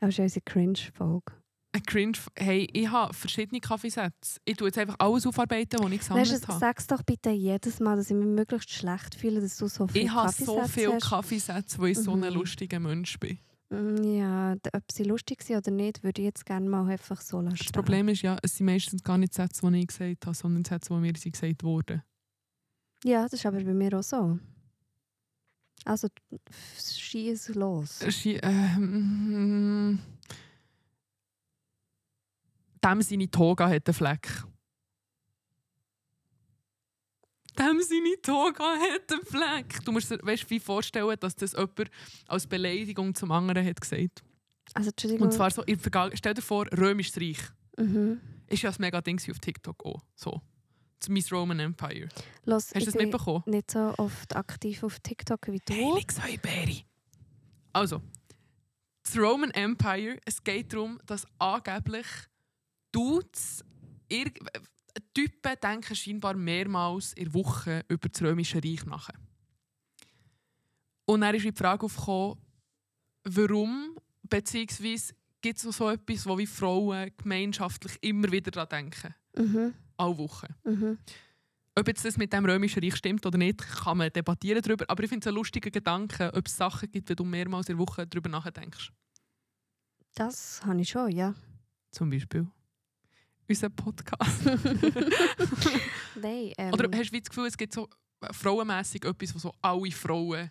Das 0.00 0.10
ist 0.10 0.18
unsere 0.18 0.42
Cringe-Folge. 0.44 1.32
Ein 1.72 1.82
Cringe. 1.82 2.18
Hey, 2.36 2.68
ich 2.72 2.88
habe 2.88 3.12
verschiedene 3.12 3.60
Kaffeesätze. 3.60 4.38
Ich 4.44 4.56
tue 4.56 4.68
jetzt 4.68 4.78
einfach 4.78 4.94
alles 5.00 5.26
aufarbeiten, 5.26 5.80
was 5.80 5.86
ich 5.86 5.98
Weißt 5.98 6.00
gesammelt 6.08 6.44
du, 6.44 6.48
habe. 6.48 6.60
sag's 6.60 6.86
doch 6.86 7.02
bitte 7.02 7.30
jedes 7.30 7.80
Mal, 7.80 7.96
dass 7.96 8.10
ich 8.10 8.16
mich 8.16 8.26
möglichst 8.26 8.70
schlecht 8.70 9.16
fühle, 9.16 9.40
dass 9.40 9.56
du 9.56 9.66
so 9.66 9.88
viele 9.88 10.04
Ich 10.04 10.10
habe 10.12 10.30
so 10.30 10.56
Kaffeesätze 10.56 10.72
viele 10.72 10.94
hast. 10.94 11.08
Kaffeesätze, 11.08 11.78
weil 11.80 11.88
ich 11.90 11.98
so 11.98 12.12
ein 12.12 12.20
Mhm. 12.20 12.26
lustiger 12.34 12.78
Mensch 12.78 13.18
bin. 13.18 13.38
Mm, 13.70 14.04
Ja, 14.04 14.54
ob 14.72 14.84
sie 14.92 15.02
lustig 15.02 15.42
sind 15.42 15.56
oder 15.56 15.72
nicht, 15.72 16.04
würde 16.04 16.22
ich 16.22 16.26
jetzt 16.26 16.46
gerne 16.46 16.68
mal 16.68 16.86
einfach 16.88 17.20
so 17.20 17.40
lassen. 17.40 17.56
Das 17.58 17.72
Problem 17.72 18.06
ist 18.08 18.22
ja, 18.22 18.36
es 18.42 18.56
sind 18.58 18.66
meistens 18.66 19.02
gar 19.02 19.18
nicht 19.18 19.34
Sätze, 19.34 19.68
die 19.68 19.78
ich 19.80 19.86
gesagt 19.88 20.26
habe, 20.26 20.36
sondern 20.36 20.64
Sätze, 20.64 20.94
die 20.94 21.00
mir 21.00 21.12
gesagt 21.12 21.64
wurden. 21.64 22.02
Ja, 23.04 23.22
das 23.24 23.32
ist 23.32 23.46
aber 23.46 23.60
bei 23.64 23.74
mir 23.74 23.98
auch 23.98 24.02
so. 24.04 24.38
Also, 25.84 26.08
schieß 26.78 27.50
los. 27.56 28.00
Schi- 28.02 28.40
ähm, 28.42 29.98
Dem 32.82 33.02
seine 33.02 33.30
Toga 33.30 33.68
hat 33.68 33.86
einen 33.88 33.94
Fleck. 33.94 34.28
Dem 37.58 37.80
seine 37.82 38.20
Toga 38.20 38.64
hat 38.64 39.12
einen 39.12 39.24
Fleck. 39.24 39.84
Du 39.84 39.92
musst 39.92 40.10
dir 40.10 40.18
weißt, 40.22 40.48
wie 40.50 40.58
vorstellen, 40.58 41.16
dass 41.20 41.36
das 41.36 41.52
jemand 41.52 41.90
als 42.26 42.46
Beleidigung 42.46 43.14
zum 43.14 43.30
anderen 43.30 43.64
hat 43.66 43.80
gesagt. 43.80 44.24
Also. 44.74 44.90
Und 45.18 45.32
zwar 45.32 45.50
so, 45.50 45.62
stell 46.14 46.34
dir 46.34 46.42
vor, 46.42 46.66
Römisches 46.76 47.16
Reich. 47.20 47.38
Mhm. 47.78 48.20
Ist 48.48 48.62
ja 48.62 48.70
ein 48.70 48.76
mega 48.78 49.00
Ding 49.00 49.20
auf 49.30 49.38
TikTok 49.38 49.84
auch. 49.84 50.02
So. 50.14 50.40
Das 51.04 51.10
Miss 51.10 51.30
Roman 51.30 51.60
Empire. 51.60 52.08
Los, 52.46 52.68
Hast 52.68 52.74
du 52.74 52.78
ich 52.78 52.84
das 52.86 52.94
bin 52.94 53.08
mitbekommen? 53.10 53.42
nicht 53.44 53.70
so 53.70 53.92
oft 53.98 54.34
aktiv 54.34 54.82
auf 54.82 55.00
TikTok 55.00 55.48
wie 55.48 55.60
du. 55.62 55.74
Heiligsheuberi. 55.74 56.86
Also, 57.74 58.00
das 59.02 59.18
Roman 59.18 59.50
Empire, 59.50 60.18
es 60.24 60.42
geht 60.42 60.72
darum, 60.72 60.98
dass 61.04 61.26
angeblich 61.38 62.06
Dudes, 62.90 63.62
Typen 65.12 65.52
denken 65.62 65.94
scheinbar 65.94 66.34
mehrmals 66.34 67.12
in 67.12 67.24
der 67.24 67.34
Woche 67.34 67.84
über 67.88 68.08
das 68.08 68.22
Römische 68.22 68.62
Reich 68.64 68.86
nach. 68.86 69.10
Und 71.04 71.20
dann 71.20 71.34
ist 71.34 71.44
die 71.44 71.52
Frage 71.52 71.84
aufgekommen, 71.84 72.38
warum, 73.24 73.98
beziehungsweise 74.22 75.12
gibt 75.42 75.62
es 75.62 75.76
so 75.76 75.90
etwas, 75.90 76.24
wo 76.24 76.38
wie 76.38 76.46
Frauen 76.46 77.10
gemeinschaftlich 77.18 77.98
immer 78.00 78.32
wieder 78.32 78.50
daran 78.50 78.68
denken. 78.70 79.14
Mhm. 79.36 79.74
Alle 80.04 80.18
Wochen. 80.18 80.54
Mhm. 80.64 80.98
Ob 81.76 81.88
jetzt 81.88 82.04
das 82.04 82.16
mit 82.16 82.32
dem 82.32 82.44
Römischen 82.44 82.82
Reich 82.82 82.96
stimmt 82.96 83.26
oder 83.26 83.36
nicht, 83.36 83.58
kann 83.58 83.98
man 83.98 84.10
debattieren 84.10 84.62
darüber. 84.62 84.84
Aber 84.88 85.02
ich 85.02 85.08
finde 85.08 85.24
es 85.24 85.26
einen 85.26 85.36
lustigen 85.36 85.72
Gedanken, 85.72 86.30
ob 86.30 86.46
es 86.46 86.56
Sachen 86.56 86.90
gibt, 86.90 87.08
wenn 87.08 87.16
du 87.16 87.24
mehrmals 87.24 87.68
in 87.68 87.76
der 87.76 87.86
Woche 87.86 88.06
darüber 88.06 88.28
nachdenkst. 88.28 88.92
Das 90.14 90.64
habe 90.64 90.80
ich 90.80 90.88
schon, 90.88 91.10
ja. 91.10 91.34
Zum 91.90 92.10
Beispiel 92.10 92.46
unser 93.48 93.70
Podcast. 93.70 94.44
Nein, 96.20 96.52
ähm, 96.58 96.72
Oder 96.72 96.88
hast 96.96 97.12
du 97.12 97.18
das 97.20 97.28
Gefühl, 97.28 97.46
es 97.46 97.56
gibt 97.56 97.72
so 97.72 97.88
äh, 98.20 98.32
frauenmässig 98.32 99.04
etwas, 99.04 99.34
wo 99.34 99.38
so 99.38 99.54
alle 99.60 99.90
Frauen 99.90 100.50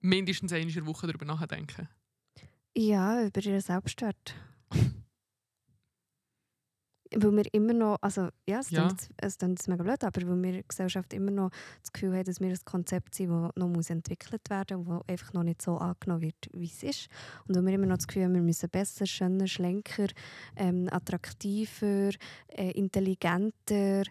mindestens 0.00 0.52
einmal 0.52 0.68
in 0.68 0.74
der 0.74 0.86
Woche 0.86 1.06
darüber 1.06 1.24
nachdenken? 1.24 1.88
Ja, 2.76 3.24
über 3.24 3.40
ihren 3.44 3.60
Selbstwert. 3.60 4.34
Weil 7.16 7.36
wir 7.36 7.44
immer 7.54 7.72
noch, 7.72 7.96
also 8.00 8.28
ja, 8.48 8.60
es 8.60 8.70
Ja. 8.70 8.88
klingt 8.88 9.58
es 9.60 9.68
mega 9.68 9.82
blöd, 9.82 10.04
aber 10.04 10.22
weil 10.28 10.42
wir 10.42 10.62
Gesellschaft 10.62 11.12
immer 11.12 11.30
noch 11.30 11.50
das 11.82 11.92
Gefühl 11.92 12.12
haben, 12.14 12.24
dass 12.24 12.40
wir 12.40 12.48
ein 12.48 12.58
Konzept 12.64 13.14
sind, 13.14 13.30
das 13.30 13.50
noch 13.56 13.68
muss 13.68 13.90
entwickelt 13.90 14.48
werden 14.48 14.78
muss 14.78 14.86
und 14.88 14.98
das 15.00 15.08
einfach 15.08 15.32
noch 15.32 15.42
nicht 15.42 15.60
so 15.62 15.76
angenommen 15.78 16.22
wird, 16.22 16.48
wie 16.52 16.66
es 16.66 16.82
ist. 16.82 17.08
Und 17.46 17.56
weil 17.56 17.66
wir 17.66 17.74
immer 17.74 17.86
noch 17.86 17.96
das 17.96 18.06
Gefühl 18.06 18.24
haben, 18.24 18.34
wir 18.34 18.42
müssen 18.42 18.68
besser, 18.70 19.06
schöner, 19.06 19.46
schlanker, 19.46 20.06
ähm, 20.56 20.88
attraktiver, 20.90 22.10
äh, 22.48 22.70
intelligenter, 22.72 24.02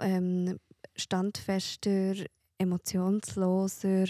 ähm, 0.00 0.58
standfester, 0.96 2.14
emotionsloser, 2.58 4.06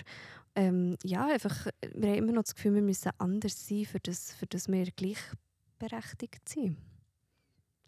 ähm, 0.56 0.96
ja, 1.02 1.26
einfach, 1.26 1.66
wir 1.94 2.10
haben 2.10 2.18
immer 2.18 2.32
noch 2.32 2.42
das 2.44 2.54
Gefühl, 2.54 2.74
wir 2.74 2.82
müssen 2.82 3.10
anders 3.18 3.66
sein, 3.66 3.84
für 3.86 3.98
das, 4.00 4.32
für 4.34 4.46
das 4.46 4.68
wir 4.68 4.86
gleichberechtigt 4.92 6.48
sind. 6.48 6.76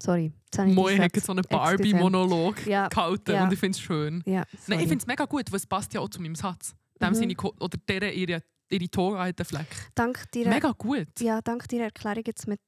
Sorry, 0.01 0.31
den 0.55 0.75
hat 1.01 1.15
so 1.21 1.31
einen. 1.31 1.43
Barbie-Monolog 1.49 2.65
Ja, 2.67 2.87
gehalten 2.87 3.31
ja. 3.31 3.43
und 3.45 3.53
ich 3.53 3.59
finde 3.59 3.75
es 3.75 3.79
schön. 3.81 4.21
ja, 4.25 4.43
Nein, 4.67 4.79
ich 4.79 4.87
finde 4.87 4.97
es 5.01 5.07
mega 5.07 5.25
gut, 5.25 5.51
weil 5.51 5.57
es 5.57 5.65
passt 5.65 5.93
ja 5.93 6.01
auch 6.01 6.09
zu 6.09 6.21
meinem 6.21 6.35
Satz. 6.35 6.75
Dem 7.01 7.09
Mhm. 7.09 7.15
seine 7.15 7.35
oder 7.59 7.77
der 7.87 8.13
ihre, 8.13 8.43
ihre 8.69 8.89
Toga 8.89 9.25
hat 9.25 9.45
Fleck. 9.45 9.67
dank 9.95 10.31
dir, 10.31 10.47
Mega 10.49 10.71
gut. 10.71 11.07
ja, 11.19 11.41
dank 11.41 11.67
deiner 11.69 11.85
Erklärung 11.85 12.23
jetzt 12.25 12.47
mit, 12.47 12.59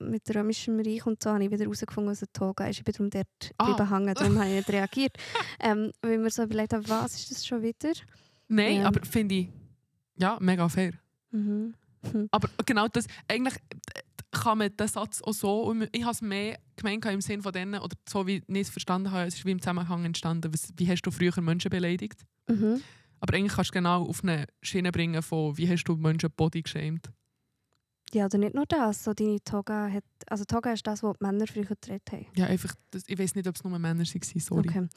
mit 0.00 0.22
römischem 0.34 0.78
Reich 0.80 1.06
und 1.06 1.22
so 1.22 1.30
habe 1.30 1.42
ich 1.44 1.50
wieder 1.50 1.64
herausgefunden, 1.64 2.10
was 2.12 2.22
ein 2.22 2.28
Toga 2.32 2.66
ist. 2.66 2.78
Ich 2.78 2.84
bin 2.84 2.92
darum 2.94 3.10
dort 3.10 3.26
Ah. 3.58 3.72
bleiben 3.74 3.90
hängen, 3.90 4.14
darum 4.14 4.38
habe 4.38 4.48
ich 4.48 4.54
nicht 4.56 4.70
reagiert. 4.70 5.16
ähm, 5.60 5.92
weil 6.02 6.18
mir 6.18 6.30
so 6.30 6.42
überlegt 6.42 6.72
habe, 6.72 6.88
was 6.88 7.14
ist 7.14 7.30
das 7.30 7.46
schon 7.46 7.62
wieder? 7.62 7.92
Nein, 8.48 8.76
Ja. 8.82 8.86
aber 8.86 9.04
finde 9.06 9.34
ich 9.36 9.48
ja, 10.16 10.36
mega 10.40 10.68
fair. 10.68 10.92
Mhm. 11.30 11.74
Aber 12.30 12.48
genau 12.64 12.88
das, 12.88 13.06
eigentlich 13.28 13.54
kann 14.32 14.58
man 14.58 14.74
den 14.74 14.88
Satz 14.88 15.20
auch 15.22 15.32
so, 15.32 15.74
ich 15.92 16.02
habe 16.02 16.12
es 16.12 16.22
mehr 16.22 16.58
gemeint 16.76 17.04
im 17.06 17.20
Sinn 17.20 17.42
von 17.42 17.52
denen, 17.52 17.80
oder 17.80 17.96
so 18.08 18.26
wie 18.26 18.42
ich 18.46 18.60
es 18.60 18.70
verstanden 18.70 19.10
habe, 19.10 19.26
es 19.26 19.34
ist 19.34 19.44
wie 19.44 19.50
im 19.50 19.60
Zusammenhang 19.60 20.04
entstanden, 20.04 20.52
wie 20.76 20.88
hast 20.88 21.02
du 21.02 21.10
früher 21.10 21.38
Menschen 21.40 21.70
beleidigt? 21.70 22.24
Mhm. 22.48 22.80
Aber 23.20 23.34
eigentlich 23.34 23.52
kannst 23.52 23.70
du 23.70 23.74
genau 23.74 24.02
auf 24.04 24.22
eine 24.22 24.46
Schiene 24.62 24.92
bringen 24.92 25.22
von, 25.22 25.56
wie 25.58 25.68
hast 25.68 25.84
du 25.84 25.96
Menschen 25.96 26.30
body 26.36 26.62
geshamed? 26.62 27.10
Ja, 28.12 28.24
oder 28.24 28.38
nicht 28.38 28.54
nur 28.54 28.66
das. 28.66 29.04
So 29.04 29.14
deine 29.14 29.40
Toga 29.44 29.88
hat, 29.88 30.04
also 30.26 30.44
Toga 30.44 30.72
ist 30.72 30.84
das, 30.84 31.02
was 31.02 31.16
die 31.16 31.24
Männer 31.24 31.46
früher 31.46 31.64
getragen 31.64 32.00
haben. 32.10 32.26
Ja, 32.34 32.46
einfach, 32.46 32.74
das, 32.90 33.04
ich 33.06 33.16
weiß 33.16 33.36
nicht, 33.36 33.46
ob 33.46 33.54
es 33.54 33.62
nur 33.62 33.78
Männer 33.78 34.00
waren, 34.00 34.40
sorry. 34.40 34.68
Okay. 34.68 34.88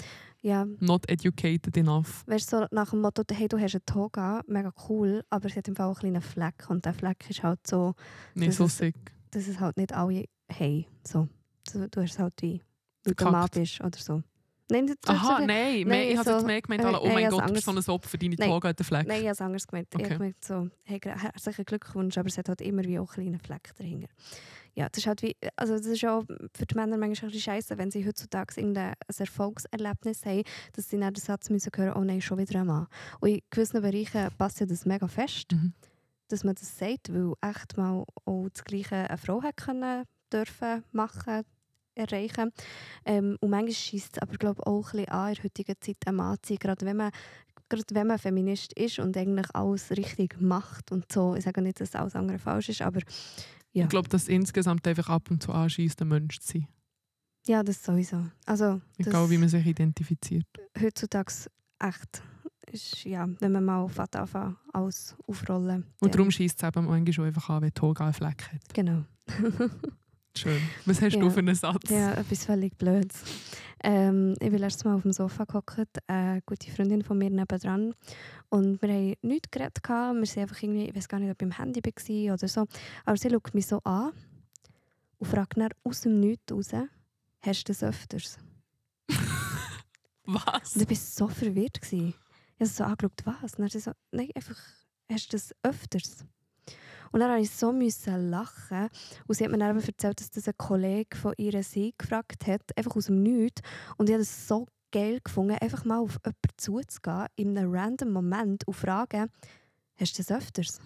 Ja, 0.41 0.65
Not 0.79 1.07
educated 1.09 1.77
enough. 1.77 2.23
weißt 2.25 2.51
du, 2.51 2.57
so 2.57 2.65
nach 2.71 2.89
dem 2.89 3.01
Motto, 3.01 3.23
hey, 3.31 3.47
du 3.47 3.59
hast 3.59 3.75
eine 3.75 3.85
Toga, 3.85 4.41
mega 4.47 4.73
cool, 4.89 5.23
aber 5.29 5.47
sie 5.47 5.55
hat 5.57 5.67
im 5.67 5.75
Fall 5.75 5.85
auch 5.87 6.01
einen 6.01 6.13
kleinen 6.13 6.21
Fleck 6.23 6.69
und 6.69 6.85
der 6.85 6.93
Fleck 6.95 7.29
ist 7.29 7.43
halt 7.43 7.65
so, 7.67 7.93
Nicht 8.33 8.53
so 8.53 8.67
sick. 8.67 8.95
Dass 9.33 9.47
es 9.47 9.59
halt 9.59 9.77
nicht 9.77 9.93
alle 9.93 10.25
haben. 10.51 10.85
So. 11.05 11.27
Du, 11.71 11.87
du 11.89 12.01
hast 12.01 12.11
es 12.13 12.19
halt 12.19 12.33
wie, 12.41 12.61
weil 13.03 13.13
du 13.13 13.25
Mann 13.25 13.47
bist 13.53 13.79
oder 13.81 13.97
so. 13.97 14.21
Nein, 14.71 14.87
das, 14.87 14.95
Aha, 15.07 15.39
nein, 15.41 15.83
Nein, 15.85 16.07
ich 16.09 16.17
habe 16.17 16.29
so- 16.29 16.35
jetzt 16.37 16.45
mehr 16.47 16.61
gemeint, 16.61 16.81
äh, 16.83 16.85
alle, 16.85 16.99
oh 17.01 17.09
mein 17.09 17.29
Gott, 17.29 17.47
du 17.49 17.53
bist 17.53 17.65
so 17.65 17.71
ein 17.71 17.77
Opfer, 17.95 18.17
deine. 18.17 18.35
Toga 18.37 18.69
hat 18.69 18.79
einen 18.79 18.85
Fleck. 18.85 19.07
Nein, 19.07 19.17
ich 19.19 19.23
habe 19.25 19.33
es 19.33 19.41
anders 19.41 19.67
gemeint. 19.67 19.87
Ich 19.91 19.95
Okay. 19.95 20.05
habe 20.05 20.15
gemeint, 20.17 20.43
so, 20.43 20.69
hey, 20.83 20.99
herzlichen 21.03 21.65
Glückwunsch, 21.65 22.17
aber 22.17 22.27
es 22.29 22.37
hat 22.37 22.47
halt 22.49 22.61
immer 22.61 22.81
wie 22.83 22.97
auch 22.97 23.01
einen 23.17 23.25
kleinen 23.33 23.39
Fleck 23.39 23.71
dahinter. 23.77 24.07
Ja, 24.73 24.87
das 24.89 24.99
ist 24.99 25.07
halt 25.07 25.21
wie, 25.21 25.35
also 25.57 25.73
das 25.77 25.85
ist 25.85 26.01
ja 26.01 26.17
auch 26.17 26.23
für 26.25 26.65
die 26.65 26.75
Männer 26.75 26.97
manchmal 26.97 27.31
ein 27.31 27.37
scheiße, 27.39 27.77
wenn 27.77 27.91
sie 27.91 28.07
heutzutage 28.07 28.55
irgendein 28.57 28.93
ein 28.93 29.15
Erfolgserlebnis 29.15 30.25
haben, 30.25 30.43
dass 30.71 30.89
sie 30.89 30.97
dann 30.97 31.13
den 31.13 31.21
Satz 31.21 31.49
müssen 31.49 31.71
hören, 31.75 31.93
oh 31.95 32.03
nein, 32.03 32.21
schon 32.21 32.39
wieder 32.39 32.61
ein 32.61 32.65
Mann. 32.67 32.87
Und 33.19 33.29
in 33.29 33.41
gewissen 33.51 33.81
Bereichen 33.81 34.29
passt 34.37 34.59
ja 34.61 34.65
das 34.65 34.85
mega 34.85 35.07
fest. 35.07 35.51
Mhm. 35.51 35.73
Dass 36.33 36.43
man 36.43 36.55
das 36.55 36.77
sagt, 36.77 37.13
weil 37.13 37.33
echt 37.41 37.77
mal 37.77 38.03
auch 38.25 38.49
das 38.49 38.63
Gleiche 38.63 38.95
eine 38.95 39.17
Frau 39.17 39.41
hat 39.41 39.57
können, 39.57 40.03
dürfen, 40.31 40.83
machen, 40.91 41.43
erreichen. 41.95 42.51
Ähm, 43.05 43.37
und 43.39 43.49
manchmal 43.49 43.73
schießt 43.73 44.17
es 44.17 44.21
aber 44.21 44.37
glaub, 44.37 44.59
auch 44.65 44.93
ein 44.93 44.97
bisschen 44.99 45.09
an, 45.09 45.29
in 45.29 45.35
der 45.35 45.43
heutigen 45.43 45.75
Zeit 45.79 45.97
ein 46.05 46.15
Mann 46.15 46.37
zu 46.41 46.53
sein, 46.53 46.57
gerade 46.59 46.85
wenn 46.85 46.97
man 46.97 47.11
gerade 47.69 47.83
wenn 47.95 48.07
man 48.07 48.19
Feminist 48.19 48.73
ist 48.73 48.99
und 48.99 49.15
eigentlich 49.17 49.47
alles 49.53 49.91
richtig 49.91 50.39
macht 50.41 50.91
und 50.91 51.11
so. 51.11 51.35
Ich 51.35 51.43
sage 51.43 51.61
nicht, 51.61 51.79
dass 51.79 51.95
alles 51.95 52.15
andere 52.15 52.39
falsch 52.39 52.69
ist, 52.69 52.81
aber 52.81 52.99
ja. 53.71 53.83
Ich 53.83 53.89
glaube, 53.89 54.09
dass 54.09 54.27
insgesamt 54.27 54.87
einfach 54.87 55.09
ab 55.09 55.31
und 55.31 55.41
zu 55.41 55.51
anschießt, 55.51 56.01
ein 56.01 56.07
Mensch 56.07 56.39
zu 56.39 56.53
sein. 56.59 56.67
ja, 57.47 57.63
das 57.63 57.83
sowieso. 57.83 58.25
Also, 58.45 58.81
Egal, 58.97 59.29
wie 59.29 59.37
man 59.37 59.49
sich 59.49 59.65
identifiziert. 59.65 60.45
heutzutage 60.79 61.31
echt 61.79 62.21
ist, 62.73 63.03
ja, 63.05 63.27
wenn 63.39 63.51
man 63.51 63.63
mal 63.65 63.87
fährt 63.87 64.15
anfangen, 64.15 64.57
alles 64.73 65.15
aufrollen. 65.27 65.85
Und 65.99 66.13
darum 66.13 66.31
schießt 66.31 66.61
es 66.61 66.67
eben 66.67 66.85
manchmal 66.85 67.27
einfach 67.27 67.49
an, 67.49 67.61
wenn 67.63 67.73
Toga 67.73 68.05
einen 68.05 68.13
Fleck 68.13 68.49
hat. 68.51 68.73
Genau. 68.73 69.03
Schön. 70.35 70.59
Was 70.85 70.99
hast 71.01 71.13
Ja. 71.13 71.19
du 71.21 71.29
für 71.29 71.39
einen 71.39 71.53
Satz? 71.55 71.89
Ja, 71.91 72.13
etwas 72.13 72.45
völlig 72.45 72.75
Blödes. 72.77 73.23
Ähm, 73.83 74.33
ich 74.39 74.49
bin 74.49 74.57
letztes 74.57 74.83
Mal 74.83 74.95
auf 74.95 75.03
dem 75.03 75.11
Sofa 75.13 75.43
gehockt, 75.43 75.99
eine 76.07 76.41
gute 76.45 76.71
Freundin 76.71 77.03
von 77.03 77.17
mir 77.19 77.29
nebendran. 77.29 77.93
Und 78.49 78.81
wir 78.81 78.89
haben 78.89 79.15
nichts 79.21 79.51
geredet. 79.51 79.77
Wir 79.87 80.25
sind 80.25 80.41
einfach 80.41 80.61
irgendwie, 80.63 80.85
ich 80.89 80.95
weiß 80.95 81.07
gar 81.07 81.19
nicht, 81.19 81.29
ob 81.29 81.39
ich 81.39 81.45
im 81.45 81.51
Handy 81.51 81.81
war 81.83 82.33
oder 82.33 82.47
so. 82.47 82.65
Aber 83.05 83.17
sie 83.17 83.29
schaut 83.29 83.53
mich 83.53 83.67
so 83.67 83.79
an 83.83 84.11
und 85.19 85.27
fragt 85.27 85.57
dann 85.57 85.69
aus 85.83 86.01
dem 86.01 86.19
Nichts 86.19 86.51
raus, 86.51 86.71
hast 87.41 87.63
du 87.67 87.71
das 87.73 87.83
öfters? 87.83 88.39
Was? 90.25 90.75
Und 90.75 90.81
ich 90.81 90.89
war 90.89 90.95
so 90.95 91.27
verwirrt. 91.27 91.81
Gewesen. 91.81 92.13
Ich 92.55 92.61
habe 92.61 92.69
so 92.69 92.83
angeschaut, 92.83 93.25
was? 93.25 93.55
Und 93.55 93.71
sie 93.71 93.79
so, 93.79 93.91
nein, 94.11 94.29
einfach, 94.35 94.59
hast 95.11 95.27
du 95.27 95.37
das 95.37 95.55
öfters? 95.63 96.25
Und 97.11 97.19
dann 97.19 97.37
musste 97.37 97.53
ich 97.53 97.59
so 97.59 97.71
müssen 97.71 98.29
lachen. 98.29 98.89
Und 99.27 99.35
sie 99.35 99.43
hat 99.43 99.51
mir 99.51 99.59
dann 99.59 99.79
erzählt, 99.79 100.19
dass 100.19 100.31
das 100.31 100.47
ein 100.47 100.57
Kollege 100.57 101.15
von 101.15 101.33
ihr 101.37 101.63
sie 101.63 101.93
gefragt 101.97 102.47
hat, 102.47 102.75
einfach 102.75 102.95
aus 102.95 103.05
dem 103.05 103.21
Nichts. 103.21 103.61
Und 103.97 104.09
ich 104.09 104.13
habe 104.13 104.23
das 104.23 104.47
so 104.47 104.67
geil 104.91 105.19
gefunden, 105.23 105.57
einfach 105.61 105.85
mal 105.85 105.99
auf 105.99 106.19
jemanden 106.23 106.57
zuzugehen, 106.57 107.27
in 107.35 107.57
einem 107.57 107.71
random 107.71 108.11
Moment 108.11 108.67
und 108.67 108.73
fragen, 108.73 109.29
hast 109.97 110.17
du 110.17 110.23
das 110.23 110.31
öfters? 110.31 110.79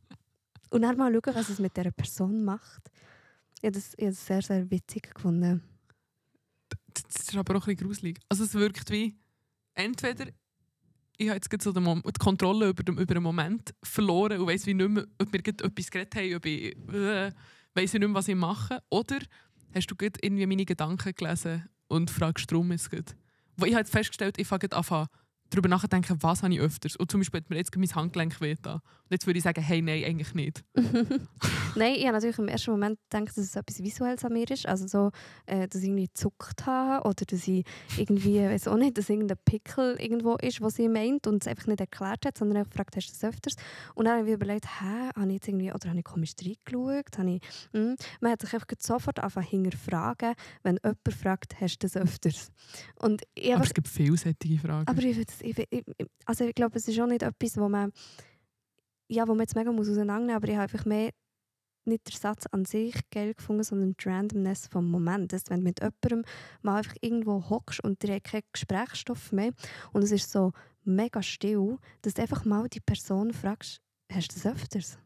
und 0.70 0.82
dann 0.82 0.96
mal 0.96 1.12
schauen, 1.12 1.34
was 1.34 1.48
es 1.48 1.58
mit 1.58 1.76
dieser 1.76 1.90
Person 1.90 2.44
macht. 2.44 2.90
Ich 3.60 3.64
habe 3.64 3.72
das, 3.72 3.94
ich 3.96 4.04
habe 4.04 4.12
das 4.12 4.26
sehr, 4.26 4.42
sehr 4.42 4.70
witzig 4.70 5.14
gefunden. 5.14 5.62
Das 6.92 7.22
ist 7.22 7.36
aber 7.36 7.56
auch 7.56 7.66
ein 7.66 7.74
bisschen 7.74 7.88
gruselig. 7.88 8.18
Also 8.28 8.44
es 8.44 8.54
wirkt 8.54 8.90
wie, 8.90 9.16
entweder 9.74 10.26
ich 11.16 11.28
habe 11.28 11.40
jetzt 11.42 11.62
so 11.62 11.72
die 11.72 12.18
Kontrolle 12.18 12.68
über 12.68 12.82
den, 12.82 12.98
über 12.98 13.14
den 13.14 13.22
Moment 13.22 13.74
verloren 13.82 14.40
und 14.40 14.46
weiss 14.46 14.66
wie 14.66 14.74
nicht 14.74 14.88
mehr, 14.88 15.06
ob 15.18 15.32
wir 15.32 15.40
etwas 15.40 15.90
geredet 15.90 16.14
haben, 16.14 16.34
ob 16.34 16.46
ich 16.46 16.76
äh, 16.92 17.32
weiss 17.76 17.94
ich 17.94 18.00
nicht 18.00 18.08
mehr, 18.08 18.14
was 18.14 18.28
ich 18.28 18.34
mache. 18.34 18.82
Oder 18.90 19.18
hast 19.74 19.86
du 19.86 19.94
irgendwie 20.22 20.46
meine 20.46 20.64
Gedanken 20.64 21.14
gelesen 21.14 21.68
und 21.88 22.10
fragst 22.10 22.50
jetzt 22.50 22.90
gerade. 22.90 23.12
Weil 23.56 23.68
ich 23.68 23.74
habe 23.74 23.82
jetzt 23.82 23.92
festgestellt, 23.92 24.38
ich 24.38 24.46
fange 24.46 24.68
gerade 24.68 24.76
an, 24.76 25.06
darüber 25.50 25.68
nachzudenken, 25.68 26.16
was 26.20 26.42
habe 26.42 26.52
ich 26.54 26.60
öfters. 26.60 26.96
Und 26.96 27.10
zum 27.10 27.20
Beispiel 27.20 27.40
hat 27.40 27.50
mir 27.50 27.56
jetzt 27.56 27.76
mein 27.76 27.94
Handgelenk 27.94 28.40
weh 28.40 28.54
da. 28.60 28.74
Und 28.74 28.82
jetzt 29.10 29.26
würde 29.26 29.38
ich 29.38 29.44
sagen, 29.44 29.62
hey, 29.62 29.80
nein, 29.82 30.04
eigentlich 30.04 30.34
nicht. 30.34 30.64
Nein, 31.76 31.94
ich 31.96 32.04
habe 32.04 32.14
natürlich 32.14 32.38
im 32.38 32.48
ersten 32.48 32.70
Moment 32.70 32.98
gedacht, 33.10 33.28
dass 33.28 33.36
es 33.36 33.54
etwas 33.54 33.82
Visuelles 33.82 34.24
an 34.24 34.32
mir 34.32 34.50
ist. 34.50 34.66
Also 34.66 34.86
so, 34.86 35.10
äh, 35.44 35.68
dass 35.68 35.82
ich 35.82 35.88
irgendwie 35.88 36.06
gezuckt 36.06 36.64
habe 36.64 37.06
oder 37.06 37.24
dass 37.26 37.46
ich 37.46 37.64
irgendwie, 37.98 38.40
weiß 38.42 38.66
auch 38.68 38.76
nicht, 38.76 38.96
dass 38.96 39.10
irgendein 39.10 39.36
Pickel 39.44 39.96
irgendwo 40.00 40.36
ist, 40.36 40.60
was 40.60 40.76
sie 40.76 40.88
meint 40.88 41.26
und 41.26 41.42
es 41.42 41.48
einfach 41.48 41.66
nicht 41.66 41.80
erklärt 41.80 42.24
hat, 42.24 42.38
sondern 42.38 42.58
einfach 42.58 42.70
gefragt, 42.70 42.96
hast 42.96 43.08
du 43.08 43.12
das 43.12 43.24
öfters? 43.24 43.56
Und 43.94 44.06
dann 44.06 44.18
habe 44.18 44.28
ich 44.28 44.34
überlegt, 44.34 44.66
hä, 44.80 45.10
habe 45.14 45.26
ich 45.28 45.34
jetzt 45.34 45.48
irgendwie, 45.48 45.70
oder 45.70 45.88
habe 45.90 45.98
ich 45.98 46.04
komisch 46.04 46.32
reingeschaut? 46.40 47.18
Habe 47.18 47.30
ich, 47.30 47.42
hm? 47.72 47.96
Man 48.20 48.32
hat 48.32 48.40
sich 48.40 48.54
einfach 48.54 48.66
sofort 48.78 49.20
anfangen 49.20 49.46
hinterfragen, 49.46 50.34
wenn 50.62 50.78
jemand 50.82 50.98
fragt, 51.12 51.60
hast 51.60 51.82
du 51.82 51.86
das 51.86 51.96
öfters? 51.96 52.50
Und 52.96 53.22
ich 53.34 53.54
Aber 53.54 53.64
es 53.64 53.74
gibt 53.74 53.88
viele 53.88 54.16
solche 54.16 54.58
Fragen. 54.58 54.88
aber 54.88 55.02
ich, 55.02 55.14
find 55.14 55.35
das- 55.42 55.66
ich, 55.70 55.84
also 56.24 56.44
ich 56.44 56.54
glaube, 56.54 56.76
es 56.76 56.88
ist 56.88 56.98
auch 57.00 57.06
nicht 57.06 57.22
etwas, 57.22 57.56
wo 57.56 57.68
man, 57.68 57.92
ja, 59.08 59.26
wo 59.26 59.32
man 59.32 59.40
jetzt 59.40 59.54
mega 59.56 59.72
muss 59.72 59.88
auseinandernehmen 59.88 60.34
muss, 60.34 60.36
aber 60.42 60.48
ich 60.48 60.54
habe 60.54 60.62
einfach 60.72 60.84
mehr 60.84 61.10
nicht 61.88 62.08
den 62.08 62.16
Satz 62.18 62.46
an 62.46 62.64
sich 62.64 62.96
geil 63.10 63.32
gefunden, 63.34 63.62
sondern 63.62 63.94
die 63.96 64.08
Randomness 64.08 64.66
vom 64.66 64.90
Moment. 64.90 65.32
Dass 65.32 65.48
wenn 65.50 65.60
du 65.60 65.64
mit 65.64 65.78
jemandem 65.80 66.24
mal 66.62 66.78
einfach 66.78 66.96
irgendwo 67.00 67.48
hockst 67.48 67.78
und 67.84 68.02
dir 68.02 68.20
keinen 68.20 68.42
Gesprächsstoff 68.52 69.30
mehr 69.30 69.52
und 69.92 70.02
es 70.02 70.10
ist 70.10 70.30
so 70.32 70.52
mega 70.82 71.22
still, 71.22 71.78
dass 72.02 72.14
du 72.14 72.22
einfach 72.22 72.44
mal 72.44 72.68
die 72.68 72.80
Person 72.80 73.32
fragst, 73.32 73.80
hast 74.10 74.32
du 74.32 74.34
das 74.34 74.46
öfters? 74.52 74.98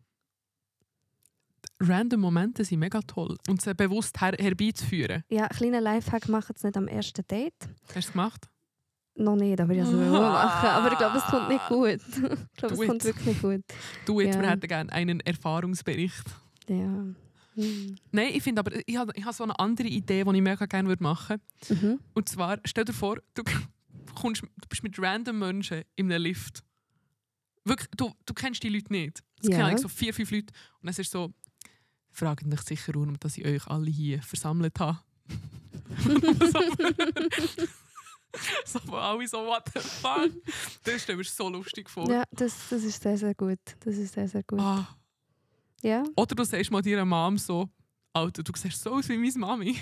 Random 1.82 2.20
Momente 2.20 2.64
sind 2.64 2.78
mega 2.78 3.00
toll. 3.02 3.36
Und 3.48 3.62
sie 3.62 3.74
bewusst 3.74 4.20
her 4.20 4.34
herbeizuführen. 4.38 5.24
Ja, 5.30 5.44
ein 5.44 5.56
kleiner 5.56 5.80
Lifehack 5.80 6.28
machen 6.28 6.54
es 6.56 6.62
nicht 6.62 6.76
am 6.76 6.88
ersten 6.88 7.26
Date. 7.26 7.54
Hast 7.88 7.94
du 7.94 7.98
es 7.98 8.12
gemacht? 8.12 8.50
Noch 9.16 9.36
nicht, 9.36 9.60
aber 9.60 9.72
ich 9.74 9.80
wollte 9.84 9.96
es 9.96 10.10
machen. 10.10 10.68
Aber 10.68 10.92
ich 10.92 10.98
glaube, 10.98 11.18
es 11.18 11.24
kommt 11.24 11.48
nicht 11.48 11.66
gut. 11.68 12.00
ich 12.52 12.56
glaube, 12.56 12.74
es 12.74 12.86
kommt 12.86 13.04
wirklich 13.04 13.26
nicht 13.26 13.42
gut. 13.42 13.60
Du, 14.06 14.20
jetzt, 14.20 14.36
Ja. 14.36 14.40
wir 14.42 14.50
hätten 14.50 14.68
gerne 14.68 14.92
einen 14.92 15.20
Erfahrungsbericht. 15.20 16.24
Ja. 16.68 16.76
Hm. 17.56 17.96
Nein, 18.12 18.30
ich 18.32 18.42
finde 18.42 18.60
aber, 18.60 18.70
ich 18.86 18.96
habe, 18.96 19.12
ich 19.16 19.24
habe 19.24 19.34
so 19.34 19.42
eine 19.44 19.58
andere 19.58 19.88
Idee, 19.88 20.22
die 20.24 20.36
ich 20.36 20.42
mega 20.42 20.64
gerne 20.66 20.94
machen 21.00 21.40
würde. 21.68 21.86
Mhm. 21.86 21.98
Und 22.14 22.28
zwar, 22.28 22.58
stell 22.64 22.84
dir 22.84 22.92
vor, 22.92 23.18
du, 23.34 23.42
kommst, 24.14 24.42
du 24.42 24.68
bist 24.68 24.82
mit 24.82 24.96
random 24.98 25.38
Menschen 25.38 25.82
in 25.96 26.10
einem 26.10 26.22
Lift. 26.22 26.62
Wirklich, 27.64 27.88
du, 27.96 28.12
du 28.24 28.32
kennst 28.32 28.62
die 28.62 28.68
Leute 28.70 28.92
nicht. 28.92 29.22
Es 29.42 29.48
Ja. 29.48 29.56
kennen 29.66 29.76
so 29.78 29.88
vier, 29.88 30.14
fünf 30.14 30.30
Leute. 30.30 30.52
Und 30.80 30.88
es 30.88 30.98
ist 30.98 31.10
so, 31.10 31.32
fragen 32.12 32.48
dich 32.50 32.60
sicher 32.62 32.96
auch, 32.96 33.06
dass 33.18 33.36
ich 33.36 33.44
euch 33.44 33.66
alle 33.66 33.90
hier 33.90 34.22
versammelt 34.22 34.78
habe. 34.78 34.98
so, 38.64 38.78
alle 38.96 39.26
so, 39.26 39.38
what 39.46 39.64
the 39.74 39.80
fuck? 39.80 40.30
Das 40.84 41.02
stelle 41.02 41.20
ich 41.20 41.30
so 41.30 41.48
lustig 41.48 41.88
vor. 41.88 42.08
Ja, 42.10 42.24
das, 42.30 42.54
das 42.68 42.82
ist 42.82 43.02
sehr, 43.02 43.18
sehr 43.18 43.34
gut. 43.34 43.58
Das 43.80 43.96
ist 43.96 44.14
sehr, 44.14 44.28
sehr 44.28 44.42
gut. 44.42 44.60
Ah. 44.60 44.96
Ja, 45.82 46.04
Oder 46.14 46.34
du 46.34 46.44
sagst 46.44 46.70
mal 46.70 46.82
deiner 46.82 47.04
Mom 47.06 47.38
so, 47.38 47.68
Alter, 48.12 48.42
du 48.42 48.52
siehst 48.54 48.82
so 48.82 48.90
aus 48.92 49.08
wie 49.08 49.16
meine 49.16 49.38
Mami. 49.38 49.78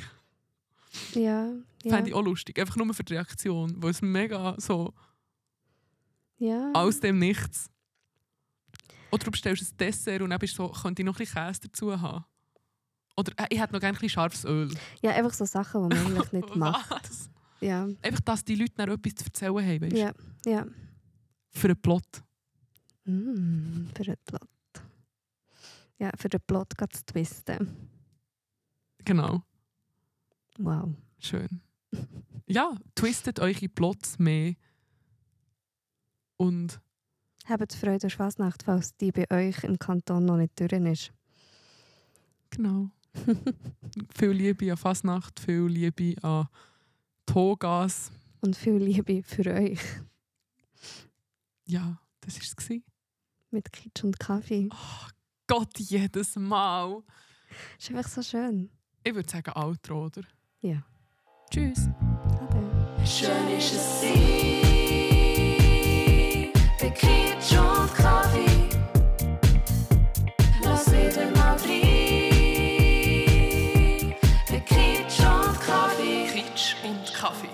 ja, 1.14 1.52
ja. 1.82 1.94
Fände 1.94 2.10
ich 2.10 2.14
auch 2.14 2.22
lustig. 2.22 2.58
Einfach 2.58 2.76
nur 2.76 2.92
für 2.94 3.02
die 3.04 3.14
Reaktion. 3.14 3.74
Weil 3.82 3.90
es 3.90 4.02
mega 4.02 4.54
so 4.58 4.94
ja. 6.38 6.70
aus 6.72 7.00
dem 7.00 7.18
Nichts. 7.18 7.70
Oder 9.10 9.24
du 9.24 9.30
bestellst 9.30 9.72
ein 9.72 9.76
Dessert 9.78 10.22
und 10.22 10.30
dann 10.30 10.38
bist 10.38 10.58
du 10.58 10.66
so, 10.66 10.68
könnte 10.68 11.02
ich 11.02 11.06
noch 11.06 11.14
ein 11.14 11.18
bisschen 11.18 11.46
Käse 11.46 11.60
dazu 11.62 12.00
haben? 12.00 12.24
Oder 13.16 13.32
äh, 13.36 13.46
ich 13.50 13.60
hätte 13.60 13.72
noch 13.72 13.80
gerne 13.80 13.96
ein 13.96 14.00
bisschen 14.00 14.10
scharfes 14.10 14.44
Öl. 14.44 14.72
ja, 15.02 15.12
einfach 15.12 15.32
so 15.32 15.44
Sachen, 15.44 15.88
die 15.88 15.96
man 15.96 16.06
eigentlich 16.06 16.32
nicht 16.32 16.56
macht. 16.56 16.90
Was? 16.90 17.30
Ja, 17.60 17.88
Einfach, 18.02 18.20
dass 18.20 18.44
die 18.44 18.54
Leute 18.54 18.72
dann 18.76 18.90
etwas 18.90 19.14
zu 19.16 19.24
erzählen 19.24 19.54
haben, 19.66 19.80
weißt? 19.82 19.96
ja, 19.96 20.12
ja. 20.46 20.66
Für 21.50 21.68
einen 21.68 21.80
Plot. 21.80 22.22
Mm, 23.04 23.86
für 23.96 24.04
den 24.04 24.16
Plot. 24.24 24.48
Ja, 25.98 26.10
für 26.16 26.28
den 26.28 26.40
Plot 26.46 26.76
geht 26.76 26.94
es 26.94 27.04
twisten. 27.04 27.76
Genau. 29.04 29.42
Wow. 30.58 30.90
Schön. 31.18 31.60
Ja, 32.46 32.76
twistet 32.94 33.40
eure 33.40 33.68
Plots 33.68 34.18
mehr. 34.18 34.54
Und 36.36 36.80
Habt 37.46 37.72
Freude 37.72 38.06
und 38.06 38.12
Fasnacht, 38.12 38.62
falls 38.62 38.94
die 38.96 39.10
bei 39.10 39.26
euch 39.30 39.64
im 39.64 39.78
Kanton 39.78 40.26
noch 40.26 40.36
nicht 40.36 40.58
durch 40.60 40.72
ist. 40.72 41.12
genau. 42.50 42.90
viel 44.14 44.30
Liebe 44.30 44.70
an 44.70 44.76
Fasnacht, 44.76 45.40
viel 45.40 45.64
Liebe 45.66 46.14
an 46.22 46.46
Togas. 47.32 48.10
Und 48.40 48.56
viel 48.56 48.74
Liebe 48.76 49.22
für 49.22 49.46
euch 49.52 49.78
Ja, 51.66 52.00
das 52.20 52.36
war 52.36 52.42
es. 52.58 52.68
mit 53.50 53.72
Kitsch 53.72 54.02
und 54.04 54.18
Kaffee. 54.18 54.68
Gott, 55.46 55.78
jedes 55.78 56.36
Mal. 56.36 57.02
Ist 57.78 57.90
einfach 57.90 58.08
so 58.08 58.22
schön. 58.22 58.70
Ich 59.04 59.14
würde 59.14 59.28
sagen 59.28 59.50
Outro, 59.56 60.06
oder? 60.06 60.22
Ja. 60.60 60.82
Tschüss. 61.50 61.88
Ade. 62.40 63.06
Schön 63.06 63.48
ist 63.56 63.72
es 63.74 64.00
sie, 64.00 64.12
bei 66.80 66.90
Kitsch 66.90 67.52
und 67.58 67.94
Kaffee. 67.94 68.68
Lass 70.62 70.86
wieder 70.92 71.30
mal 71.32 71.56
rein, 71.56 72.07
Kaffee. 77.18 77.50